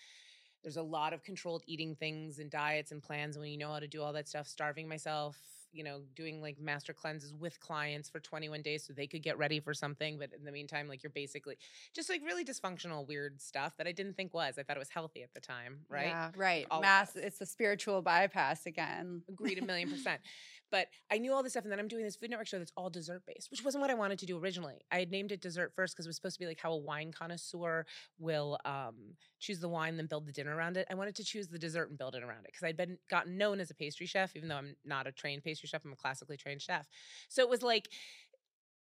there's 0.62 0.78
a 0.78 0.82
lot 0.82 1.12
of 1.12 1.22
controlled 1.22 1.62
eating 1.66 1.94
things 1.96 2.38
and 2.38 2.50
diets 2.50 2.92
and 2.92 3.02
plans. 3.02 3.36
And 3.36 3.42
when 3.42 3.52
you 3.52 3.58
know 3.58 3.72
how 3.72 3.80
to 3.80 3.88
do 3.88 4.02
all 4.02 4.14
that 4.14 4.28
stuff, 4.28 4.48
starving 4.48 4.88
myself, 4.88 5.38
you 5.72 5.84
know, 5.84 6.00
doing 6.14 6.40
like 6.40 6.58
master 6.60 6.92
cleanses 6.92 7.34
with 7.34 7.58
clients 7.60 8.08
for 8.08 8.20
21 8.20 8.62
days 8.62 8.84
so 8.84 8.92
they 8.92 9.06
could 9.06 9.22
get 9.22 9.38
ready 9.38 9.60
for 9.60 9.74
something. 9.74 10.18
But 10.18 10.30
in 10.36 10.44
the 10.44 10.52
meantime, 10.52 10.88
like 10.88 11.02
you're 11.02 11.10
basically 11.10 11.56
just 11.94 12.08
like 12.08 12.22
really 12.24 12.44
dysfunctional, 12.44 13.06
weird 13.06 13.40
stuff 13.40 13.76
that 13.78 13.86
I 13.86 13.92
didn't 13.92 14.16
think 14.16 14.34
was. 14.34 14.58
I 14.58 14.62
thought 14.62 14.76
it 14.76 14.80
was 14.80 14.90
healthy 14.90 15.22
at 15.22 15.34
the 15.34 15.40
time, 15.40 15.80
right? 15.88 16.06
Yeah, 16.06 16.30
right. 16.36 16.66
All 16.70 16.80
Mass. 16.80 17.16
It's 17.16 17.40
a 17.40 17.46
spiritual 17.46 18.02
bypass 18.02 18.66
again. 18.66 19.22
Agreed 19.28 19.58
a 19.58 19.64
million 19.64 19.90
percent. 19.90 20.20
But 20.70 20.88
I 21.10 21.18
knew 21.18 21.32
all 21.32 21.42
this 21.42 21.52
stuff, 21.52 21.64
and 21.64 21.72
then 21.72 21.78
I'm 21.78 21.88
doing 21.88 22.04
this 22.04 22.16
Food 22.16 22.30
Network 22.30 22.48
show 22.48 22.58
that's 22.58 22.72
all 22.76 22.90
dessert 22.90 23.22
based, 23.26 23.50
which 23.50 23.64
wasn't 23.64 23.82
what 23.82 23.90
I 23.90 23.94
wanted 23.94 24.18
to 24.20 24.26
do 24.26 24.38
originally. 24.38 24.80
I 24.90 24.98
had 24.98 25.10
named 25.10 25.32
it 25.32 25.40
dessert 25.40 25.72
first 25.74 25.94
because 25.94 26.06
it 26.06 26.08
was 26.08 26.16
supposed 26.16 26.36
to 26.36 26.40
be 26.40 26.46
like 26.46 26.60
how 26.60 26.72
a 26.72 26.76
wine 26.76 27.12
connoisseur 27.12 27.86
will 28.18 28.58
um, 28.64 28.94
choose 29.38 29.60
the 29.60 29.68
wine, 29.68 29.96
then 29.96 30.06
build 30.06 30.26
the 30.26 30.32
dinner 30.32 30.54
around 30.54 30.76
it. 30.76 30.86
I 30.90 30.94
wanted 30.94 31.14
to 31.16 31.24
choose 31.24 31.48
the 31.48 31.58
dessert 31.58 31.88
and 31.88 31.98
build 31.98 32.14
it 32.14 32.22
around 32.22 32.44
it 32.44 32.52
because 32.52 32.64
I'd 32.64 32.76
been 32.76 32.98
gotten 33.08 33.38
known 33.38 33.60
as 33.60 33.70
a 33.70 33.74
pastry 33.74 34.06
chef, 34.06 34.34
even 34.34 34.48
though 34.48 34.56
I'm 34.56 34.76
not 34.84 35.06
a 35.06 35.12
trained 35.12 35.44
pastry 35.44 35.68
chef. 35.68 35.84
I'm 35.84 35.92
a 35.92 35.96
classically 35.96 36.36
trained 36.36 36.62
chef. 36.62 36.88
So 37.28 37.42
it 37.42 37.48
was 37.48 37.62
like 37.62 37.88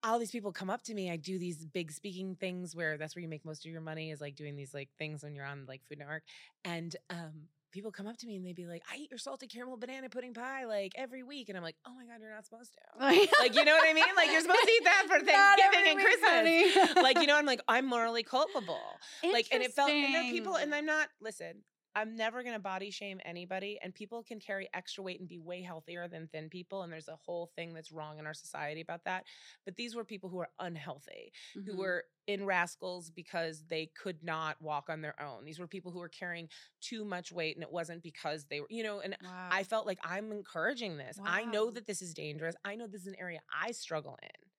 all 0.02 0.18
these 0.18 0.30
people 0.30 0.52
come 0.52 0.70
up 0.70 0.82
to 0.84 0.94
me. 0.94 1.10
I 1.10 1.16
do 1.16 1.38
these 1.38 1.66
big 1.66 1.92
speaking 1.92 2.34
things 2.34 2.74
where 2.74 2.96
that's 2.96 3.14
where 3.14 3.22
you 3.22 3.28
make 3.28 3.44
most 3.44 3.66
of 3.66 3.70
your 3.70 3.82
money 3.82 4.10
is 4.10 4.20
like 4.20 4.34
doing 4.34 4.56
these 4.56 4.72
like 4.72 4.88
things 4.98 5.22
when 5.22 5.34
you're 5.34 5.44
on 5.44 5.66
like 5.68 5.82
Food 5.88 5.98
Network. 5.98 6.22
And 6.64 6.96
um 7.10 7.48
people 7.70 7.90
come 7.90 8.06
up 8.06 8.16
to 8.18 8.26
me 8.26 8.36
and 8.36 8.44
they'd 8.44 8.54
be 8.56 8.66
like, 8.66 8.82
I 8.92 8.96
eat 8.96 9.10
your 9.10 9.18
salted 9.18 9.50
caramel 9.50 9.76
banana 9.76 10.08
pudding 10.08 10.34
pie 10.34 10.64
like 10.66 10.92
every 10.96 11.22
week. 11.22 11.48
And 11.48 11.56
I'm 11.56 11.64
like, 11.64 11.76
oh 11.86 11.94
my 11.94 12.04
God, 12.04 12.20
you're 12.20 12.34
not 12.34 12.44
supposed 12.44 12.72
to. 12.74 12.80
Like, 13.40 13.54
you 13.54 13.64
know 13.64 13.74
what 13.74 13.88
I 13.88 13.92
mean? 13.92 14.04
Like 14.16 14.30
you're 14.30 14.40
supposed 14.40 14.60
to 14.64 14.70
eat 14.70 14.84
that 14.84 15.04
for 15.06 15.18
Thanksgiving 15.24 15.90
and 15.90 16.00
Christmas. 16.00 16.30
honey. 16.30 17.02
like, 17.02 17.20
you 17.20 17.26
know, 17.26 17.36
I'm 17.38 17.46
like, 17.46 17.60
I'm 17.68 17.86
morally 17.86 18.22
culpable. 18.22 18.80
Like, 19.22 19.48
and 19.52 19.62
it 19.62 19.72
felt, 19.72 19.90
and 19.90 20.14
there 20.14 20.22
are 20.22 20.30
people, 20.30 20.56
and 20.56 20.74
I'm 20.74 20.86
not, 20.86 21.08
listen, 21.20 21.62
I'm 21.94 22.14
never 22.16 22.42
gonna 22.42 22.58
body 22.60 22.90
shame 22.90 23.20
anybody, 23.24 23.78
and 23.82 23.94
people 23.94 24.22
can 24.22 24.38
carry 24.40 24.68
extra 24.74 25.02
weight 25.02 25.20
and 25.20 25.28
be 25.28 25.38
way 25.38 25.62
healthier 25.62 26.08
than 26.08 26.28
thin 26.28 26.48
people. 26.50 26.82
And 26.82 26.92
there's 26.92 27.08
a 27.08 27.16
whole 27.16 27.46
thing 27.56 27.74
that's 27.74 27.92
wrong 27.92 28.18
in 28.18 28.26
our 28.26 28.34
society 28.34 28.80
about 28.80 29.04
that. 29.04 29.26
But 29.64 29.76
these 29.76 29.94
were 29.94 30.04
people 30.04 30.30
who 30.30 30.38
are 30.38 30.50
unhealthy, 30.58 31.32
who 31.66 31.76
Mhm. 31.76 31.78
were 31.78 32.04
in 32.26 32.44
rascals 32.46 33.10
because 33.10 33.64
they 33.66 33.86
could 33.86 34.22
not 34.22 34.60
walk 34.62 34.88
on 34.88 35.00
their 35.00 35.20
own. 35.20 35.44
These 35.44 35.58
were 35.58 35.66
people 35.66 35.90
who 35.90 35.98
were 35.98 36.08
carrying 36.08 36.48
too 36.80 37.04
much 37.04 37.32
weight, 37.32 37.56
and 37.56 37.62
it 37.62 37.72
wasn't 37.72 38.02
because 38.02 38.46
they 38.46 38.60
were, 38.60 38.68
you 38.70 38.82
know, 38.82 39.00
and 39.00 39.16
Wow. 39.20 39.50
I 39.50 39.64
felt 39.64 39.86
like 39.86 39.98
I'm 40.04 40.30
encouraging 40.32 40.96
this. 40.96 41.18
I 41.24 41.44
know 41.44 41.70
that 41.70 41.86
this 41.86 42.02
is 42.02 42.14
dangerous. 42.14 42.54
I 42.64 42.76
know 42.76 42.86
this 42.86 43.02
is 43.02 43.08
an 43.08 43.16
area 43.18 43.40
I 43.52 43.72
struggle 43.72 44.16
in. 44.22 44.49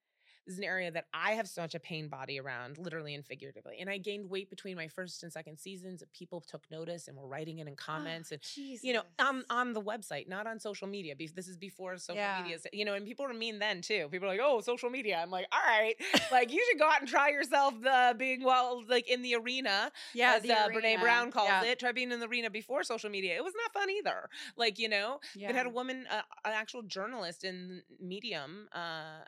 Is 0.48 0.58
an 0.58 0.64
area 0.64 0.90
that 0.92 1.06
I 1.14 1.34
have 1.34 1.48
such 1.48 1.76
a 1.76 1.80
pain 1.80 2.08
body 2.10 2.40
around, 2.40 2.80
literally 2.80 3.14
and 3.14 3.24
figuratively. 3.24 3.78
And 3.80 3.90
I 3.90 4.00
gained 4.00 4.28
weight 4.28 4.50
between 4.50 4.76
my 4.76 4.88
first 4.88 5.22
and 5.22 5.32
second 5.32 5.60
seasons. 5.60 6.02
People 6.14 6.42
took 6.42 6.64
notice 6.72 7.08
and 7.08 7.16
were 7.16 7.28
writing 7.28 7.60
it 7.60 7.68
in 7.68 7.76
comments 7.76 8.32
and 8.32 8.42
you 8.56 8.92
know, 8.94 9.04
on 9.20 9.44
on 9.52 9.74
the 9.74 9.82
website, 9.82 10.28
not 10.28 10.48
on 10.48 10.60
social 10.60 10.88
media. 10.88 11.14
This 11.16 11.48
is 11.48 11.58
before 11.58 11.96
social 11.98 12.16
Yeah. 12.16 12.42
media, 12.42 12.58
you 12.74 12.86
know, 12.86 12.96
and 12.96 13.06
people 13.06 13.26
were 13.28 13.34
mean 13.36 13.60
then 13.60 13.82
too. 13.82 14.08
People 14.12 14.28
are 14.28 14.32
like, 14.32 14.40
"Oh, 14.42 14.62
social 14.62 14.90
media." 14.90 15.20
I'm 15.22 15.30
like, 15.30 15.46
"All 15.52 15.60
right, 15.68 15.96
like 16.32 16.52
you 16.52 16.66
should 16.70 16.80
go 16.80 16.88
out 16.90 17.02
and 17.02 17.08
try 17.10 17.30
yourself 17.30 17.76
the 17.80 18.16
being 18.18 18.44
well, 18.44 18.84
like 18.90 19.08
in 19.08 19.22
the 19.22 19.36
arena, 19.36 19.92
yeah, 20.14 20.40
as 20.44 20.50
uh, 20.50 20.70
Brene. 20.70 21.00
Brown 21.02 21.32
calls 21.32 21.50
Yeah. 21.50 21.64
it. 21.66 21.80
Try 21.80 21.92
being 21.92 22.12
in 22.12 22.20
the 22.20 22.28
arena 22.28 22.50
before 22.50 22.84
social 22.84 23.12
media. 23.12 23.36
It 23.36 23.44
was 23.44 23.54
not 23.56 23.72
fun 23.74 23.90
either. 23.92 24.28
Like 24.58 24.80
you 24.80 24.90
know, 24.90 25.20
Yeah. 25.36 25.50
it 25.50 25.56
had 25.56 25.68
a 25.68 25.70
woman, 25.70 26.08
uh, 26.10 26.24
an 26.46 26.54
actual 26.54 26.82
journalist 26.82 27.44
in 27.44 27.84
Medium, 28.00 28.68
uh, 28.74 29.20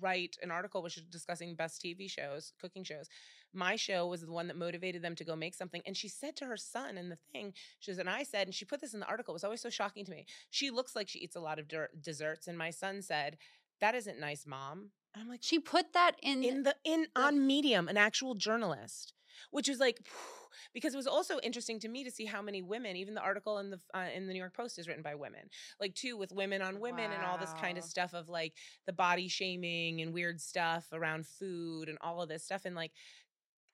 write 0.00 0.36
an 0.42 0.50
article 0.50 0.82
which 0.82 0.96
is 0.96 1.04
discussing 1.04 1.54
best 1.54 1.82
TV 1.82 2.10
shows, 2.10 2.52
cooking 2.60 2.84
shows. 2.84 3.08
My 3.52 3.76
show 3.76 4.06
was 4.06 4.22
the 4.22 4.32
one 4.32 4.48
that 4.48 4.56
motivated 4.56 5.02
them 5.02 5.14
to 5.16 5.24
go 5.24 5.36
make 5.36 5.54
something. 5.54 5.82
And 5.86 5.96
she 5.96 6.08
said 6.08 6.36
to 6.36 6.46
her 6.46 6.56
son 6.56 6.98
in 6.98 7.08
the 7.08 7.18
thing, 7.32 7.52
she 7.78 7.90
says, 7.90 7.98
and 7.98 8.10
I 8.10 8.24
said, 8.24 8.46
and 8.46 8.54
she 8.54 8.64
put 8.64 8.80
this 8.80 8.94
in 8.94 9.00
the 9.00 9.06
article, 9.06 9.32
it 9.32 9.36
was 9.36 9.44
always 9.44 9.60
so 9.60 9.70
shocking 9.70 10.04
to 10.04 10.10
me. 10.10 10.26
She 10.50 10.70
looks 10.70 10.96
like 10.96 11.08
she 11.08 11.20
eats 11.20 11.36
a 11.36 11.40
lot 11.40 11.58
of 11.58 11.68
der- 11.68 11.90
desserts. 12.00 12.46
And 12.48 12.58
my 12.58 12.70
son 12.70 13.00
said, 13.02 13.38
That 13.80 13.94
isn't 13.94 14.20
nice, 14.20 14.46
mom. 14.46 14.90
And 15.14 15.22
I'm 15.22 15.28
like, 15.28 15.40
She 15.42 15.58
put 15.60 15.92
that 15.92 16.16
in. 16.22 16.42
in 16.42 16.62
the 16.64 16.74
in 16.84 17.06
on 17.14 17.46
medium 17.46 17.88
an 17.88 17.96
actual 17.96 18.34
journalist 18.34 19.13
which 19.50 19.68
was 19.68 19.78
like 19.78 19.98
because 20.74 20.94
it 20.94 20.96
was 20.96 21.06
also 21.06 21.38
interesting 21.42 21.78
to 21.80 21.88
me 21.88 22.04
to 22.04 22.10
see 22.10 22.24
how 22.24 22.42
many 22.42 22.62
women 22.62 22.96
even 22.96 23.14
the 23.14 23.20
article 23.20 23.58
in 23.58 23.70
the 23.70 23.80
uh, 23.94 24.06
in 24.14 24.26
the 24.26 24.32
new 24.32 24.38
york 24.38 24.54
post 24.54 24.78
is 24.78 24.88
written 24.88 25.02
by 25.02 25.14
women 25.14 25.48
like 25.80 25.94
too 25.94 26.16
with 26.16 26.32
women 26.32 26.62
on 26.62 26.80
women 26.80 27.10
and 27.10 27.24
all 27.24 27.38
this 27.38 27.52
kind 27.60 27.78
of 27.78 27.84
stuff 27.84 28.14
of 28.14 28.28
like 28.28 28.54
the 28.86 28.92
body 28.92 29.28
shaming 29.28 30.00
and 30.00 30.12
weird 30.12 30.40
stuff 30.40 30.86
around 30.92 31.26
food 31.26 31.88
and 31.88 31.98
all 32.00 32.22
of 32.22 32.28
this 32.28 32.44
stuff 32.44 32.64
and 32.64 32.74
like 32.76 32.92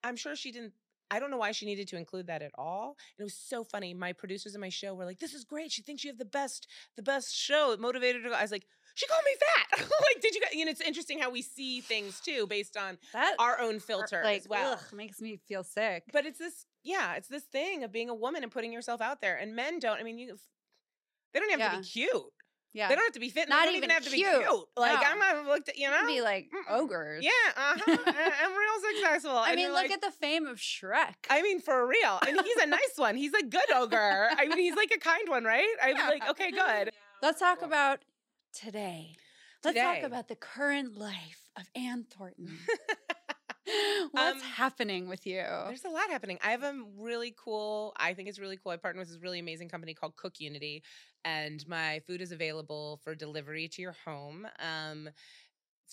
i'm 0.04 0.16
sure 0.16 0.36
she 0.36 0.52
didn't 0.52 0.72
I 1.10 1.18
don't 1.18 1.30
know 1.30 1.38
why 1.38 1.50
she 1.52 1.66
needed 1.66 1.88
to 1.88 1.96
include 1.96 2.28
that 2.28 2.42
at 2.42 2.52
all. 2.56 2.96
And 3.16 3.22
it 3.22 3.24
was 3.24 3.34
so 3.34 3.64
funny. 3.64 3.92
My 3.94 4.12
producers 4.12 4.54
in 4.54 4.60
my 4.60 4.68
show 4.68 4.94
were 4.94 5.04
like, 5.04 5.18
"This 5.18 5.34
is 5.34 5.44
great. 5.44 5.72
She 5.72 5.82
thinks 5.82 6.04
you 6.04 6.10
have 6.10 6.18
the 6.18 6.24
best, 6.24 6.68
the 6.94 7.02
best 7.02 7.34
show." 7.34 7.72
It 7.72 7.80
motivated 7.80 8.22
her. 8.24 8.32
I 8.32 8.42
was 8.42 8.52
like, 8.52 8.66
"She 8.94 9.06
called 9.06 9.22
me 9.24 9.32
fat." 9.78 9.78
like, 10.14 10.20
did 10.22 10.34
you? 10.34 10.40
guys- 10.40 10.54
You 10.54 10.64
know, 10.64 10.70
it's 10.70 10.80
interesting 10.80 11.18
how 11.18 11.30
we 11.30 11.42
see 11.42 11.80
things 11.80 12.20
too, 12.20 12.46
based 12.46 12.76
on 12.76 12.98
that 13.12 13.34
our 13.38 13.60
own 13.60 13.76
er, 13.76 13.80
filter 13.80 14.20
like 14.24 14.40
as 14.42 14.48
well. 14.48 14.72
ugh, 14.74 14.92
makes 14.92 15.20
me 15.20 15.38
feel 15.48 15.62
sick. 15.64 16.04
But 16.12 16.26
it's 16.26 16.38
this, 16.38 16.66
yeah, 16.84 17.14
it's 17.14 17.28
this 17.28 17.44
thing 17.44 17.84
of 17.84 17.92
being 17.92 18.08
a 18.10 18.14
woman 18.14 18.42
and 18.42 18.50
putting 18.52 18.72
yourself 18.72 19.00
out 19.00 19.20
there. 19.20 19.36
And 19.36 19.54
men 19.54 19.78
don't. 19.78 19.98
I 19.98 20.02
mean, 20.02 20.18
you, 20.18 20.36
they 21.32 21.40
don't 21.40 21.60
have 21.60 21.72
to 21.72 21.78
be 21.80 21.84
cute. 21.84 22.12
yeah, 22.72 22.88
They 22.88 22.94
don't 22.94 23.04
have 23.04 23.12
to 23.14 23.20
be 23.20 23.28
fit. 23.30 23.42
and 23.44 23.50
Not 23.50 23.60
they 23.60 23.66
don't 23.66 23.74
even 23.76 23.84
even 23.90 23.94
have 23.94 24.04
to 24.04 24.10
be 24.10 24.16
cute. 24.18 24.30
cute. 24.46 24.64
Like 24.76 25.00
No. 25.00 25.06
I'm 25.06 25.18
not 25.18 25.46
looked 25.46 25.68
at, 25.68 25.76
you 25.78 25.84
You 25.84 25.90
know. 25.90 26.06
be 26.06 26.20
like 26.22 26.48
ogres. 26.68 27.24
yeah, 27.24 27.30
uh 27.56 27.76
huh. 27.78 27.96
I'm 28.42 28.50
real 28.52 28.94
successful. 28.94 29.36
I 29.36 29.48
And 29.50 29.56
mean, 29.56 29.68
look 29.68 29.76
like, 29.82 29.90
at 29.92 30.00
the 30.00 30.10
fame 30.10 30.46
of 30.46 30.58
Shrek. 30.58 31.14
I 31.28 31.42
mean, 31.42 31.60
for 31.60 31.86
real. 31.86 32.18
And 32.26 32.40
he's 32.44 32.56
a 32.56 32.66
nice 32.66 32.92
one. 32.96 33.16
He's 33.16 33.32
a 33.34 33.42
good 33.44 33.70
ogre. 33.74 34.28
I 34.36 34.46
mean, 34.46 34.58
he's 34.58 34.74
like 34.76 34.90
a 34.94 34.98
kind 34.98 35.28
one, 35.28 35.44
right? 35.44 35.68
I 35.82 35.92
was 35.92 36.02
like, 36.08 36.28
okay, 36.30 36.50
good. 36.50 36.90
Let's 37.22 37.38
talk 37.40 37.62
about 37.62 38.00
today. 38.52 39.16
Let's 39.64 39.74
Today. 39.76 40.00
talk 40.00 40.02
about 40.04 40.28
the 40.28 40.36
current 40.36 40.96
life 40.96 41.48
of 41.56 41.64
Anne 41.74 42.04
Thornton. 42.10 42.58
What's 44.12 44.36
Um, 44.36 44.40
happening 44.40 45.08
with 45.08 45.26
you? 45.26 45.42
There's 45.66 45.84
a 45.84 45.90
lot 45.90 46.08
happening. 46.10 46.38
I 46.42 46.50
have 46.50 46.62
a 46.62 46.74
really 46.98 47.34
cool, 47.38 47.92
I 47.96 48.14
think 48.14 48.28
it's 48.28 48.38
really 48.38 48.56
cool. 48.56 48.72
I 48.72 48.76
partner 48.76 49.00
with 49.00 49.08
this 49.08 49.18
really 49.22 49.38
amazing 49.38 49.68
company 49.68 49.94
called 49.94 50.16
Cook 50.16 50.40
Unity, 50.40 50.82
and 51.24 51.64
my 51.68 52.00
food 52.06 52.20
is 52.22 52.32
available 52.32 53.00
for 53.04 53.14
delivery 53.14 53.68
to 53.68 53.82
your 53.82 53.94
home 54.04 54.46
um, 54.58 55.08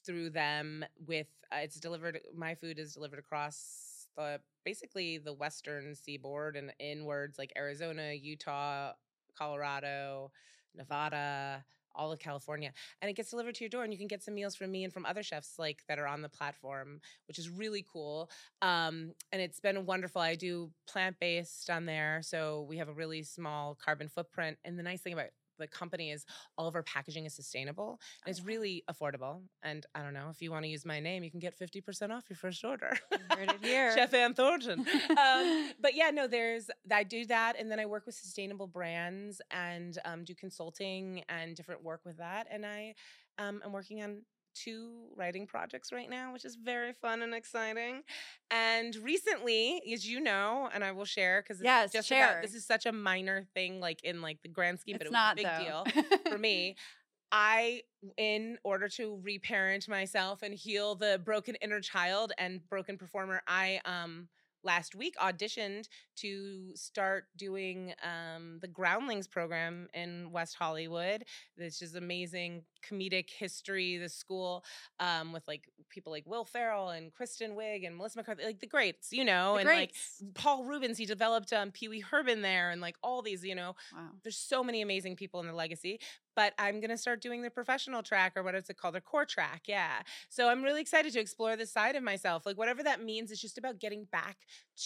through 0.06 0.30
them. 0.32 0.86
With 1.06 1.28
uh, 1.52 1.58
it's 1.62 1.80
delivered, 1.80 2.20
my 2.36 2.56
food 2.56 2.80
is 2.80 2.94
delivered 2.94 3.20
across 3.20 4.08
the 4.16 4.40
basically 4.66 5.18
the 5.18 5.34
western 5.34 5.94
seaboard 5.96 6.56
and 6.56 6.74
inwards, 6.80 7.38
like 7.38 7.52
Arizona, 7.58 8.14
Utah, 8.14 8.94
Colorado, 9.38 10.32
Nevada. 10.76 11.64
All 11.98 12.12
of 12.12 12.20
California, 12.20 12.72
and 13.02 13.10
it 13.10 13.16
gets 13.16 13.32
delivered 13.32 13.56
to 13.56 13.64
your 13.64 13.70
door, 13.70 13.84
and 13.84 13.92
you 13.92 14.00
can 14.00 14.08
get 14.08 14.24
some 14.24 14.36
meals 14.36 14.56
from 14.56 14.72
me 14.72 14.84
and 14.84 14.94
from 14.94 15.06
other 15.06 15.24
chefs 15.24 15.60
like 15.60 15.84
that 15.88 16.00
are 16.00 16.08
on 16.08 16.22
the 16.22 16.30
platform, 16.30 17.02
which 17.28 17.40
is 17.40 17.50
really 17.50 17.86
cool 17.92 18.30
um, 18.62 19.14
and 19.32 19.42
it's 19.42 19.60
been 19.60 19.86
wonderful. 19.86 20.22
I 20.22 20.36
do 20.36 20.72
plant 20.88 21.18
based 21.20 21.70
on 21.70 21.86
there, 21.86 22.22
so 22.24 22.66
we 22.70 22.78
have 22.78 22.90
a 22.90 22.94
really 22.94 23.24
small 23.24 23.76
carbon 23.76 24.08
footprint. 24.08 24.58
And 24.66 24.78
the 24.78 24.84
nice 24.84 25.02
thing 25.02 25.14
about 25.14 25.28
the 25.58 25.68
company 25.68 26.12
is 26.12 26.26
all 26.58 26.68
of 26.68 26.76
our 26.76 26.84
packaging 26.84 27.26
is 27.26 27.34
sustainable 27.34 28.00
and 28.26 28.32
it's 28.32 28.46
really 28.46 28.84
affordable. 28.90 29.42
And 29.64 29.86
I 29.96 30.02
don't 30.02 30.14
know 30.14 30.28
if 30.30 30.42
you 30.42 30.52
want 30.52 30.64
to 30.66 30.70
use 30.70 30.86
my 30.86 31.00
name, 31.00 31.24
you 31.24 31.32
can 31.32 31.40
get 31.40 31.56
fifty 31.56 31.82
percent 31.82 32.12
off 32.12 32.26
your 32.30 32.38
first 32.38 32.64
order. 32.64 32.98
Heard 33.30 33.52
it 33.52 33.58
here. 33.64 33.96
Chef 33.96 34.14
Anne 34.14 34.34
Thornton. 34.34 34.86
um, 35.18 35.72
but 35.82 35.96
yeah, 35.96 36.12
no, 36.12 36.28
there's 36.28 36.70
I 36.92 37.04
do 37.04 37.26
that, 37.28 37.56
and 37.60 37.72
then 37.72 37.80
I 37.80 37.86
work 37.86 38.06
with 38.06 38.16
sustainable 38.16 38.68
brands 38.68 39.42
and 39.52 39.98
um, 40.06 40.24
do 40.24 40.34
consulting 40.36 41.24
and 41.30 41.56
different 41.56 41.84
work 41.84 42.02
with 42.06 42.18
that. 42.18 42.48
And 42.52 42.66
I 42.66 42.96
um, 43.38 43.62
am 43.64 43.72
working 43.72 44.02
on 44.02 44.22
two 44.64 45.08
writing 45.16 45.46
projects 45.48 45.92
right 45.92 46.10
now, 46.10 46.34
which 46.34 46.46
is 46.46 46.56
very 46.56 46.94
fun 46.94 47.22
and 47.22 47.34
exciting. 47.34 48.04
And 48.52 48.96
recently, 48.98 49.82
as 49.94 50.08
you 50.08 50.20
know, 50.20 50.70
and 50.74 50.84
I 50.84 50.92
will 50.92 51.06
share 51.06 51.42
because 51.42 51.62
Yes, 51.62 51.92
just 51.92 52.08
share. 52.08 52.32
about 52.32 52.42
this 52.42 52.54
is 52.54 52.66
such 52.66 52.86
a 52.86 52.92
minor 52.92 53.46
thing, 53.54 53.80
like 53.80 54.04
in 54.04 54.22
like 54.22 54.42
the 54.42 54.50
grand 54.50 54.80
scheme, 54.80 54.98
but 54.98 55.08
it's 55.08 55.10
it 55.10 55.14
was 55.14 55.14
not 55.14 55.34
a 55.34 55.36
big 55.36 55.46
though. 55.46 55.84
deal 55.84 56.22
for 56.32 56.38
me. 56.38 56.76
I, 57.30 57.82
in 58.16 58.58
order 58.64 58.88
to 58.90 59.20
reparent 59.22 59.90
myself 59.90 60.44
and 60.44 60.54
heal 60.54 60.96
the 60.96 61.20
broken 61.24 61.56
inner 61.56 61.82
child 61.82 62.32
and 62.38 62.62
broken 62.70 62.98
performer, 62.98 63.42
I 63.48 63.82
um 63.84 64.30
last 64.68 64.96
week 64.96 65.16
auditioned 65.24 65.88
to 66.18 66.76
start 66.76 67.26
doing 67.38 67.94
um, 68.04 68.60
the 68.60 68.68
Groundlings 68.68 69.26
program 69.28 69.88
in 69.94 70.30
West 70.32 70.56
Hollywood. 70.56 71.24
This 71.58 71.82
is 71.82 71.96
amazing 71.96 72.64
comedic 72.88 73.30
history. 73.30 73.98
The 73.98 74.10
school 74.10 74.66
um, 75.00 75.32
with 75.32 75.48
like 75.48 75.70
people 75.90 76.12
like 76.12 76.26
Will 76.28 76.44
Ferrell 76.44 76.90
and 76.90 77.14
Kristen 77.14 77.56
Wiig 77.56 77.88
and 77.88 77.96
Melissa 77.96 78.20
McCarthy, 78.20 78.44
like 78.44 78.60
the 78.60 78.68
greats, 78.68 79.14
you 79.14 79.24
know, 79.24 79.54
The 79.54 79.60
and 79.62 79.68
greats. 79.70 80.22
like 80.22 80.34
Paul 80.34 80.66
Reubens. 80.66 80.98
He 80.98 81.06
developed 81.06 81.54
um, 81.54 81.72
Pee 81.72 81.88
Wee 81.88 82.02
Herman 82.02 82.42
there, 82.42 82.70
and 82.70 82.82
like 82.82 82.98
all 83.02 83.22
these, 83.22 83.46
you 83.46 83.56
know, 83.56 83.76
wow. 83.96 84.10
there's 84.24 84.38
so 84.38 84.64
many 84.64 84.82
amazing 84.82 85.16
people 85.16 85.40
in 85.40 85.48
the 85.48 85.54
legacy 85.54 86.00
but 86.38 86.54
i'm 86.58 86.80
going 86.80 86.90
to 86.90 86.98
start 86.98 87.22
doing 87.22 87.42
the 87.42 87.50
professional 87.50 88.02
track 88.02 88.32
or 88.38 88.44
what 88.44 88.56
is 88.56 88.70
it 88.70 88.78
called 88.78 88.96
the 88.96 89.02
core 89.02 89.26
track 89.26 89.64
yeah 89.68 89.98
so 90.30 90.48
i'm 90.48 90.64
really 90.64 90.80
excited 90.80 91.12
to 91.12 91.20
explore 91.20 91.58
this 91.58 91.74
side 91.74 91.98
of 91.98 92.04
myself 92.04 92.46
like 92.46 92.58
whatever 92.58 92.82
that 92.84 93.04
means 93.04 93.30
it's 93.32 93.42
just 93.42 93.58
about 93.58 93.80
getting 93.80 94.06
back 94.12 94.38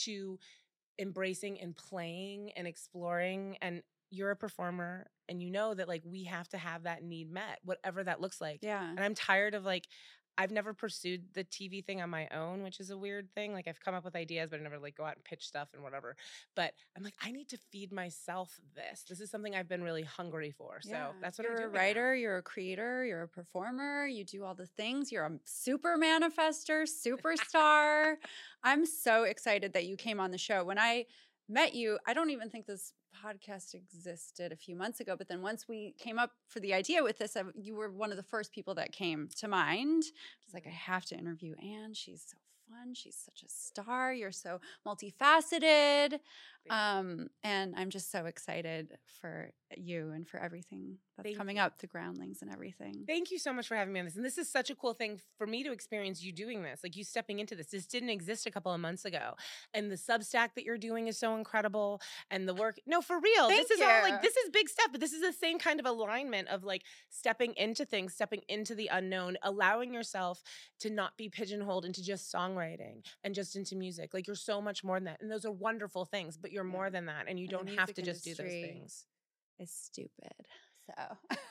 to 0.06 0.40
embracing 0.98 1.60
and 1.62 1.76
playing 1.78 2.52
and 2.56 2.68
exploring 2.68 3.58
and 3.62 3.84
you're 4.10 4.32
a 4.32 4.36
performer 4.36 5.08
and 5.30 5.42
you 5.42 5.50
know 5.50 5.74
that 5.74 5.88
like 5.88 6.02
we 6.06 6.26
have 6.26 6.48
to 6.50 6.58
have 6.58 6.84
that 6.84 7.04
need 7.04 7.32
met 7.32 7.60
whatever 7.64 8.04
that 8.04 8.20
looks 8.20 8.42
like 8.42 8.60
Yeah. 8.62 8.88
and 8.90 9.00
i'm 9.00 9.16
tired 9.16 9.54
of 9.54 9.64
like 9.66 9.88
I've 10.38 10.52
never 10.52 10.74
pursued 10.74 11.34
the 11.34 11.44
TV 11.44 11.84
thing 11.86 12.02
on 12.02 12.10
my 12.10 12.28
own, 12.30 12.64
which 12.64 12.80
is 12.80 12.90
a 12.90 12.98
weird 12.98 13.30
thing. 13.36 13.54
Like 13.54 13.68
I've 13.68 13.80
come 13.80 13.94
up 13.94 14.04
with 14.04 14.16
ideas, 14.16 14.50
but 14.50 14.60
I 14.60 14.64
never 14.64 14.80
like 14.80 14.96
go 14.96 15.04
out 15.06 15.16
and 15.16 15.24
pitch 15.24 15.46
stuff 15.48 15.70
and 15.74 15.84
whatever. 15.84 16.16
But 16.56 16.74
I'm 16.98 17.04
like, 17.04 17.14
I 17.22 17.32
need 17.32 17.50
to 17.50 17.58
feed 17.72 17.92
myself 17.92 18.60
this. 18.76 19.04
This 19.08 19.20
is 19.22 19.30
something 19.30 19.56
I've 19.56 19.68
been 19.68 19.84
really 19.84 20.04
hungry 20.04 20.52
for. 20.52 20.80
So 20.82 20.92
Yeah. 20.92 21.12
that's 21.22 21.38
what 21.38 21.44
you're 21.46 21.54
I'm 21.54 21.58
a 21.58 21.62
doing. 21.64 21.74
now. 21.74 21.80
writer, 21.80 22.16
you're 22.16 22.38
a 22.38 22.42
creator, 22.44 23.06
you're 23.06 23.24
a 23.24 23.28
performer, 23.28 24.08
you 24.08 24.24
do 24.24 24.44
all 24.44 24.56
the 24.56 24.66
things. 24.68 25.12
You're 25.12 25.26
a 25.26 25.40
super 25.46 25.98
manifester, 25.98 26.84
superstar. 26.88 28.16
I'm 28.64 28.86
so 28.86 29.24
excited 29.24 29.74
that 29.74 29.86
you 29.86 29.96
came 29.98 30.20
on 30.20 30.32
the 30.32 30.38
show. 30.38 30.64
When 30.64 30.80
I 30.80 31.06
met 31.50 31.74
you, 31.76 32.00
I 32.08 32.14
don't 32.14 32.30
even 32.30 32.50
think 32.50 32.66
this 32.66 32.94
podcast 33.26 33.74
existed 33.74 34.52
a 34.52 34.56
few 34.56 34.76
months 34.76 35.00
ago, 35.00 35.16
but 35.18 35.28
then 35.28 35.42
once 35.42 35.68
we 35.68 35.94
came 35.98 36.20
up 36.20 36.32
for 36.48 36.60
the 36.60 36.74
idea 36.74 37.04
with 37.04 37.18
this, 37.18 37.36
I, 37.36 37.44
you 37.56 37.76
were 37.76 37.92
one 37.92 38.12
of 38.12 38.18
the 38.18 38.24
first 38.24 38.52
people 38.52 38.76
that 38.76 38.92
came 38.92 39.30
to 39.38 39.48
mind. 39.48 40.04
I 40.04 40.44
was 40.46 40.54
like, 40.54 40.68
I 40.68 40.72
have 40.72 41.06
to 41.06 41.18
interview 41.18 41.56
Anne. 41.62 41.94
She's 41.94 42.24
so 42.28 42.38
fun. 42.70 42.94
She's 42.94 43.18
such 43.18 43.44
a 43.44 43.50
star. 43.50 44.14
You're 44.14 44.32
so 44.32 44.60
multifaceted. 44.86 46.20
Um, 46.70 47.28
and 47.44 47.74
I'm 47.76 47.90
just 47.90 48.12
so 48.12 48.26
excited 48.26 48.98
for 49.20 49.52
you 49.76 50.12
and 50.12 50.28
for 50.28 50.40
everything 50.40 50.98
that's 51.22 51.30
Thank 51.30 51.38
coming 51.38 51.60
up, 51.60 51.80
the 51.80 51.88
groundlings 51.88 52.42
and 52.42 52.52
everything. 52.52 53.04
Thank 53.08 53.32
you 53.32 53.38
so 53.38 53.54
much 53.54 53.68
for 53.68 53.76
having 53.76 53.94
me 53.94 54.00
on 54.00 54.06
this. 54.06 54.16
And 54.16 54.26
this 54.26 54.38
is 54.38 54.50
such 54.50 54.70
a 54.70 54.76
cool 54.76 54.94
thing 54.94 55.20
for 55.38 55.46
me 55.46 55.64
to 55.64 55.72
experience 55.72 56.24
you 56.24 56.32
doing 56.32 56.64
this, 56.64 56.82
like 56.84 56.96
you 56.96 57.04
stepping 57.04 57.40
into 57.40 57.56
this. 57.56 57.68
This 57.68 57.86
didn't 57.86 58.10
exist 58.10 58.46
a 58.46 58.52
couple 58.52 58.74
of 58.74 58.80
months 58.80 59.06
ago. 59.06 59.36
And 59.74 59.92
the 59.92 59.96
Substack 59.96 60.56
that 60.56 60.64
you're 60.64 60.78
doing 60.78 61.08
is 61.08 61.18
so 61.18 61.36
incredible. 61.36 62.02
And 62.30 62.48
the 62.48 62.54
work, 62.54 62.80
no, 62.86 63.02
for 63.02 63.20
real. 63.20 63.50
Thank 63.50 63.68
this 63.68 63.78
is 63.78 63.82
all 63.82 64.02
like, 64.02 64.22
this 64.22 64.36
is 64.36 64.50
big 64.50 64.70
stuff, 64.70 64.88
but 64.92 65.00
this 65.00 65.14
is 65.14 65.22
the 65.22 65.34
same 65.34 65.60
kind 65.60 65.80
of 65.80 65.86
alignment 65.86 66.48
of 66.48 66.64
like 66.64 66.84
stepping 67.10 67.54
into 67.58 67.86
things, 67.86 68.14
stepping 68.14 68.42
into 68.48 68.76
the 68.76 68.90
unknown, 68.92 69.38
allowing 69.44 69.94
yourself 69.94 70.42
to 70.80 70.90
not 70.90 71.18
be 71.18 71.30
pigeonholed 71.30 71.86
into 71.86 72.04
just 72.04 72.34
songwriting 72.34 73.04
and 73.24 73.36
just 73.36 73.56
into 73.56 73.76
music. 73.76 74.14
Like 74.14 74.28
you're 74.28 74.36
so 74.36 74.62
much 74.62 74.84
more 74.84 74.98
than 74.98 75.06
that. 75.06 75.22
And 75.22 75.32
those 75.32 75.46
are 75.46 75.52
wonderful 75.52 76.06
things, 76.06 76.38
but 76.38 76.52
you're 76.52 76.64
more 76.64 76.90
than 76.90 77.06
that. 77.06 77.26
And 77.28 77.40
you 77.40 77.48
And 77.48 77.68
don't 77.68 77.78
have 77.78 77.94
to 77.94 78.02
just 78.02 78.24
do 78.24 78.34
those 78.34 78.48
things. 78.48 79.06
It's 79.60 79.74
stupid. 79.74 80.34
So 80.98 81.38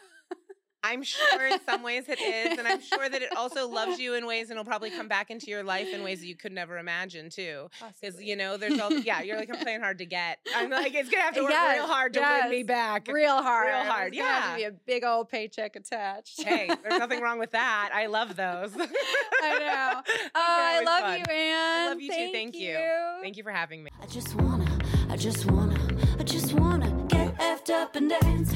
I'm 0.82 1.02
sure 1.02 1.46
in 1.46 1.60
some 1.66 1.82
ways 1.82 2.04
it 2.08 2.18
is, 2.18 2.58
and 2.58 2.66
I'm 2.66 2.80
sure 2.80 3.06
that 3.06 3.20
it 3.20 3.36
also 3.36 3.68
loves 3.68 4.00
you 4.00 4.14
in 4.14 4.24
ways, 4.26 4.44
and 4.48 4.52
it'll 4.52 4.64
probably 4.64 4.90
come 4.90 5.08
back 5.08 5.30
into 5.30 5.48
your 5.50 5.62
life 5.62 5.86
in 5.92 6.02
ways 6.02 6.20
that 6.20 6.26
you 6.26 6.34
could 6.34 6.52
never 6.52 6.78
imagine 6.78 7.28
too. 7.28 7.68
Because 8.00 8.20
you 8.22 8.34
know, 8.34 8.56
there's 8.56 8.80
all 8.80 8.90
yeah, 8.90 9.20
you're 9.20 9.36
like 9.36 9.50
I'm 9.54 9.60
playing 9.60 9.82
hard 9.82 9.98
to 9.98 10.06
get. 10.06 10.38
I'm 10.56 10.70
like 10.70 10.94
it's 10.94 11.10
gonna 11.10 11.22
have 11.22 11.34
to 11.34 11.42
work 11.42 11.50
Yes, 11.50 11.76
real 11.76 11.86
hard 11.86 12.14
to 12.14 12.20
win 12.20 12.50
me 12.50 12.62
back. 12.62 13.08
real 13.08 13.42
hard. 13.42 13.66
Real 13.68 13.84
hard, 13.84 14.12
There's 14.14 14.22
gonna 14.22 14.32
have 14.40 14.58
yeah. 14.58 14.68
to 14.68 14.72
be 14.72 14.76
a 14.76 14.80
big 14.86 15.04
old 15.04 15.28
paycheck 15.28 15.76
attached. 15.76 16.42
hey, 16.42 16.70
there's 16.82 16.98
nothing 16.98 17.20
wrong 17.20 17.38
with 17.38 17.50
that. 17.50 17.90
I 17.94 18.06
love 18.06 18.34
those. 18.34 18.72
I 19.42 19.58
know. 19.58 20.02
Oh, 20.34 20.40
are 20.40 20.80
I 20.80 20.82
love 20.82 21.00
fun. 21.02 21.18
you, 21.18 21.24
Anne. 21.30 21.88
I 21.88 21.88
love 21.90 22.00
you 22.00 22.08
too. 22.10 22.30
Thank 22.32 22.56
you. 22.56 22.78
Thank 23.20 23.36
you 23.36 23.42
for 23.42 23.52
having 23.52 23.84
me. 23.84 23.90
I 24.02 24.06
just 24.06 24.34
wanna, 24.34 24.78
I 25.10 25.16
just 25.16 25.44
wanna, 25.50 25.78
I 26.18 26.22
just 26.22 26.54
wanna 26.54 26.90
get 27.08 27.36
effed 27.38 27.68
up 27.68 27.96
and 27.96 28.08
dance. 28.08 28.50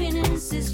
Happiness 0.00 0.50
is 0.54 0.72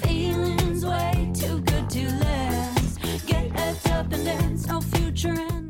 feeling's 0.00 0.86
way 0.86 1.30
too 1.34 1.60
good 1.60 1.90
to 1.90 2.08
last. 2.24 2.98
Get 3.26 3.54
up 3.90 4.10
and 4.10 4.24
dance, 4.24 4.66
no 4.66 4.80
future. 4.80 5.65